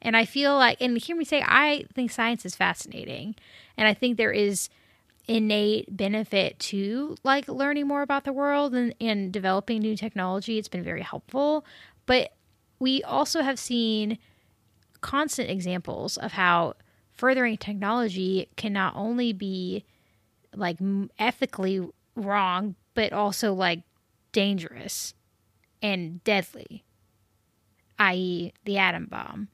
And 0.02 0.16
i 0.16 0.26
feel 0.26 0.56
like 0.56 0.82
and 0.82 0.98
hear 0.98 1.16
me 1.16 1.26
say 1.26 1.44
i 1.46 1.86
think 1.94 2.12
science 2.12 2.46
is 2.46 2.56
fascinating 2.56 3.36
and 3.78 3.88
i 3.88 3.94
think 3.94 4.18
there 4.18 4.32
is 4.32 4.70
innate 5.28 5.96
benefit 5.96 6.60
to 6.60 7.16
like 7.24 7.48
learning 7.48 7.88
more 7.88 8.02
about 8.02 8.24
the 8.24 8.34
world 8.34 8.74
and, 8.76 8.94
and 9.02 9.32
developing 9.34 9.82
new 9.82 9.96
technology. 9.96 10.58
It's 10.58 10.68
been 10.68 10.84
very 10.84 11.02
helpful. 11.02 11.66
But 12.06 12.34
we 12.80 13.02
also 13.04 13.42
have 13.42 13.58
seen 13.58 14.18
constant 15.02 15.50
examples 15.50 16.18
of 16.18 16.34
how 16.34 16.76
furthering 17.14 17.58
technology 17.58 18.50
can 18.56 18.74
not 18.74 18.94
only 18.96 19.34
be 19.34 19.84
like 20.54 20.78
ethically 21.18 21.88
wrong 22.16 22.76
but 22.94 23.12
also 23.14 23.54
like 23.54 23.84
dangerous 24.32 25.14
and 25.82 26.24
deadly 26.24 26.84
i.e. 27.98 28.52
the 28.66 28.78
atom 28.78 29.06
bomb. 29.06 29.48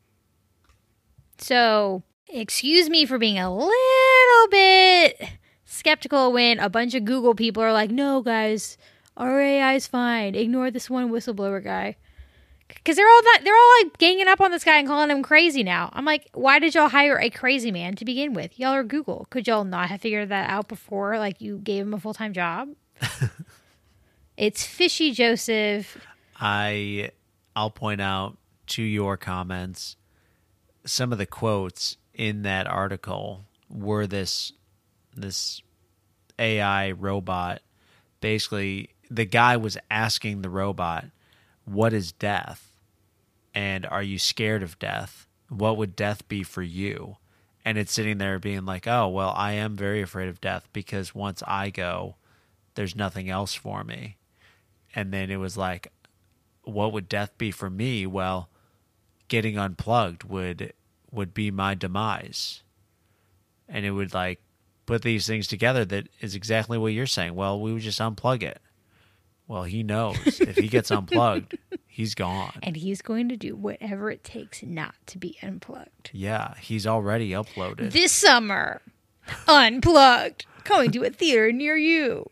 So 1.37 2.03
excuse 2.27 2.89
me 2.89 3.05
for 3.05 3.17
being 3.17 3.37
a 3.37 3.53
little 3.53 4.47
bit 4.49 5.21
skeptical 5.65 6.31
when 6.31 6.59
a 6.59 6.69
bunch 6.69 6.95
of 6.95 7.05
google 7.05 7.35
people 7.35 7.61
are 7.61 7.73
like 7.73 7.91
no 7.91 8.21
guys 8.21 8.77
our 9.17 9.41
ai 9.41 9.73
is 9.75 9.87
fine. 9.87 10.35
Ignore 10.35 10.71
this 10.71 10.89
one 10.89 11.11
whistleblower 11.11 11.63
guy 11.63 11.97
because 12.75 12.95
they're 12.95 13.09
all 13.09 13.21
that 13.21 13.41
they're 13.43 13.55
all 13.55 13.83
like 13.83 13.97
ganging 13.97 14.27
up 14.27 14.41
on 14.41 14.51
this 14.51 14.63
guy 14.63 14.77
and 14.77 14.87
calling 14.87 15.09
him 15.09 15.23
crazy 15.23 15.63
now. 15.63 15.89
I'm 15.93 16.05
like, 16.05 16.29
why 16.33 16.59
did 16.59 16.75
y'all 16.75 16.89
hire 16.89 17.19
a 17.19 17.29
crazy 17.29 17.71
man 17.71 17.95
to 17.95 18.05
begin 18.05 18.33
with? 18.33 18.59
Y'all 18.59 18.73
are 18.73 18.83
Google. 18.83 19.27
Could 19.29 19.47
y'all 19.47 19.63
not 19.63 19.89
have 19.89 20.01
figured 20.01 20.29
that 20.29 20.49
out 20.49 20.67
before? 20.67 21.17
Like 21.17 21.41
you 21.41 21.57
gave 21.57 21.83
him 21.83 21.93
a 21.93 21.99
full 21.99 22.13
time 22.13 22.33
job. 22.33 22.69
it's 24.37 24.65
fishy, 24.65 25.11
Joseph. 25.11 25.97
I 26.39 27.11
I'll 27.55 27.71
point 27.71 28.01
out 28.01 28.37
to 28.67 28.83
your 28.83 29.17
comments 29.17 29.95
some 30.85 31.11
of 31.11 31.17
the 31.17 31.25
quotes 31.25 31.97
in 32.13 32.43
that 32.43 32.67
article 32.67 33.45
were 33.69 34.07
this 34.07 34.53
this 35.15 35.61
AI 36.39 36.91
robot 36.91 37.61
basically 38.21 38.89
the 39.09 39.25
guy 39.25 39.57
was 39.57 39.77
asking 39.89 40.41
the 40.41 40.49
robot 40.49 41.05
what 41.71 41.93
is 41.93 42.11
death? 42.11 42.77
And 43.53 43.85
are 43.85 44.03
you 44.03 44.19
scared 44.19 44.63
of 44.63 44.79
death? 44.79 45.27
What 45.49 45.77
would 45.77 45.95
death 45.95 46.27
be 46.27 46.43
for 46.43 46.61
you? 46.61 47.17
And 47.63 47.77
it's 47.77 47.93
sitting 47.93 48.17
there 48.17 48.39
being 48.39 48.65
like 48.65 48.87
oh 48.87 49.07
well 49.07 49.33
I 49.35 49.53
am 49.53 49.75
very 49.75 50.01
afraid 50.01 50.29
of 50.29 50.41
death 50.41 50.67
because 50.73 51.13
once 51.13 51.43
I 51.45 51.69
go 51.69 52.15
there's 52.75 52.95
nothing 52.95 53.29
else 53.29 53.53
for 53.53 53.83
me. 53.83 54.17
And 54.95 55.13
then 55.13 55.29
it 55.29 55.37
was 55.37 55.57
like 55.57 55.91
what 56.63 56.93
would 56.93 57.09
death 57.09 57.37
be 57.37 57.51
for 57.51 57.69
me? 57.69 58.07
Well 58.07 58.49
getting 59.27 59.57
unplugged 59.57 60.23
would 60.23 60.73
would 61.11 61.33
be 61.33 61.51
my 61.51 61.75
demise. 61.75 62.63
And 63.67 63.85
it 63.85 63.91
would 63.91 64.13
like 64.13 64.41
put 64.85 65.03
these 65.03 65.27
things 65.27 65.47
together 65.47 65.85
that 65.85 66.07
is 66.19 66.35
exactly 66.35 66.77
what 66.77 66.93
you're 66.93 67.05
saying. 67.05 67.35
Well 67.35 67.59
we 67.59 67.73
would 67.73 67.83
just 67.83 67.99
unplug 67.99 68.41
it 68.43 68.59
well 69.51 69.63
he 69.63 69.83
knows 69.83 70.17
if 70.39 70.55
he 70.57 70.67
gets 70.69 70.89
unplugged 70.91 71.57
he's 71.87 72.15
gone 72.15 72.53
And 72.63 72.77
he's 72.77 73.01
going 73.01 73.27
to 73.29 73.35
do 73.35 73.53
whatever 73.55 74.09
it 74.09 74.23
takes 74.23 74.63
not 74.63 74.95
to 75.07 75.17
be 75.17 75.37
unplugged. 75.43 76.09
yeah 76.13 76.53
he's 76.59 76.87
already 76.87 77.31
uploaded 77.31 77.91
This 77.91 78.13
summer, 78.13 78.81
unplugged, 79.47 80.45
coming 80.63 80.89
to 80.91 81.03
a 81.03 81.09
theater 81.09 81.51
near 81.51 81.75
you. 81.75 82.29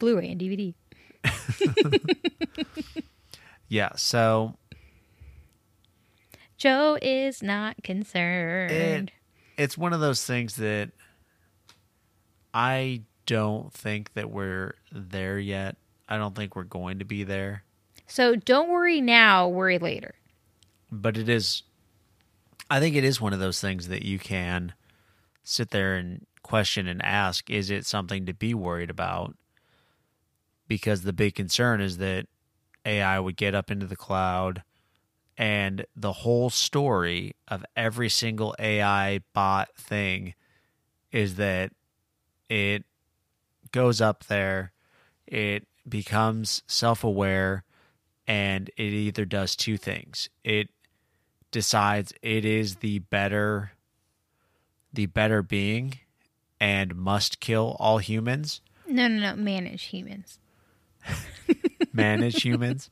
Blu 0.00 0.18
ray 0.18 0.32
and 0.32 0.40
DVD. 0.40 0.74
yeah 3.68 3.90
so 3.94 4.56
Joe 6.56 6.98
is 7.00 7.42
not 7.42 7.82
concerned. 7.84 9.12
it's 9.56 9.78
one 9.78 9.92
of 9.92 10.00
those 10.00 10.24
things 10.24 10.56
that 10.56 10.90
I 12.52 13.02
don't 13.26 13.72
think 13.72 14.12
that 14.14 14.30
we're 14.30 14.74
there 14.92 15.38
yet. 15.38 15.76
I 16.10 16.18
don't 16.18 16.34
think 16.34 16.56
we're 16.56 16.64
going 16.64 16.98
to 16.98 17.04
be 17.04 17.24
there. 17.24 17.62
So 18.06 18.34
don't 18.34 18.68
worry 18.68 19.00
now, 19.00 19.48
worry 19.48 19.78
later. 19.78 20.16
But 20.90 21.16
it 21.16 21.28
is, 21.28 21.62
I 22.68 22.80
think 22.80 22.96
it 22.96 23.04
is 23.04 23.20
one 23.20 23.32
of 23.32 23.38
those 23.38 23.60
things 23.60 23.88
that 23.88 24.02
you 24.02 24.18
can 24.18 24.74
sit 25.44 25.70
there 25.70 25.94
and 25.94 26.26
question 26.42 26.88
and 26.88 27.00
ask 27.04 27.48
is 27.48 27.70
it 27.70 27.86
something 27.86 28.26
to 28.26 28.34
be 28.34 28.52
worried 28.52 28.90
about? 28.90 29.36
Because 30.66 31.02
the 31.02 31.12
big 31.12 31.36
concern 31.36 31.80
is 31.80 31.98
that 31.98 32.26
AI 32.84 33.20
would 33.20 33.36
get 33.36 33.54
up 33.54 33.70
into 33.70 33.86
the 33.86 33.96
cloud 33.96 34.64
and 35.40 35.86
the 35.96 36.12
whole 36.12 36.50
story 36.50 37.34
of 37.48 37.64
every 37.74 38.08
single 38.08 38.54
AI 38.58 39.20
bot 39.32 39.74
thing 39.74 40.34
is 41.12 41.36
that 41.36 41.72
it 42.48 42.84
goes 43.72 44.00
up 44.00 44.24
there, 44.26 44.72
it 45.26 45.66
becomes 45.90 46.62
self 46.66 47.04
aware, 47.04 47.64
and 48.26 48.68
it 48.76 48.82
either 48.92 49.24
does 49.24 49.54
two 49.56 49.76
things. 49.76 50.28
It 50.44 50.68
decides 51.50 52.12
it 52.22 52.44
is 52.44 52.76
the 52.76 53.00
better 53.00 53.72
the 54.92 55.06
better 55.06 55.42
being 55.42 55.98
and 56.60 56.94
must 56.96 57.40
kill 57.40 57.76
all 57.78 57.98
humans, 57.98 58.60
No, 58.86 59.06
no, 59.08 59.34
no. 59.34 59.36
Manage 59.36 59.84
humans. 59.84 60.38
manage 61.92 62.42
humans, 62.42 62.90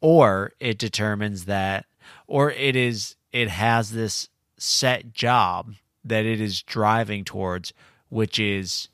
or 0.00 0.52
it 0.60 0.78
determines 0.78 1.44
that 1.46 1.86
or 2.26 2.50
it 2.50 2.76
is 2.76 3.16
it 3.32 3.48
has 3.48 3.90
this 3.92 4.28
set 4.58 5.12
job 5.12 5.74
that 6.04 6.24
it 6.24 6.40
is 6.40 6.62
driving 6.62 7.24
towards, 7.24 7.72
which 8.08 8.38
is 8.38 8.88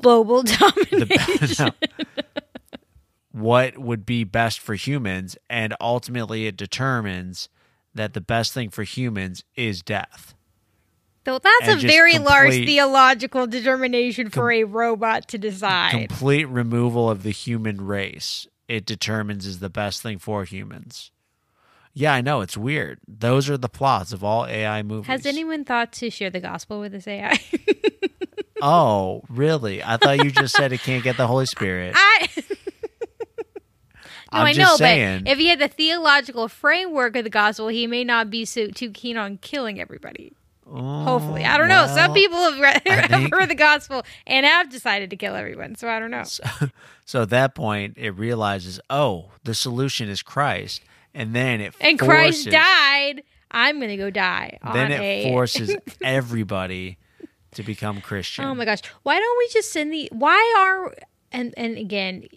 Global 0.00 0.42
the 0.42 1.06
domination. 1.08 1.72
no. 1.98 2.04
What 3.32 3.78
would 3.78 4.04
be 4.06 4.24
best 4.24 4.60
for 4.60 4.74
humans 4.74 5.36
and 5.48 5.74
ultimately 5.80 6.46
it 6.46 6.56
determines 6.56 7.48
that 7.94 8.12
the 8.14 8.20
best 8.20 8.52
thing 8.52 8.70
for 8.70 8.82
humans 8.84 9.44
is 9.56 9.82
death. 9.82 10.34
So 11.24 11.38
that's 11.38 11.68
And 11.68 11.84
a 11.84 11.86
very 11.86 12.18
large 12.18 12.52
theological 12.52 13.46
determination 13.46 14.28
for 14.28 14.50
a 14.50 14.64
robot 14.64 15.28
to 15.28 15.38
decide. 15.38 15.92
complete 15.92 16.46
removal 16.46 17.08
of 17.08 17.22
the 17.22 17.30
human 17.30 17.80
race. 17.86 18.46
It 18.68 18.86
determines 18.86 19.46
is 19.46 19.60
the 19.60 19.70
best 19.70 20.02
thing 20.02 20.18
for 20.18 20.44
humans. 20.44 21.10
Yeah 21.94 22.14
i 22.14 22.20
know 22.22 22.40
it's 22.40 22.56
weird. 22.56 22.98
Those 23.06 23.50
are 23.50 23.58
the 23.58 23.68
plots 23.68 24.12
of 24.12 24.24
all 24.24 24.46
ai 24.46 24.82
movies. 24.82 25.06
Has 25.08 25.26
anyone 25.26 25.64
thought 25.64 25.92
to 25.94 26.10
share 26.10 26.30
the 26.30 26.40
gospel 26.40 26.80
with 26.80 26.92
this 26.92 27.06
AI? 27.06 27.38
oh 28.62 29.22
really? 29.28 29.82
I 29.82 29.96
thought 29.96 30.24
you 30.24 30.30
just 30.30 30.54
said 30.56 30.72
it 30.72 30.80
can't 30.80 31.04
get 31.04 31.16
the 31.16 31.26
holy 31.26 31.46
spirit. 31.46 31.94
I 31.96 32.28
No, 34.32 34.38
i'm 34.38 34.46
I 34.46 34.52
know, 34.52 34.76
saying 34.76 35.24
but 35.24 35.32
if 35.32 35.38
he 35.38 35.48
had 35.48 35.58
the 35.58 35.68
theological 35.68 36.48
framework 36.48 37.16
of 37.16 37.24
the 37.24 37.30
gospel, 37.30 37.68
he 37.68 37.86
may 37.86 38.04
not 38.04 38.30
be 38.30 38.44
so 38.44 38.68
too 38.68 38.90
keen 38.90 39.16
on 39.16 39.38
killing 39.38 39.80
everybody. 39.80 40.32
Hopefully, 40.66 41.44
I 41.44 41.58
don't 41.58 41.68
know. 41.68 41.86
Some 41.86 42.12
oh, 42.12 42.14
people 42.14 42.38
have, 42.38 42.58
read, 42.58 42.82
think- 43.10 43.34
heard 43.34 43.50
the 43.50 43.54
gospel 43.54 44.04
and 44.26 44.46
have 44.46 44.70
decided 44.70 45.10
to 45.10 45.16
kill 45.16 45.34
everyone. 45.34 45.74
So 45.74 45.88
I 45.88 45.98
don't 45.98 46.10
know. 46.10 46.24
So 47.04 47.22
at 47.22 47.30
that 47.30 47.54
point, 47.54 47.98
it 47.98 48.12
realizes, 48.12 48.80
oh, 48.88 49.32
the 49.44 49.54
solution 49.54 50.08
is 50.08 50.22
Christ, 50.22 50.82
and 51.12 51.34
then 51.34 51.60
it 51.60 51.74
And 51.80 51.98
forces, 51.98 52.44
Christ 52.44 52.50
died. 52.50 53.22
I'm 53.50 53.80
gonna 53.80 53.98
go 53.98 54.08
die. 54.08 54.58
Then 54.72 54.92
it 54.92 55.00
a- 55.00 55.28
forces 55.30 55.76
everybody 56.02 56.96
to 57.52 57.62
become 57.62 58.00
Christian. 58.00 58.46
Oh 58.46 58.54
my 58.54 58.64
gosh! 58.64 58.80
Why 59.02 59.18
don't 59.18 59.38
we 59.38 59.48
just 59.52 59.72
send 59.72 59.92
the? 59.92 60.08
Why 60.10 60.54
are 60.56 60.94
and 61.32 61.52
and 61.58 61.76
again, 61.76 62.28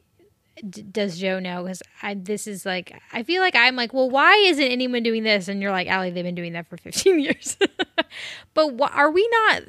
d- 0.70 0.82
does 0.84 1.18
Joe 1.18 1.40
know? 1.40 1.64
Because 1.64 1.82
this 2.24 2.48
is 2.48 2.66
like 2.66 3.00
I 3.12 3.24
feel 3.24 3.42
like 3.42 3.56
I'm 3.56 3.76
like, 3.76 3.94
well, 3.94 4.10
why 4.10 4.36
isn't 4.48 4.64
anyone 4.64 5.04
doing 5.04 5.24
this? 5.24 5.48
And 5.48 5.62
you're 5.62 5.72
like, 5.72 5.88
Allie, 5.88 6.12
they've 6.12 6.24
been 6.24 6.36
doing 6.36 6.54
that 6.54 6.68
for 6.68 6.78
15 6.78 7.20
years. 7.20 7.58
but 8.54 8.78
wh- 8.80 8.96
are 8.96 9.12
we 9.12 9.28
not 9.48 9.64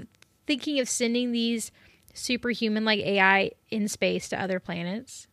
thinking 0.46 0.78
of 0.80 0.88
sending 0.88 1.32
these 1.32 1.72
superhuman 2.14 2.84
like 2.84 3.00
AI 3.00 3.50
in 3.70 3.88
space 3.88 4.28
to 4.30 4.40
other 4.40 4.60
planets? 4.60 5.26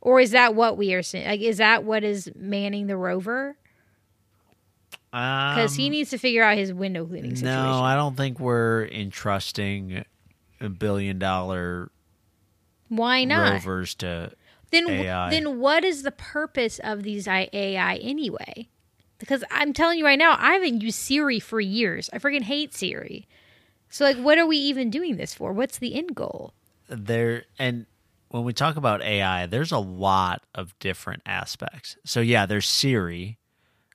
Or 0.00 0.18
is 0.18 0.30
that 0.30 0.54
what 0.54 0.78
we 0.78 0.94
are 0.94 1.02
seeing? 1.02 1.26
Like, 1.26 1.40
is 1.42 1.58
that 1.58 1.84
what 1.84 2.02
is 2.04 2.30
manning 2.34 2.86
the 2.86 2.96
rover? 2.96 3.56
Because 5.12 5.74
he 5.74 5.86
Um, 5.86 5.90
needs 5.90 6.10
to 6.10 6.18
figure 6.18 6.42
out 6.42 6.56
his 6.56 6.72
window 6.72 7.04
cleaning 7.04 7.34
situation. 7.36 7.62
No, 7.62 7.82
I 7.82 7.96
don't 7.96 8.16
think 8.16 8.38
we're 8.40 8.86
entrusting 8.86 10.04
a 10.60 10.68
billion 10.68 11.18
dollar 11.18 11.90
Why 12.88 13.24
not? 13.24 13.52
rovers 13.52 13.94
to. 13.96 14.32
Then 14.70 14.88
AI. 14.88 15.30
then 15.30 15.58
what 15.58 15.84
is 15.84 16.02
the 16.02 16.12
purpose 16.12 16.80
of 16.82 17.02
these 17.02 17.26
AI 17.26 17.96
anyway? 17.96 18.68
Because 19.18 19.44
I'm 19.50 19.72
telling 19.72 19.98
you 19.98 20.04
right 20.04 20.18
now, 20.18 20.36
I 20.38 20.54
haven't 20.54 20.80
used 20.80 20.98
Siri 20.98 21.40
for 21.40 21.60
years. 21.60 22.08
I 22.12 22.18
freaking 22.18 22.42
hate 22.42 22.74
Siri. 22.74 23.28
So 23.90 24.04
like, 24.04 24.16
what 24.16 24.38
are 24.38 24.46
we 24.46 24.56
even 24.56 24.88
doing 24.88 25.16
this 25.16 25.34
for? 25.34 25.52
What's 25.52 25.78
the 25.78 25.94
end 25.94 26.14
goal? 26.14 26.54
there 26.90 27.44
and 27.58 27.86
when 28.28 28.44
we 28.44 28.52
talk 28.52 28.76
about 28.76 29.02
AI, 29.02 29.46
there's 29.46 29.72
a 29.72 29.78
lot 29.78 30.42
of 30.54 30.78
different 30.78 31.22
aspects. 31.26 31.96
So 32.04 32.20
yeah, 32.20 32.46
there's 32.46 32.68
Siri, 32.68 33.38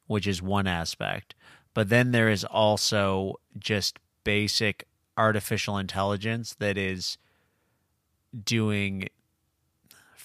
which 0.08 0.28
is 0.28 0.42
one 0.42 0.68
aspect, 0.68 1.36
but 1.74 1.88
then 1.88 2.12
there 2.12 2.30
is 2.30 2.44
also 2.44 3.36
just 3.58 3.98
basic 4.26 4.88
artificial 5.18 5.78
intelligence 5.78 6.56
that 6.60 6.78
is 6.78 7.18
doing 8.44 9.08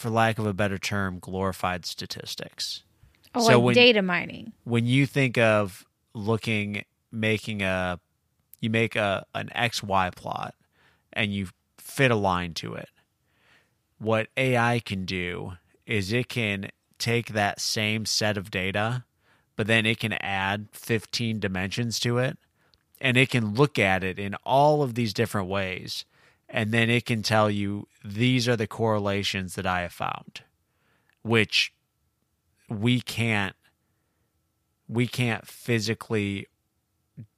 for 0.00 0.08
lack 0.08 0.38
of 0.38 0.46
a 0.46 0.54
better 0.54 0.78
term 0.78 1.18
glorified 1.18 1.84
statistics. 1.84 2.82
Oh, 3.34 3.42
So 3.46 3.56
like 3.58 3.64
when- 3.66 3.74
data 3.74 4.00
mining. 4.00 4.52
when 4.64 4.86
you 4.86 5.04
think 5.04 5.36
of 5.36 5.84
looking 6.14 6.84
making 7.12 7.60
a 7.62 8.00
you 8.60 8.70
make 8.70 8.96
a 8.96 9.26
an 9.34 9.50
xy 9.54 10.14
plot 10.14 10.54
and 11.12 11.34
you 11.34 11.48
fit 11.78 12.10
a 12.10 12.14
line 12.16 12.54
to 12.54 12.74
it 12.74 12.88
what 13.98 14.28
ai 14.36 14.80
can 14.80 15.04
do 15.04 15.52
is 15.86 16.12
it 16.12 16.28
can 16.28 16.70
take 16.98 17.28
that 17.28 17.60
same 17.60 18.04
set 18.06 18.36
of 18.36 18.50
data 18.50 19.04
but 19.56 19.66
then 19.66 19.84
it 19.86 19.98
can 19.98 20.12
add 20.14 20.68
15 20.72 21.38
dimensions 21.40 21.98
to 22.00 22.18
it 22.18 22.38
and 23.00 23.16
it 23.16 23.28
can 23.30 23.54
look 23.54 23.78
at 23.78 24.02
it 24.02 24.18
in 24.18 24.34
all 24.44 24.82
of 24.82 24.94
these 24.94 25.12
different 25.14 25.48
ways 25.48 26.04
and 26.50 26.72
then 26.72 26.90
it 26.90 27.06
can 27.06 27.22
tell 27.22 27.50
you 27.50 27.86
these 28.04 28.48
are 28.48 28.56
the 28.56 28.66
correlations 28.66 29.54
that 29.54 29.66
i 29.66 29.80
have 29.82 29.92
found 29.92 30.42
which 31.22 31.72
we 32.68 33.00
can't 33.00 33.54
we 34.88 35.06
can't 35.06 35.46
physically 35.46 36.46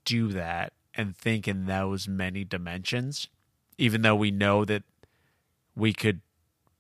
do 0.05 0.29
that 0.29 0.73
and 0.95 1.17
think 1.17 1.47
in 1.47 1.67
those 1.67 2.09
many 2.09 2.45
dimensions 2.45 3.29
even 3.79 4.03
though 4.03 4.17
we 4.17 4.31
know 4.31 4.65
that 4.65 4.83
we 5.75 5.93
could 5.93 6.21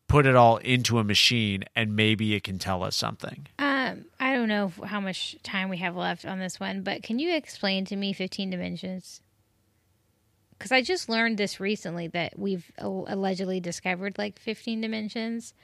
put 0.08 0.26
it 0.26 0.36
all 0.36 0.58
into 0.58 0.98
a 0.98 1.04
machine 1.04 1.64
and 1.74 1.96
maybe 1.96 2.34
it 2.34 2.44
can 2.44 2.58
tell 2.58 2.82
us 2.82 2.96
something 2.96 3.46
Um, 3.58 4.04
I 4.20 4.34
don't 4.34 4.48
know 4.48 4.72
how 4.84 5.00
much 5.00 5.36
time 5.42 5.68
we 5.68 5.78
have 5.78 5.96
left 5.96 6.24
on 6.24 6.38
this 6.38 6.60
one, 6.60 6.82
but 6.82 7.02
can 7.02 7.18
you 7.18 7.34
explain 7.34 7.84
to 7.86 7.96
me 7.96 8.12
15 8.12 8.48
dimensions? 8.50 9.20
Because 10.62 10.70
I 10.70 10.80
just 10.80 11.08
learned 11.08 11.38
this 11.38 11.58
recently 11.58 12.06
that 12.06 12.38
we've 12.38 12.70
allegedly 12.78 13.58
discovered 13.58 14.16
like 14.16 14.38
15 14.38 14.80
dimensions, 14.80 15.54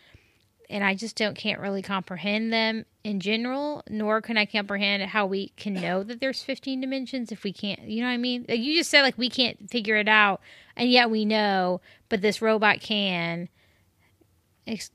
and 0.69 0.83
I 0.83 0.97
just 0.97 1.15
don't 1.15 1.37
can't 1.37 1.61
really 1.61 1.83
comprehend 1.83 2.53
them 2.53 2.85
in 3.05 3.21
general, 3.21 3.85
nor 3.89 4.21
can 4.21 4.37
I 4.37 4.45
comprehend 4.45 5.05
how 5.05 5.25
we 5.27 5.51
can 5.51 5.75
know 5.75 6.03
that 6.03 6.19
there's 6.19 6.43
15 6.43 6.81
dimensions 6.81 7.31
if 7.31 7.45
we 7.45 7.53
can't. 7.53 7.83
You 7.83 8.01
know 8.01 8.09
what 8.09 8.15
I 8.15 8.17
mean? 8.17 8.45
Like 8.49 8.59
you 8.59 8.75
just 8.75 8.91
said, 8.91 9.03
like 9.03 9.17
we 9.17 9.31
can't 9.31 9.71
figure 9.71 9.95
it 9.95 10.09
out, 10.09 10.41
and 10.77 10.91
yet 10.91 11.11
we 11.11 11.25
know, 11.25 11.81
but 12.09 12.21
this 12.21 12.43
robot 12.43 12.81
can. 12.81 13.49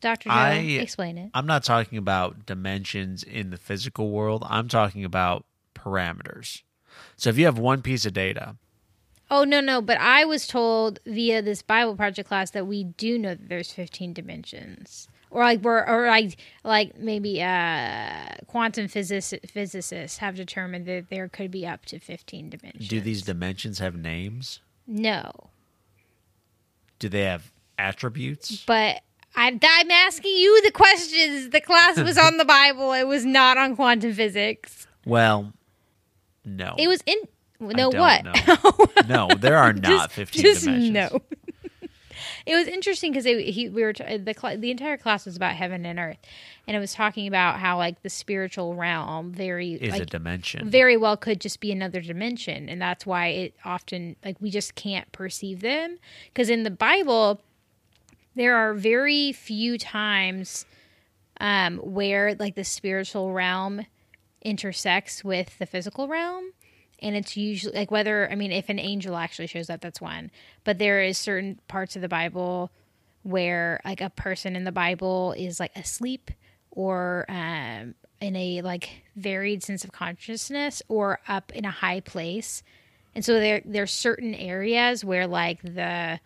Dr. 0.01 0.27
Joe, 0.27 0.35
I- 0.35 0.55
explain 0.57 1.17
it. 1.17 1.31
i'm 1.33 1.47
not 1.47 1.63
talking 1.63 1.97
about 1.97 2.45
dimensions 2.45 3.23
in 3.23 3.49
the 3.49 3.57
physical 3.57 4.11
world 4.11 4.45
i'm 4.47 4.67
talking 4.67 5.03
about 5.03 5.45
parameters 5.73 6.61
so 7.15 7.31
if 7.31 7.39
you 7.39 7.45
have 7.45 7.57
one 7.57 7.81
piece 7.81 8.05
of 8.05 8.13
data 8.13 8.55
Oh 9.35 9.45
no, 9.45 9.61
no, 9.61 9.81
but 9.81 9.97
I 9.99 10.25
was 10.25 10.45
told 10.45 10.99
via 11.07 11.41
this 11.41 11.63
Bible 11.63 11.95
project 11.95 12.27
class 12.27 12.51
that 12.51 12.67
we 12.67 12.83
do 12.83 13.17
know 13.17 13.29
that 13.29 13.49
there's 13.49 13.71
15 13.71 14.13
dimensions. 14.13 15.07
Or 15.31 15.41
like 15.41 15.61
we're 15.61 15.83
or 15.83 16.05
like 16.05 16.37
like 16.63 16.99
maybe 16.99 17.41
uh 17.41 18.35
quantum 18.45 18.87
physicists 18.87 20.17
have 20.17 20.35
determined 20.35 20.85
that 20.85 21.09
there 21.09 21.27
could 21.27 21.49
be 21.49 21.65
up 21.65 21.85
to 21.87 21.97
15 21.97 22.51
dimensions. 22.51 22.87
do 22.87 23.01
these 23.01 23.23
dimensions 23.23 23.79
have 23.79 23.95
names 23.95 24.59
No. 24.85 25.31
do 26.99 27.09
they 27.09 27.23
have 27.23 27.51
attributes 27.79 28.63
But 28.67 29.01
I, 29.35 29.47
I'm 29.59 29.89
asking 29.89 30.37
you 30.37 30.61
the 30.61 30.69
questions. 30.71 31.49
The 31.49 31.61
class 31.61 31.99
was 31.99 32.19
on 32.19 32.37
the 32.37 32.45
Bible. 32.45 32.93
It 32.93 33.07
was 33.07 33.25
not 33.25 33.57
on 33.57 33.75
quantum 33.75 34.13
physics. 34.13 34.85
well 35.03 35.51
no 36.45 36.75
It 36.77 36.87
was 36.87 37.01
in 37.07 37.17
no 37.59 37.89
what? 37.89 38.25
no 39.07 39.29
there 39.39 39.57
are 39.57 39.73
not 39.73 39.83
just, 39.83 40.11
15 40.11 40.41
just 40.41 40.63
dimensions 40.65 40.91
no. 40.91 41.19
it 42.45 42.55
was 42.55 42.67
interesting 42.67 43.11
because 43.11 43.25
he 43.25 43.69
we 43.69 43.83
were 43.83 43.93
t- 43.93 44.17
the 44.17 44.33
cl- 44.33 44.57
the 44.57 44.71
entire 44.71 44.97
class 44.97 45.25
was 45.25 45.35
about 45.35 45.55
heaven 45.55 45.85
and 45.85 45.99
earth, 45.99 46.17
and 46.67 46.75
it 46.75 46.79
was 46.79 46.93
talking 46.93 47.27
about 47.27 47.59
how 47.59 47.77
like 47.77 48.01
the 48.01 48.09
spiritual 48.09 48.75
realm 48.75 49.31
very 49.31 49.73
Is 49.73 49.99
a 49.99 50.05
dimension. 50.05 50.69
very 50.69 50.97
well 50.97 51.15
could 51.17 51.39
just 51.39 51.59
be 51.59 51.71
another 51.71 52.01
dimension, 52.01 52.69
and 52.69 52.81
that's 52.81 53.05
why 53.05 53.27
it 53.27 53.55
often 53.63 54.15
like 54.23 54.37
we 54.41 54.49
just 54.49 54.75
can't 54.75 55.11
perceive 55.11 55.61
them 55.61 55.97
because 56.27 56.49
in 56.49 56.63
the 56.63 56.71
Bible 56.71 57.41
there 58.35 58.55
are 58.55 58.73
very 58.73 59.31
few 59.31 59.77
times 59.77 60.65
um, 61.39 61.77
where 61.77 62.35
like 62.35 62.55
the 62.55 62.63
spiritual 62.63 63.31
realm 63.31 63.85
intersects 64.41 65.23
with 65.23 65.57
the 65.59 65.65
physical 65.65 66.07
realm 66.07 66.51
and 67.03 67.15
it's 67.15 67.37
usually 67.37 67.75
like 67.75 67.91
whether 67.91 68.29
i 68.31 68.35
mean 68.35 68.51
if 68.51 68.69
an 68.69 68.79
angel 68.79 69.15
actually 69.15 69.47
shows 69.47 69.69
up 69.69 69.81
that's 69.81 70.01
one 70.01 70.31
but 70.63 70.77
there 70.79 71.01
is 71.01 71.17
certain 71.17 71.59
parts 71.67 71.95
of 71.95 72.01
the 72.01 72.07
bible 72.07 72.71
where 73.23 73.79
like 73.85 74.01
a 74.01 74.09
person 74.09 74.55
in 74.55 74.63
the 74.63 74.71
bible 74.71 75.33
is 75.37 75.59
like 75.59 75.71
asleep 75.75 76.31
or 76.71 77.25
um, 77.29 77.93
in 78.19 78.35
a 78.35 78.61
like 78.61 79.03
varied 79.15 79.61
sense 79.61 79.83
of 79.83 79.91
consciousness 79.91 80.81
or 80.87 81.19
up 81.27 81.51
in 81.51 81.65
a 81.65 81.71
high 81.71 81.99
place 81.99 82.63
and 83.13 83.23
so 83.23 83.39
there 83.39 83.61
there's 83.65 83.91
certain 83.91 84.33
areas 84.33 85.05
where 85.05 85.27
like 85.27 85.61
the 85.61 86.19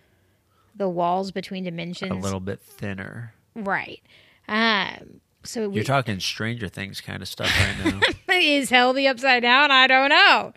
the 0.76 0.88
walls 0.88 1.32
between 1.32 1.64
dimensions 1.64 2.12
a 2.12 2.16
little 2.16 2.40
bit 2.40 2.62
thinner. 2.62 3.34
right 3.56 4.02
um 4.48 5.20
so 5.48 5.70
we, 5.70 5.76
You're 5.76 5.84
talking 5.86 6.20
Stranger 6.20 6.68
Things 6.68 7.00
kind 7.00 7.22
of 7.22 7.28
stuff 7.28 7.50
right 7.58 7.86
now. 7.86 8.00
is 8.38 8.70
hell 8.70 8.94
the 8.94 9.08
upside 9.08 9.42
down? 9.44 9.72
I 9.72 9.88
don't 9.88 10.10
know. 10.10 10.54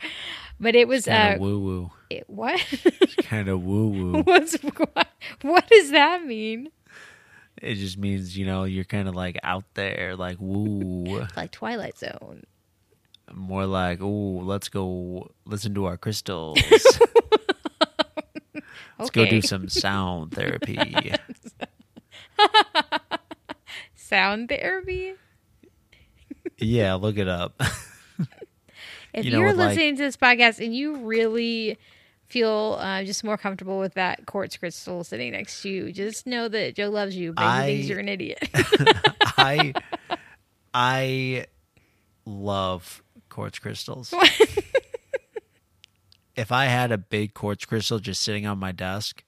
But 0.58 0.76
it 0.76 0.86
was 0.86 1.08
uh 1.08 1.36
woo 1.38 1.58
woo. 1.58 1.90
it, 2.10 2.24
what? 2.28 2.60
Kind 3.22 3.48
of 3.48 3.62
woo 3.62 3.88
woo. 3.88 4.22
What's 4.24 4.56
what, 4.62 5.08
what 5.42 5.66
does 5.68 5.90
that 5.90 6.24
mean? 6.26 6.68
It 7.62 7.76
just 7.76 7.98
means 7.98 8.36
you 8.36 8.44
know 8.46 8.64
you're 8.64 8.84
kind 8.84 9.08
of 9.08 9.14
like 9.14 9.38
out 9.42 9.64
there, 9.74 10.16
like 10.16 10.36
woo. 10.38 11.26
Like 11.36 11.50
Twilight 11.50 11.98
Zone. 11.98 12.44
More 13.32 13.64
like 13.64 14.00
ooh, 14.02 14.42
let's 14.42 14.68
go 14.68 15.30
listen 15.46 15.74
to 15.74 15.86
our 15.86 15.96
crystals. 15.96 16.58
Let's 18.98 19.10
go 19.12 19.24
do 19.24 19.40
some 19.40 19.70
sound 19.70 20.32
therapy. 20.32 20.76
Sound 23.94 24.50
therapy. 24.50 25.14
Yeah, 26.58 26.94
look 26.94 27.18
it 27.18 27.28
up. 27.28 27.60
If 29.12 29.24
You 29.24 29.32
know, 29.32 29.40
are 29.40 29.46
with, 29.48 29.56
like- 29.56 29.68
listening 29.70 29.96
to 29.96 30.02
this 30.04 30.16
podcast 30.16 30.64
and 30.64 30.72
you 30.72 30.98
really 30.98 31.78
feel 32.28 32.76
uh, 32.78 33.02
just 33.02 33.24
more 33.24 33.36
comfortable 33.36 33.80
with 33.80 33.94
that 33.94 34.24
quartz 34.24 34.56
crystal 34.56 35.02
sitting 35.02 35.32
next 35.32 35.62
to 35.62 35.68
you, 35.68 35.90
just 35.92 36.28
know 36.28 36.46
that 36.46 36.76
Joe 36.76 36.90
loves 36.90 37.16
you, 37.16 37.32
but 37.32 37.42
I- 37.44 37.66
he 37.70 37.74
thinks 37.78 37.88
you're 37.88 37.98
an 37.98 38.08
idiot. 38.08 38.38
I 39.36 39.74
I 40.72 41.46
love 42.24 43.02
quartz 43.28 43.58
crystals. 43.58 44.14
if 46.36 46.52
I 46.52 46.66
had 46.66 46.92
a 46.92 46.98
big 46.98 47.34
quartz 47.34 47.64
crystal 47.64 47.98
just 47.98 48.22
sitting 48.22 48.46
on 48.46 48.58
my 48.58 48.70
desk, 48.70 49.24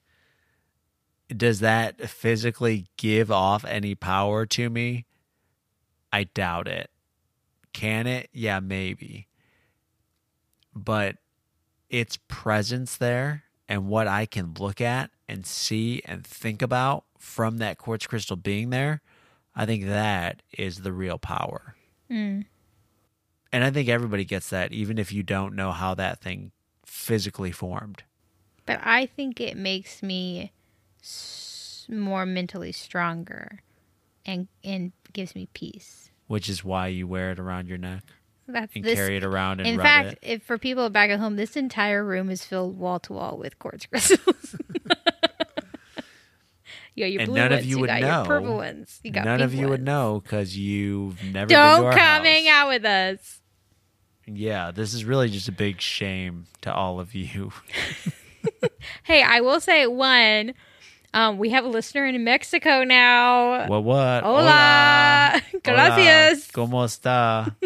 does 1.29 1.59
that 1.59 2.09
physically 2.09 2.87
give 2.97 3.33
off 3.33 3.65
any 3.65 3.97
power 3.97 4.47
to 4.47 4.71
me? 4.71 5.07
I 6.13 6.23
doubt 6.23 6.69
it. 6.69 6.89
Can 7.73 8.07
it? 8.07 8.29
Yeah, 8.33 8.61
maybe. 8.61 9.29
But 10.75 11.17
its 11.89 12.19
presence 12.29 12.97
there 12.97 13.45
and 13.69 13.89
what 13.89 14.07
I 14.07 14.27
can 14.27 14.55
look 14.59 14.81
at 14.81 15.11
and 15.29 15.47
see 15.47 16.03
and 16.05 16.27
think 16.27 16.63
about 16.63 17.05
from 17.19 17.59
that 17.59 17.79
quartz 17.79 18.07
crystal 18.07 18.37
being 18.37 18.71
there, 18.71 19.01
I 19.55 19.67
think 19.67 19.87
that 19.87 20.43
is 20.57 20.79
the 20.79 20.93
real 20.93 21.19
power. 21.19 21.77
Mm. 22.11 22.47
And 23.53 23.65
I 23.65 23.71
think 23.71 23.89
everybody 23.89 24.25
gets 24.25 24.49
that, 24.51 24.73
even 24.73 24.99
if 24.99 25.13
you 25.13 25.23
don't 25.23 25.55
know 25.55 25.73
how 25.73 25.95
that 25.95 26.21
thing 26.21 26.53
physically 26.87 27.53
formed. 27.53 28.03
But 28.65 28.81
I 28.83 29.07
think 29.07 29.41
it 29.41 29.57
makes 29.57 30.03
me 30.03 30.53
s- 31.03 31.87
more 31.89 32.25
mentally 32.25 32.73
stronger 32.73 33.61
and 34.25 34.49
and 34.63 34.93
gives 35.13 35.35
me 35.35 35.49
peace. 35.53 36.11
Which 36.27 36.49
is 36.49 36.65
why 36.65 36.87
you 36.89 37.07
wear 37.07 37.31
it 37.33 37.39
around 37.39 37.69
your 37.69 37.79
neck 37.79 38.05
That's 38.49 38.75
and 38.75 38.85
this. 38.85 38.95
carry 38.95 39.17
it 39.17 39.25
around 39.25 39.61
and 39.61 39.69
In 39.69 39.77
rub 39.77 39.85
fact, 39.87 40.09
it. 40.13 40.19
if 40.23 40.43
for 40.43 40.57
people 40.59 40.89
back 40.91 41.11
at 41.11 41.19
home, 41.21 41.37
this 41.37 41.57
entire 41.57 42.05
room 42.05 42.31
is 42.31 42.45
filled 42.45 42.79
wall 42.79 42.99
to 43.01 43.13
wall 43.13 43.37
with 43.37 43.59
quartz 43.59 43.87
crystals. 43.87 44.57
Yeah, 46.95 47.07
your 47.07 47.23
And 47.23 47.31
blue 47.31 47.39
none 47.41 47.53
of 47.53 47.59
ones, 47.61 47.67
you 47.67 47.71
you 47.77 47.81
would 47.81 47.87
got 47.87 48.01
your 48.01 48.09
know. 48.11 48.25
purple 48.27 48.57
ones, 48.57 49.01
you 49.03 49.11
got 49.13 49.25
None 49.25 49.41
of 49.41 49.55
you 49.55 49.67
would 49.69 49.83
know 49.83 50.21
because 50.23 50.59
you've 50.59 51.23
never 51.25 51.47
been 51.47 51.49
to 51.49 51.55
Don't 51.55 51.85
our 51.87 51.93
come 51.93 52.25
hang 52.25 52.49
out 52.49 52.69
with 52.69 52.85
us. 52.85 53.41
Yeah, 54.27 54.71
this 54.73 54.93
is 54.93 55.03
really 55.07 55.31
just 55.31 55.49
a 55.49 55.53
big 55.53 55.81
shame 55.81 56.45
to 56.61 56.73
all 56.73 57.01
of 57.01 57.15
you. 57.15 57.51
Hey, 59.05 59.23
I 59.23 59.41
will 59.41 59.61
say 59.61 59.87
one. 59.87 60.55
Um, 61.15 61.37
we 61.39 61.51
have 61.51 61.65
a 61.65 61.69
listener 61.69 62.07
in 62.07 62.23
Mexico 62.25 62.85
now. 62.85 63.67
What? 63.69 63.85
What? 63.85 64.23
Hola, 64.25 65.41
gracias. 65.63 66.49
Hola. 66.55 66.67
¿Cómo 66.67 66.85
está? 66.85 67.55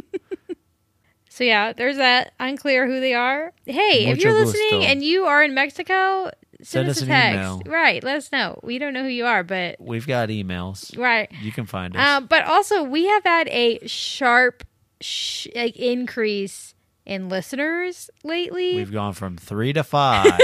So 1.29 1.45
yeah, 1.45 1.75
there's 1.75 1.99
that. 1.99 2.33
Unclear 2.41 2.87
who 2.87 2.99
they 2.99 3.13
are. 3.13 3.53
Hey, 3.67 4.07
if 4.07 4.17
you're 4.23 4.33
gusto. 4.33 4.53
listening 4.59 4.87
and 4.87 5.05
you 5.05 5.27
are 5.27 5.43
in 5.45 5.53
Mexico, 5.53 6.31
send, 6.63 6.67
Send 6.67 6.89
us, 6.89 6.97
us 6.97 7.03
a 7.03 7.07
text. 7.07 7.35
email. 7.37 7.63
Right, 7.67 8.03
let 8.03 8.17
us 8.17 8.33
know. 8.33 8.59
We 8.63 8.79
don't 8.79 8.95
know 8.95 9.03
who 9.03 9.11
you 9.11 9.27
are, 9.27 9.45
but 9.45 9.77
We've 9.79 10.07
got 10.07 10.31
emails. 10.31 10.97
right. 10.97 11.31
You 11.43 11.53
can 11.53 11.67
find 11.67 11.95
us. 11.95 12.01
Um, 12.03 12.25
but 12.27 12.45
also, 12.47 12.85
we 12.85 13.05
have 13.09 13.23
had 13.25 13.49
a 13.49 13.87
sharp 13.87 14.65
sh- 15.03 15.49
like 15.55 15.77
increase 15.77 16.75
in 17.07 17.29
listeners 17.29 18.11
lately. 18.25 18.77
We've 18.77 18.93
gone 18.93 19.15
from 19.15 19.37
three 19.37 19.73
to 19.73 19.85
five. 19.85 20.39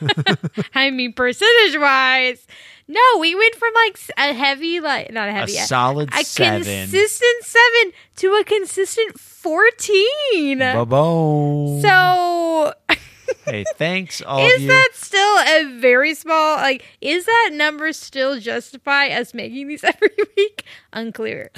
I 0.74 0.90
mean, 0.90 1.12
percentage 1.12 1.78
wise, 1.78 2.46
no, 2.88 3.00
we 3.20 3.34
went 3.34 3.54
from 3.54 3.72
like 3.74 3.98
a 4.18 4.34
heavy, 4.34 4.80
like 4.80 5.12
not 5.12 5.28
a 5.28 5.32
heavy, 5.32 5.56
a, 5.56 5.62
solid 5.62 6.12
a 6.12 6.24
seven. 6.24 6.64
consistent 6.64 7.44
seven 7.44 7.92
to 8.16 8.34
a 8.34 8.44
consistent 8.44 9.18
fourteen. 9.18 10.58
Ba-boom. 10.58 11.80
So, 11.80 12.74
hey, 13.44 13.64
thanks 13.76 14.20
all 14.22 14.44
is 14.44 14.56
of 14.56 14.62
you. 14.62 14.68
that 14.68 14.88
still 14.94 15.38
a 15.38 15.78
very 15.80 16.14
small? 16.14 16.56
Like, 16.56 16.84
is 17.00 17.26
that 17.26 17.50
number 17.52 17.92
still 17.92 18.40
justify 18.40 19.08
us 19.08 19.32
making 19.34 19.68
these 19.68 19.84
every 19.84 20.10
week? 20.36 20.64
Unclear. 20.92 21.50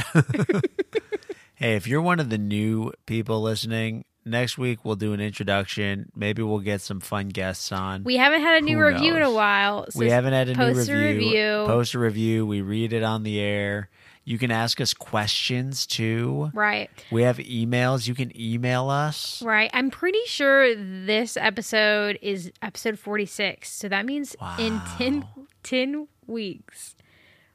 Hey, 1.55 1.77
if 1.77 1.87
you're 1.87 2.03
one 2.03 2.19
of 2.19 2.29
the 2.29 2.39
new 2.39 2.93
people 3.07 3.41
listening, 3.41 4.05
next 4.25 4.59
week 4.59 4.85
we'll 4.85 4.97
do 4.97 5.13
an 5.13 5.21
introduction. 5.21 6.11
Maybe 6.15 6.43
we'll 6.43 6.61
get 6.61 6.81
some 6.81 7.01
fun 7.01 7.29
guests 7.29 7.73
on. 7.73 8.05
We 8.05 8.17
haven't 8.17 8.43
had 8.43 8.63
a 8.63 8.65
new 8.65 8.77
Who 8.79 8.85
review 8.85 9.17
in 9.17 9.23
a 9.23 9.31
while. 9.31 9.87
So 9.91 9.99
we 9.99 10.11
haven't 10.11 10.33
had 10.33 10.49
a 10.49 10.55
new 10.55 10.75
review. 10.75 10.95
a 10.95 11.13
review. 11.13 11.65
Post 11.67 11.95
a 11.95 11.99
review. 11.99 12.47
We 12.47 12.61
read 12.61 12.93
it 12.93 13.03
on 13.03 13.23
the 13.23 13.41
air. 13.41 13.89
You 14.25 14.39
can 14.39 14.53
ask 14.53 14.81
us 14.81 14.95
questions 14.95 15.85
too. 15.85 16.51
Right. 16.55 16.89
We 17.11 17.23
have 17.23 17.39
emails. 17.39 18.07
You 18.07 18.15
can 18.15 18.33
email 18.41 18.89
us. 18.89 19.43
Right. 19.43 19.71
I'm 19.75 19.91
pretty 19.91 20.25
sure 20.27 20.75
this 20.77 21.37
episode 21.37 22.19
is 22.23 22.53
episode 22.63 22.99
46. 22.99 23.69
So 23.69 23.89
that 23.89 24.07
means 24.07 24.37
in 24.59 24.81
10, 24.97 25.27
10 25.65 26.07
weeks, 26.27 26.95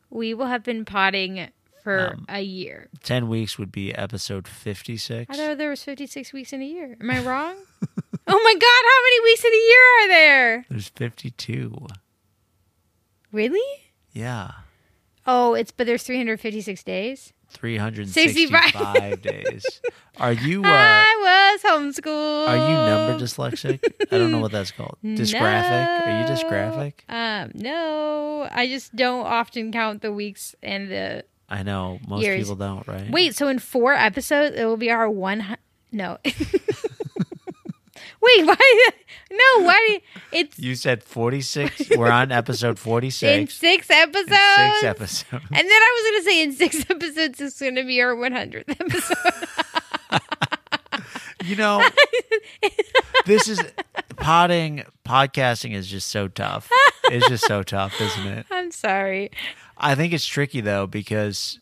we 0.10 0.34
will 0.34 0.48
have 0.48 0.64
been 0.64 0.84
potting 0.84 1.48
for 1.88 2.14
Um, 2.16 2.26
a 2.28 2.42
year. 2.42 2.90
10 3.04 3.30
weeks 3.30 3.58
would 3.58 3.72
be 3.72 3.94
episode 3.96 4.46
56. 4.48 5.26
I 5.30 5.38
thought 5.38 5.58
there 5.58 5.70
was 5.70 5.84
56 5.84 6.34
weeks 6.34 6.52
in 6.52 6.62
a 6.62 6.66
year. 6.66 6.98
Am 7.00 7.10
I 7.10 7.20
wrong? 7.20 7.56
oh 8.28 8.42
my 8.44 8.54
God. 8.54 8.84
How 8.92 9.00
many 9.06 9.24
weeks 9.24 9.44
in 9.46 9.54
a 9.54 9.64
year 9.70 9.86
are 10.00 10.08
there? 10.10 10.66
There's 10.70 10.90
52. 10.90 11.88
Really? 13.32 13.82
Yeah. 14.12 14.52
Oh, 15.26 15.54
it's, 15.54 15.72
but 15.72 15.88
there's 15.88 16.04
356 16.04 16.84
days. 16.84 17.34
365 17.50 19.22
days. 19.22 19.66
Are 20.18 20.34
you 20.34 20.64
uh 20.64 20.68
I 20.68 21.56
was 21.56 21.62
homeschooled. 21.72 22.48
are 22.50 22.58
you 22.58 22.76
number 22.76 23.24
dyslexic? 23.24 23.80
I 24.12 24.18
don't 24.18 24.32
know 24.32 24.40
what 24.40 24.52
that's 24.52 24.72
called. 24.72 24.98
Dysgraphic? 25.06 26.06
Are 26.06 26.20
you 26.22 26.26
dysgraphic? 26.36 26.94
No. 27.08 27.16
Um, 27.16 27.52
no, 27.56 28.50
I 28.52 28.68
just 28.68 28.94
don't 28.98 29.26
often 29.26 29.72
count 29.72 30.02
the 30.02 30.12
weeks 30.12 30.56
and 30.62 30.90
the. 30.92 31.24
I 31.50 31.64
know 31.64 32.00
most 32.08 32.24
Years. 32.24 32.40
people 32.42 32.56
don't, 32.56 32.86
right? 32.88 33.10
Wait, 33.10 33.36
so 33.36 33.48
in 33.48 33.60
four 33.60 33.94
episodes, 33.94 34.56
it 34.58 34.66
will 34.66 34.78
be 34.78 34.92
our 34.92 35.10
one. 35.10 35.58
No. 35.92 36.18
Wait, 36.26 36.36
why? 38.46 38.90
No, 39.30 39.64
why? 39.66 39.88
you- 39.92 40.00
It's 40.32 40.58
You 40.58 40.74
said 40.76 41.04
46. 41.04 41.90
We're 41.98 42.10
on 42.10 42.32
episode 42.32 42.80
forty 42.80 43.10
six. 43.10 43.30
in 43.30 43.48
46. 43.48 43.60
six 43.60 43.90
episodes. 43.90 44.32
In 44.32 44.72
six 44.72 44.84
episodes. 44.84 45.44
And 45.52 45.70
then 45.70 45.70
I 45.70 46.02
was 46.02 46.12
going 46.12 46.20
to 46.20 46.24
say 46.24 46.44
in 46.44 46.54
six 46.54 46.80
episodes, 46.90 47.42
it's 47.42 47.60
going 47.60 47.76
to 47.76 47.84
be 47.84 48.02
our 48.02 48.16
100th 48.16 48.70
episode. 48.70 49.18
You 51.44 51.56
know, 51.58 51.86
this 53.26 53.48
is 53.50 53.62
potting 54.16 54.84
podcasting 55.06 55.74
is 55.74 55.88
just 55.88 56.08
so 56.10 56.28
tough. 56.30 56.70
It's 57.06 57.28
just 57.28 57.46
so 57.46 57.64
tough, 57.64 58.00
isn't 58.02 58.28
it? 58.28 58.46
I'm 58.50 58.72
sorry. 58.72 59.32
I 59.80 59.96
think 59.96 60.14
it's 60.14 60.26
tricky 60.26 60.62
though 60.62 60.88
because 60.88 61.60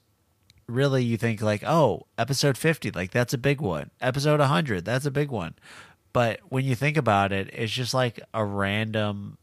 really 0.68 1.04
you 1.04 1.18
think 1.18 1.42
like, 1.42 1.64
oh, 1.66 2.08
episode 2.18 2.58
50, 2.58 2.92
like 2.92 3.12
that's 3.12 3.34
a 3.34 3.38
big 3.38 3.62
one. 3.62 3.92
Episode 4.02 4.40
100, 4.40 4.86
that's 4.86 5.06
a 5.06 5.12
big 5.12 5.30
one. 5.30 5.56
But 6.14 6.40
when 6.50 6.64
you 6.66 6.76
think 6.76 6.96
about 6.98 7.32
it, 7.34 7.50
it's 7.54 7.72
just 7.74 7.94
like 7.94 8.20
a 8.34 8.44
random 8.46 9.38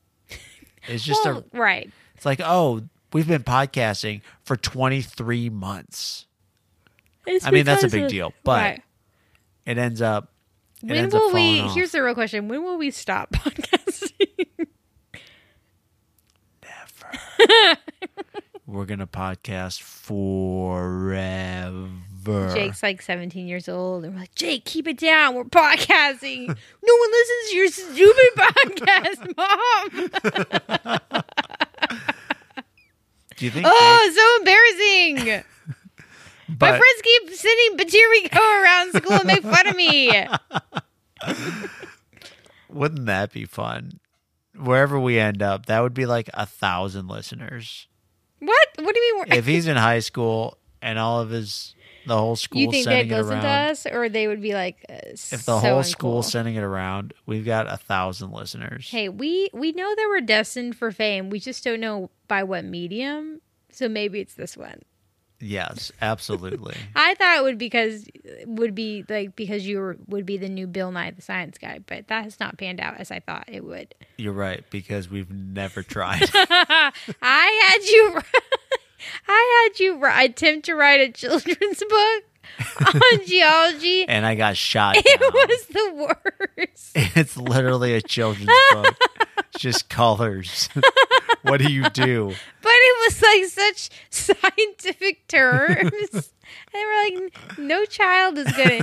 it's 0.88 1.04
just 1.04 1.24
Well, 1.24 1.44
a 1.52 1.56
right. 1.58 1.90
it's 2.16 2.24
like, 2.26 2.40
oh, 2.42 2.82
we've 3.12 3.28
been 3.28 3.44
podcasting 3.44 4.22
for 4.44 4.56
23 4.56 5.48
months. 5.50 6.26
It's 7.26 7.46
I 7.46 7.50
mean, 7.52 7.64
that's 7.64 7.84
a 7.84 7.88
big 7.88 8.04
of- 8.04 8.10
deal, 8.10 8.32
but 8.42 8.60
right. 8.62 8.82
It 9.64 9.78
ends 9.78 10.02
up 10.02 10.28
it 10.82 10.88
when 10.88 10.96
ends 10.98 11.14
up 11.14 11.20
will 11.20 11.32
we? 11.34 11.60
off. 11.60 11.72
Here's 11.74 11.92
the 11.92 12.02
real 12.02 12.14
question: 12.14 12.48
When 12.48 12.64
will 12.64 12.78
we 12.78 12.90
stop 12.90 13.30
podcasting? 13.32 14.48
Never. 16.64 17.78
We're 18.64 18.84
gonna 18.84 19.08
podcast 19.08 19.82
forever. 19.82 21.88
Jake's 22.54 22.80
like 22.82 23.02
17 23.02 23.48
years 23.48 23.68
old, 23.68 24.04
and 24.04 24.14
we're 24.14 24.20
like, 24.20 24.34
Jake, 24.36 24.64
keep 24.64 24.86
it 24.86 24.98
down. 24.98 25.34
We're 25.34 25.42
podcasting. 25.44 26.46
no 26.46 26.96
one 26.96 27.10
listens 27.10 27.50
to 27.50 27.56
your 27.56 27.68
stupid 27.68 28.30
podcast, 28.38 29.36
mom. 29.36 30.08
Do 33.36 33.44
you 33.44 33.50
think? 33.50 33.66
Oh, 33.68 33.98
it's 34.04 34.16
so 34.16 34.36
embarrassing. 34.38 35.42
My 36.60 36.70
friends 36.70 37.02
keep 37.02 37.30
sitting, 37.30 37.76
but 37.76 37.90
here 37.90 38.08
we 38.10 38.28
go 38.28 38.62
around 38.62 38.92
school 38.92 39.14
and 39.14 39.24
make 39.24 39.42
fun 39.42 39.66
of 39.66 39.74
me. 39.74 40.24
wouldn't 42.68 43.06
that 43.06 43.32
be 43.32 43.44
fun? 43.44 43.98
Wherever 44.54 45.00
we 45.00 45.18
end 45.18 45.42
up, 45.42 45.66
that 45.66 45.80
would 45.80 45.94
be 45.94 46.06
like 46.06 46.30
a 46.34 46.46
thousand 46.46 47.08
listeners. 47.08 47.88
What? 48.42 48.68
What 48.80 48.94
do 48.94 49.00
you 49.00 49.18
mean? 49.18 49.32
If 49.32 49.46
he's 49.46 49.66
in 49.68 49.76
high 49.90 50.00
school 50.00 50.58
and 50.80 50.98
all 50.98 51.20
of 51.20 51.30
his 51.30 51.74
the 52.06 52.16
whole 52.16 52.34
school 52.34 52.60
you 52.60 52.70
think 52.70 52.84
sending 52.84 53.08
they'd 53.08 53.14
it 53.14 53.18
listen 53.18 53.40
to 53.40 53.46
around, 53.46 53.70
us, 53.70 53.86
or 53.86 54.08
they 54.08 54.26
would 54.26 54.42
be 54.42 54.54
like, 54.54 54.84
uh, 54.88 54.94
if 55.12 55.44
the 55.44 55.58
whole 55.58 55.84
school 55.84 56.22
sending 56.22 56.56
it 56.56 56.64
around, 56.64 57.14
we've 57.26 57.44
got 57.44 57.72
a 57.72 57.76
thousand 57.76 58.32
listeners. 58.32 58.88
Hey, 58.90 59.08
we 59.08 59.48
we 59.52 59.70
know 59.72 59.94
that 59.94 60.06
we're 60.08 60.20
destined 60.20 60.76
for 60.76 60.90
fame. 60.90 61.30
We 61.30 61.38
just 61.38 61.62
don't 61.62 61.80
know 61.80 62.10
by 62.26 62.42
what 62.42 62.64
medium. 62.64 63.40
So 63.70 63.88
maybe 63.88 64.20
it's 64.20 64.34
this 64.34 64.56
one. 64.56 64.82
Yes, 65.44 65.90
absolutely. 66.00 66.76
I 66.94 67.14
thought 67.16 67.38
it 67.38 67.42
would 67.42 67.58
because 67.58 68.06
would 68.46 68.76
be 68.76 69.04
like 69.08 69.34
because 69.34 69.66
you 69.66 69.80
were, 69.80 69.96
would 70.06 70.24
be 70.24 70.36
the 70.36 70.48
new 70.48 70.68
Bill 70.68 70.92
Nye 70.92 71.10
the 71.10 71.20
Science 71.20 71.58
Guy, 71.58 71.80
but 71.84 72.06
that 72.06 72.22
has 72.22 72.38
not 72.38 72.58
panned 72.58 72.78
out 72.80 72.98
as 72.98 73.10
I 73.10 73.18
thought 73.18 73.44
it 73.48 73.64
would. 73.64 73.92
You're 74.18 74.32
right 74.32 74.62
because 74.70 75.10
we've 75.10 75.30
never 75.32 75.82
tried. 75.82 76.30
I 76.32 76.92
had 77.68 77.82
you, 77.84 78.20
I 79.28 79.68
had 79.68 79.80
you 79.80 80.00
attempt 80.04 80.66
to 80.66 80.74
write 80.76 81.00
a 81.00 81.10
children's 81.10 81.78
book 81.82 82.24
on 82.86 83.26
geology. 83.26 84.06
and 84.08 84.24
I 84.24 84.36
got 84.36 84.56
shot. 84.56 84.96
It 84.96 85.20
down. 85.20 85.32
was 85.32 85.66
the 85.66 86.16
worst. 86.58 86.92
It's 87.16 87.36
literally 87.36 87.94
a 87.94 88.00
children's 88.02 88.50
book. 88.72 88.96
It's 89.54 89.60
just 89.62 89.88
colors. 89.88 90.68
What 91.42 91.60
do 91.60 91.72
you 91.72 91.88
do? 91.90 92.34
But 92.62 92.72
it 92.72 93.12
was 93.12 93.22
like 93.22 93.44
such 93.46 93.90
scientific 94.10 95.26
terms. 95.28 95.90
they 96.72 96.84
were 96.84 97.20
like, 97.20 97.58
no 97.58 97.84
child 97.84 98.38
is 98.38 98.50
gonna. 98.52 98.82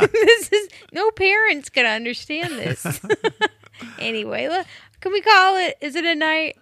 this 0.12 0.52
is 0.52 0.68
no 0.92 1.10
parent's 1.10 1.68
gonna 1.68 1.88
understand 1.88 2.54
this. 2.54 3.00
anyway, 3.98 4.48
look, 4.48 4.66
can 5.00 5.12
we 5.12 5.20
call 5.20 5.56
it? 5.56 5.76
Is 5.80 5.94
it 5.94 6.04
a 6.04 6.14
night? 6.14 6.56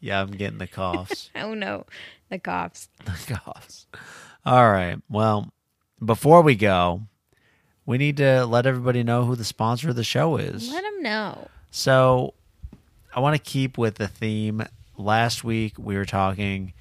Yeah, 0.00 0.20
I'm 0.20 0.30
getting 0.30 0.58
the 0.58 0.66
coughs. 0.66 1.30
Oh 1.34 1.54
no, 1.54 1.86
the 2.28 2.38
coughs. 2.38 2.88
the 3.04 3.34
coughs. 3.34 3.86
All 4.44 4.70
right. 4.70 4.98
Well, 5.08 5.52
before 6.04 6.42
we 6.42 6.54
go, 6.54 7.02
we 7.84 7.98
need 7.98 8.16
to 8.18 8.44
let 8.46 8.66
everybody 8.66 9.02
know 9.02 9.24
who 9.24 9.36
the 9.36 9.44
sponsor 9.44 9.88
of 9.90 9.96
the 9.96 10.04
show 10.04 10.36
is. 10.36 10.70
Let 10.70 10.82
them 10.82 11.02
know. 11.02 11.48
So 11.70 12.34
I 13.16 13.20
want 13.20 13.34
to 13.34 13.50
keep 13.50 13.78
with 13.78 13.94
the 13.94 14.08
theme. 14.08 14.62
Last 14.98 15.42
week 15.42 15.78
we 15.78 15.96
were 15.96 16.04
talking. 16.04 16.74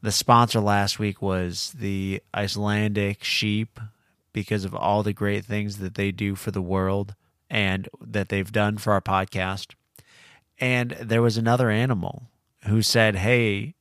The 0.00 0.12
sponsor 0.12 0.60
last 0.60 1.00
week 1.00 1.20
was 1.20 1.74
the 1.76 2.22
Icelandic 2.32 3.24
sheep 3.24 3.80
because 4.32 4.64
of 4.64 4.72
all 4.72 5.02
the 5.02 5.12
great 5.12 5.44
things 5.44 5.78
that 5.78 5.96
they 5.96 6.12
do 6.12 6.36
for 6.36 6.52
the 6.52 6.62
world 6.62 7.16
and 7.50 7.88
that 8.00 8.28
they've 8.28 8.52
done 8.52 8.78
for 8.78 8.92
our 8.92 9.00
podcast. 9.00 9.74
And 10.60 10.92
there 10.92 11.22
was 11.22 11.36
another 11.36 11.70
animal 11.70 12.28
who 12.68 12.80
said, 12.80 13.16
Hey, 13.16 13.74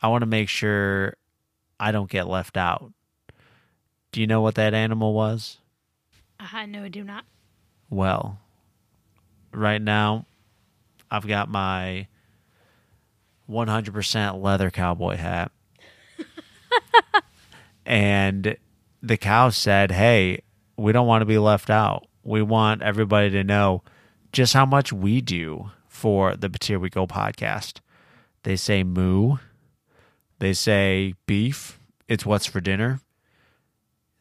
I 0.00 0.08
want 0.08 0.22
to 0.22 0.26
make 0.26 0.48
sure 0.48 1.16
I 1.78 1.92
don't 1.92 2.10
get 2.10 2.26
left 2.26 2.56
out. 2.56 2.90
Do 4.12 4.22
you 4.22 4.26
know 4.26 4.40
what 4.40 4.54
that 4.54 4.72
animal 4.72 5.12
was? 5.12 5.58
Uh, 6.40 6.64
no, 6.64 6.84
I 6.84 6.88
do 6.88 7.04
not. 7.04 7.24
Well, 7.90 8.38
right 9.52 9.80
now, 9.80 10.24
I've 11.10 11.26
got 11.26 11.48
my 11.48 12.08
100% 13.48 14.42
leather 14.42 14.70
cowboy 14.70 15.16
hat. 15.16 15.52
and 17.86 18.56
the 19.02 19.16
cow 19.16 19.50
said, 19.50 19.92
Hey, 19.92 20.42
we 20.76 20.92
don't 20.92 21.06
want 21.06 21.22
to 21.22 21.26
be 21.26 21.38
left 21.38 21.70
out. 21.70 22.06
We 22.22 22.42
want 22.42 22.82
everybody 22.82 23.30
to 23.30 23.44
know 23.44 23.82
just 24.32 24.52
how 24.52 24.66
much 24.66 24.92
we 24.92 25.20
do 25.20 25.70
for 25.88 26.36
the 26.36 26.50
Here 26.60 26.78
We 26.78 26.90
Go 26.90 27.06
podcast. 27.06 27.78
They 28.42 28.56
say 28.56 28.82
moo. 28.82 29.36
They 30.38 30.52
say 30.52 31.14
beef. 31.26 31.80
It's 32.08 32.26
what's 32.26 32.46
for 32.46 32.60
dinner. 32.60 33.00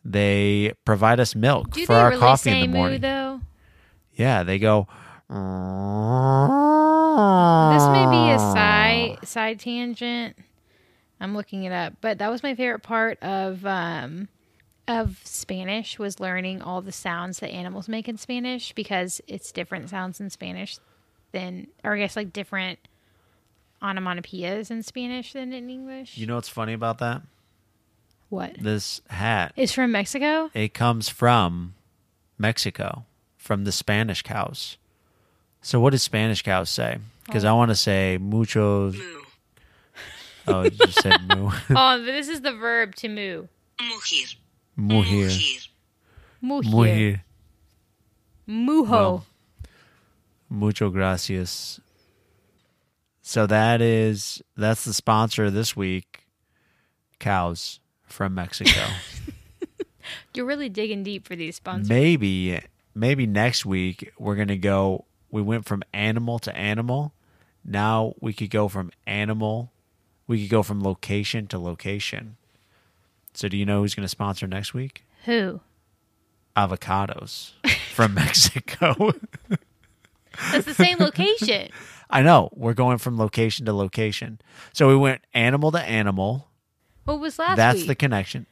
They 0.03 0.73
provide 0.85 1.19
us 1.19 1.35
milk 1.35 1.71
Do 1.71 1.85
for 1.85 1.93
our 1.95 2.09
really 2.09 2.19
coffee 2.19 2.51
in 2.51 2.61
the 2.61 2.67
morning. 2.67 3.01
moo 3.01 3.07
though? 3.07 3.41
Yeah, 4.13 4.43
they 4.43 4.59
go. 4.59 4.87
This 5.29 5.37
may 7.87 8.05
be 8.09 8.31
a 8.31 8.39
side 8.39 9.17
side 9.23 9.59
tangent. 9.59 10.37
I'm 11.19 11.35
looking 11.35 11.63
it 11.63 11.71
up, 11.71 11.93
but 12.01 12.19
that 12.19 12.29
was 12.29 12.43
my 12.43 12.55
favorite 12.55 12.83
part 12.83 13.21
of 13.23 13.65
um, 13.65 14.27
of 14.87 15.19
Spanish 15.23 15.97
was 15.97 16.19
learning 16.19 16.61
all 16.61 16.81
the 16.81 16.91
sounds 16.91 17.39
that 17.39 17.49
animals 17.49 17.89
make 17.89 18.07
in 18.07 18.17
Spanish 18.17 18.73
because 18.73 19.21
it's 19.27 19.51
different 19.51 19.89
sounds 19.89 20.19
in 20.19 20.29
Spanish 20.29 20.77
than, 21.31 21.67
or 21.83 21.95
I 21.95 21.99
guess 21.99 22.15
like 22.15 22.31
different 22.31 22.79
onomatopoeias 23.81 24.69
in 24.71 24.83
Spanish 24.83 25.33
than 25.33 25.53
in 25.53 25.69
English. 25.69 26.17
You 26.17 26.27
know 26.27 26.35
what's 26.35 26.49
funny 26.49 26.73
about 26.73 26.99
that? 26.99 27.23
what? 28.29 28.55
This 28.59 29.01
hat, 29.09 29.53
is 29.55 29.71
from 29.71 29.91
Mexico. 29.91 30.49
it 30.53 30.73
comes 30.73 31.09
from 31.09 31.75
Mexico, 32.37 33.05
from 33.37 33.63
the 33.63 33.71
Spanish 33.71 34.21
cows. 34.21 34.77
So 35.65 35.79
what 35.79 35.93
does 35.93 36.03
Spanish 36.03 36.43
cows 36.43 36.69
say? 36.69 36.99
Because 37.25 37.43
I 37.43 37.49
oh. 37.49 37.55
want 37.55 37.71
to 37.71 37.75
say 37.75 38.19
muchos. 38.21 38.95
Oh, 40.47 40.61
you 40.61 40.69
just 40.69 41.01
said 41.01 41.19
moo. 41.27 41.49
oh, 41.75 42.03
this 42.03 42.29
is 42.29 42.41
the 42.41 42.53
verb 42.53 42.93
to 42.97 43.09
moo. 43.09 43.47
Mujer. 43.81 44.35
Mujer. 44.75 45.09
Mujer. 45.09 45.61
Mujer. 46.39 46.69
Mujer. 46.69 47.23
Mujo. 48.47 48.89
Well, 48.91 49.25
Mucho 50.51 50.91
gracias. 50.91 51.81
So 53.23 53.47
that 53.47 53.81
is 53.81 54.43
that's 54.55 54.85
the 54.85 54.93
sponsor 54.93 55.49
this 55.49 55.75
week. 55.75 56.27
Cows 57.17 57.79
from 58.03 58.35
Mexico. 58.35 58.85
You're 60.35 60.45
really 60.45 60.69
digging 60.69 61.01
deep 61.01 61.27
for 61.27 61.35
these 61.35 61.55
sponsors. 61.55 61.89
maybe 61.89 62.61
maybe 62.93 63.25
next 63.25 63.65
week 63.65 64.13
we're 64.19 64.35
gonna 64.35 64.57
go 64.57 65.05
we 65.35 65.41
went 65.41 65.65
from 65.65 65.83
animal 65.93 66.39
to 66.39 66.55
animal. 66.55 67.13
Now 67.63 68.13
we 68.21 68.31
could 68.33 68.49
go 68.49 68.67
from 68.67 68.91
animal 69.05 69.71
we 70.27 70.41
could 70.41 70.49
go 70.49 70.63
from 70.63 70.81
location 70.81 71.47
to 71.47 71.59
location. 71.59 72.37
So 73.33 73.47
do 73.47 73.57
you 73.57 73.65
know 73.65 73.81
who's 73.81 73.95
gonna 73.95 74.07
sponsor 74.07 74.47
next 74.47 74.73
week? 74.73 75.05
Who? 75.25 75.61
avocados 76.55 77.51
from 77.93 78.13
mexico. 78.21 79.11
That's 80.51 80.65
the 80.65 80.73
same 80.73 80.99
location. 80.99 81.69
i 82.09 82.21
know. 82.21 82.49
We're 82.53 82.73
going 82.73 82.97
from 82.97 83.17
location 83.17 83.65
to 83.65 83.73
location. 83.73 84.39
So 84.71 84.87
we 84.87 84.95
went 84.95 85.21
animal 85.33 85.73
to 85.73 85.81
animal. 85.81 86.47
What 87.03 87.19
was 87.19 87.37
last 87.37 87.57
that's 87.57 87.79
week? 87.79 87.87
the 87.87 87.95
connection. 87.95 88.45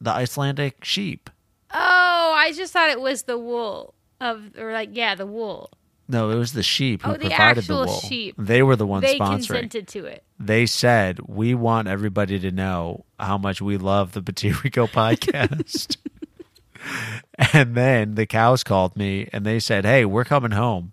The 0.00 0.10
icelandic 0.10 0.84
sheep. 0.84 1.30
Oh, 1.72 2.34
I 2.36 2.52
just 2.52 2.72
thought 2.72 2.90
it 2.90 3.00
was 3.00 3.24
the 3.24 3.38
wool 3.38 3.94
of, 4.20 4.56
or 4.56 4.72
like, 4.72 4.90
yeah, 4.92 5.16
the 5.16 5.26
wool. 5.26 5.70
No 6.08 6.30
it 6.30 6.34
was 6.36 6.52
the 6.52 6.62
sheep 6.62 7.02
who 7.02 7.10
Oh, 7.12 7.14
the 7.14 7.28
provided 7.28 7.64
the 7.64 7.74
wool 7.74 7.86
sheep. 8.00 8.34
they 8.38 8.62
were 8.62 8.76
the 8.76 8.86
ones 8.86 9.02
they 9.04 9.18
sponsoring 9.18 9.60
consented 9.60 9.88
to 9.88 10.04
it. 10.06 10.24
they 10.38 10.66
said 10.66 11.20
we 11.26 11.54
want 11.54 11.88
everybody 11.88 12.38
to 12.40 12.50
know 12.50 13.04
how 13.18 13.38
much 13.38 13.62
we 13.62 13.76
love 13.78 14.12
the 14.12 14.20
But 14.20 14.38
Here 14.40 14.54
We 14.64 14.70
Go 14.70 14.86
podcast. 14.88 15.96
And 17.52 17.74
then 17.76 18.16
the 18.16 18.26
cows 18.26 18.64
called 18.64 18.96
me 18.96 19.28
and 19.32 19.46
they 19.46 19.60
said, 19.60 19.84
"Hey, 19.84 20.04
we're 20.04 20.24
coming 20.24 20.50
home. 20.50 20.92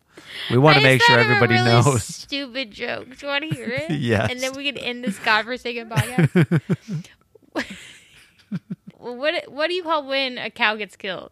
We 0.51 0.57
want 0.59 0.77
to 0.77 0.83
make 0.83 1.01
sure 1.01 1.17
everybody 1.17 1.55
really 1.55 1.65
knows." 1.65 2.03
Stupid 2.03 2.69
joke. 2.71 3.07
Do 3.17 3.25
you 3.25 3.27
want 3.31 3.49
to 3.49 3.55
hear 3.55 3.69
it? 3.71 3.89
Yes. 3.99 4.29
And 4.29 4.39
then 4.39 4.53
we 4.55 4.65
can 4.71 4.77
end 4.77 5.03
this 5.03 5.17
godforsaken 5.19 5.89
podcast. 5.89 6.61
what 8.97 9.33
What 9.47 9.67
do 9.67 9.73
you 9.73 9.83
call 9.83 10.05
when 10.07 10.37
a 10.37 10.49
cow 10.51 10.75
gets 10.75 10.95
killed? 10.95 11.31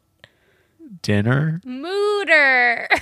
Dinner. 1.02 1.62
Mooter. 1.66 2.88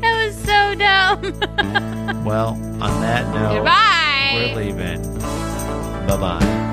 that 0.00 0.24
was 0.26 0.34
so 0.44 0.74
dumb. 0.74 2.24
Well, 2.24 2.50
on 2.82 3.00
that 3.00 3.34
note, 3.34 3.56
Goodbye. 3.56 4.32
we're 4.34 4.54
leaving. 4.56 5.02
Bye 6.06 6.16
bye. 6.16 6.70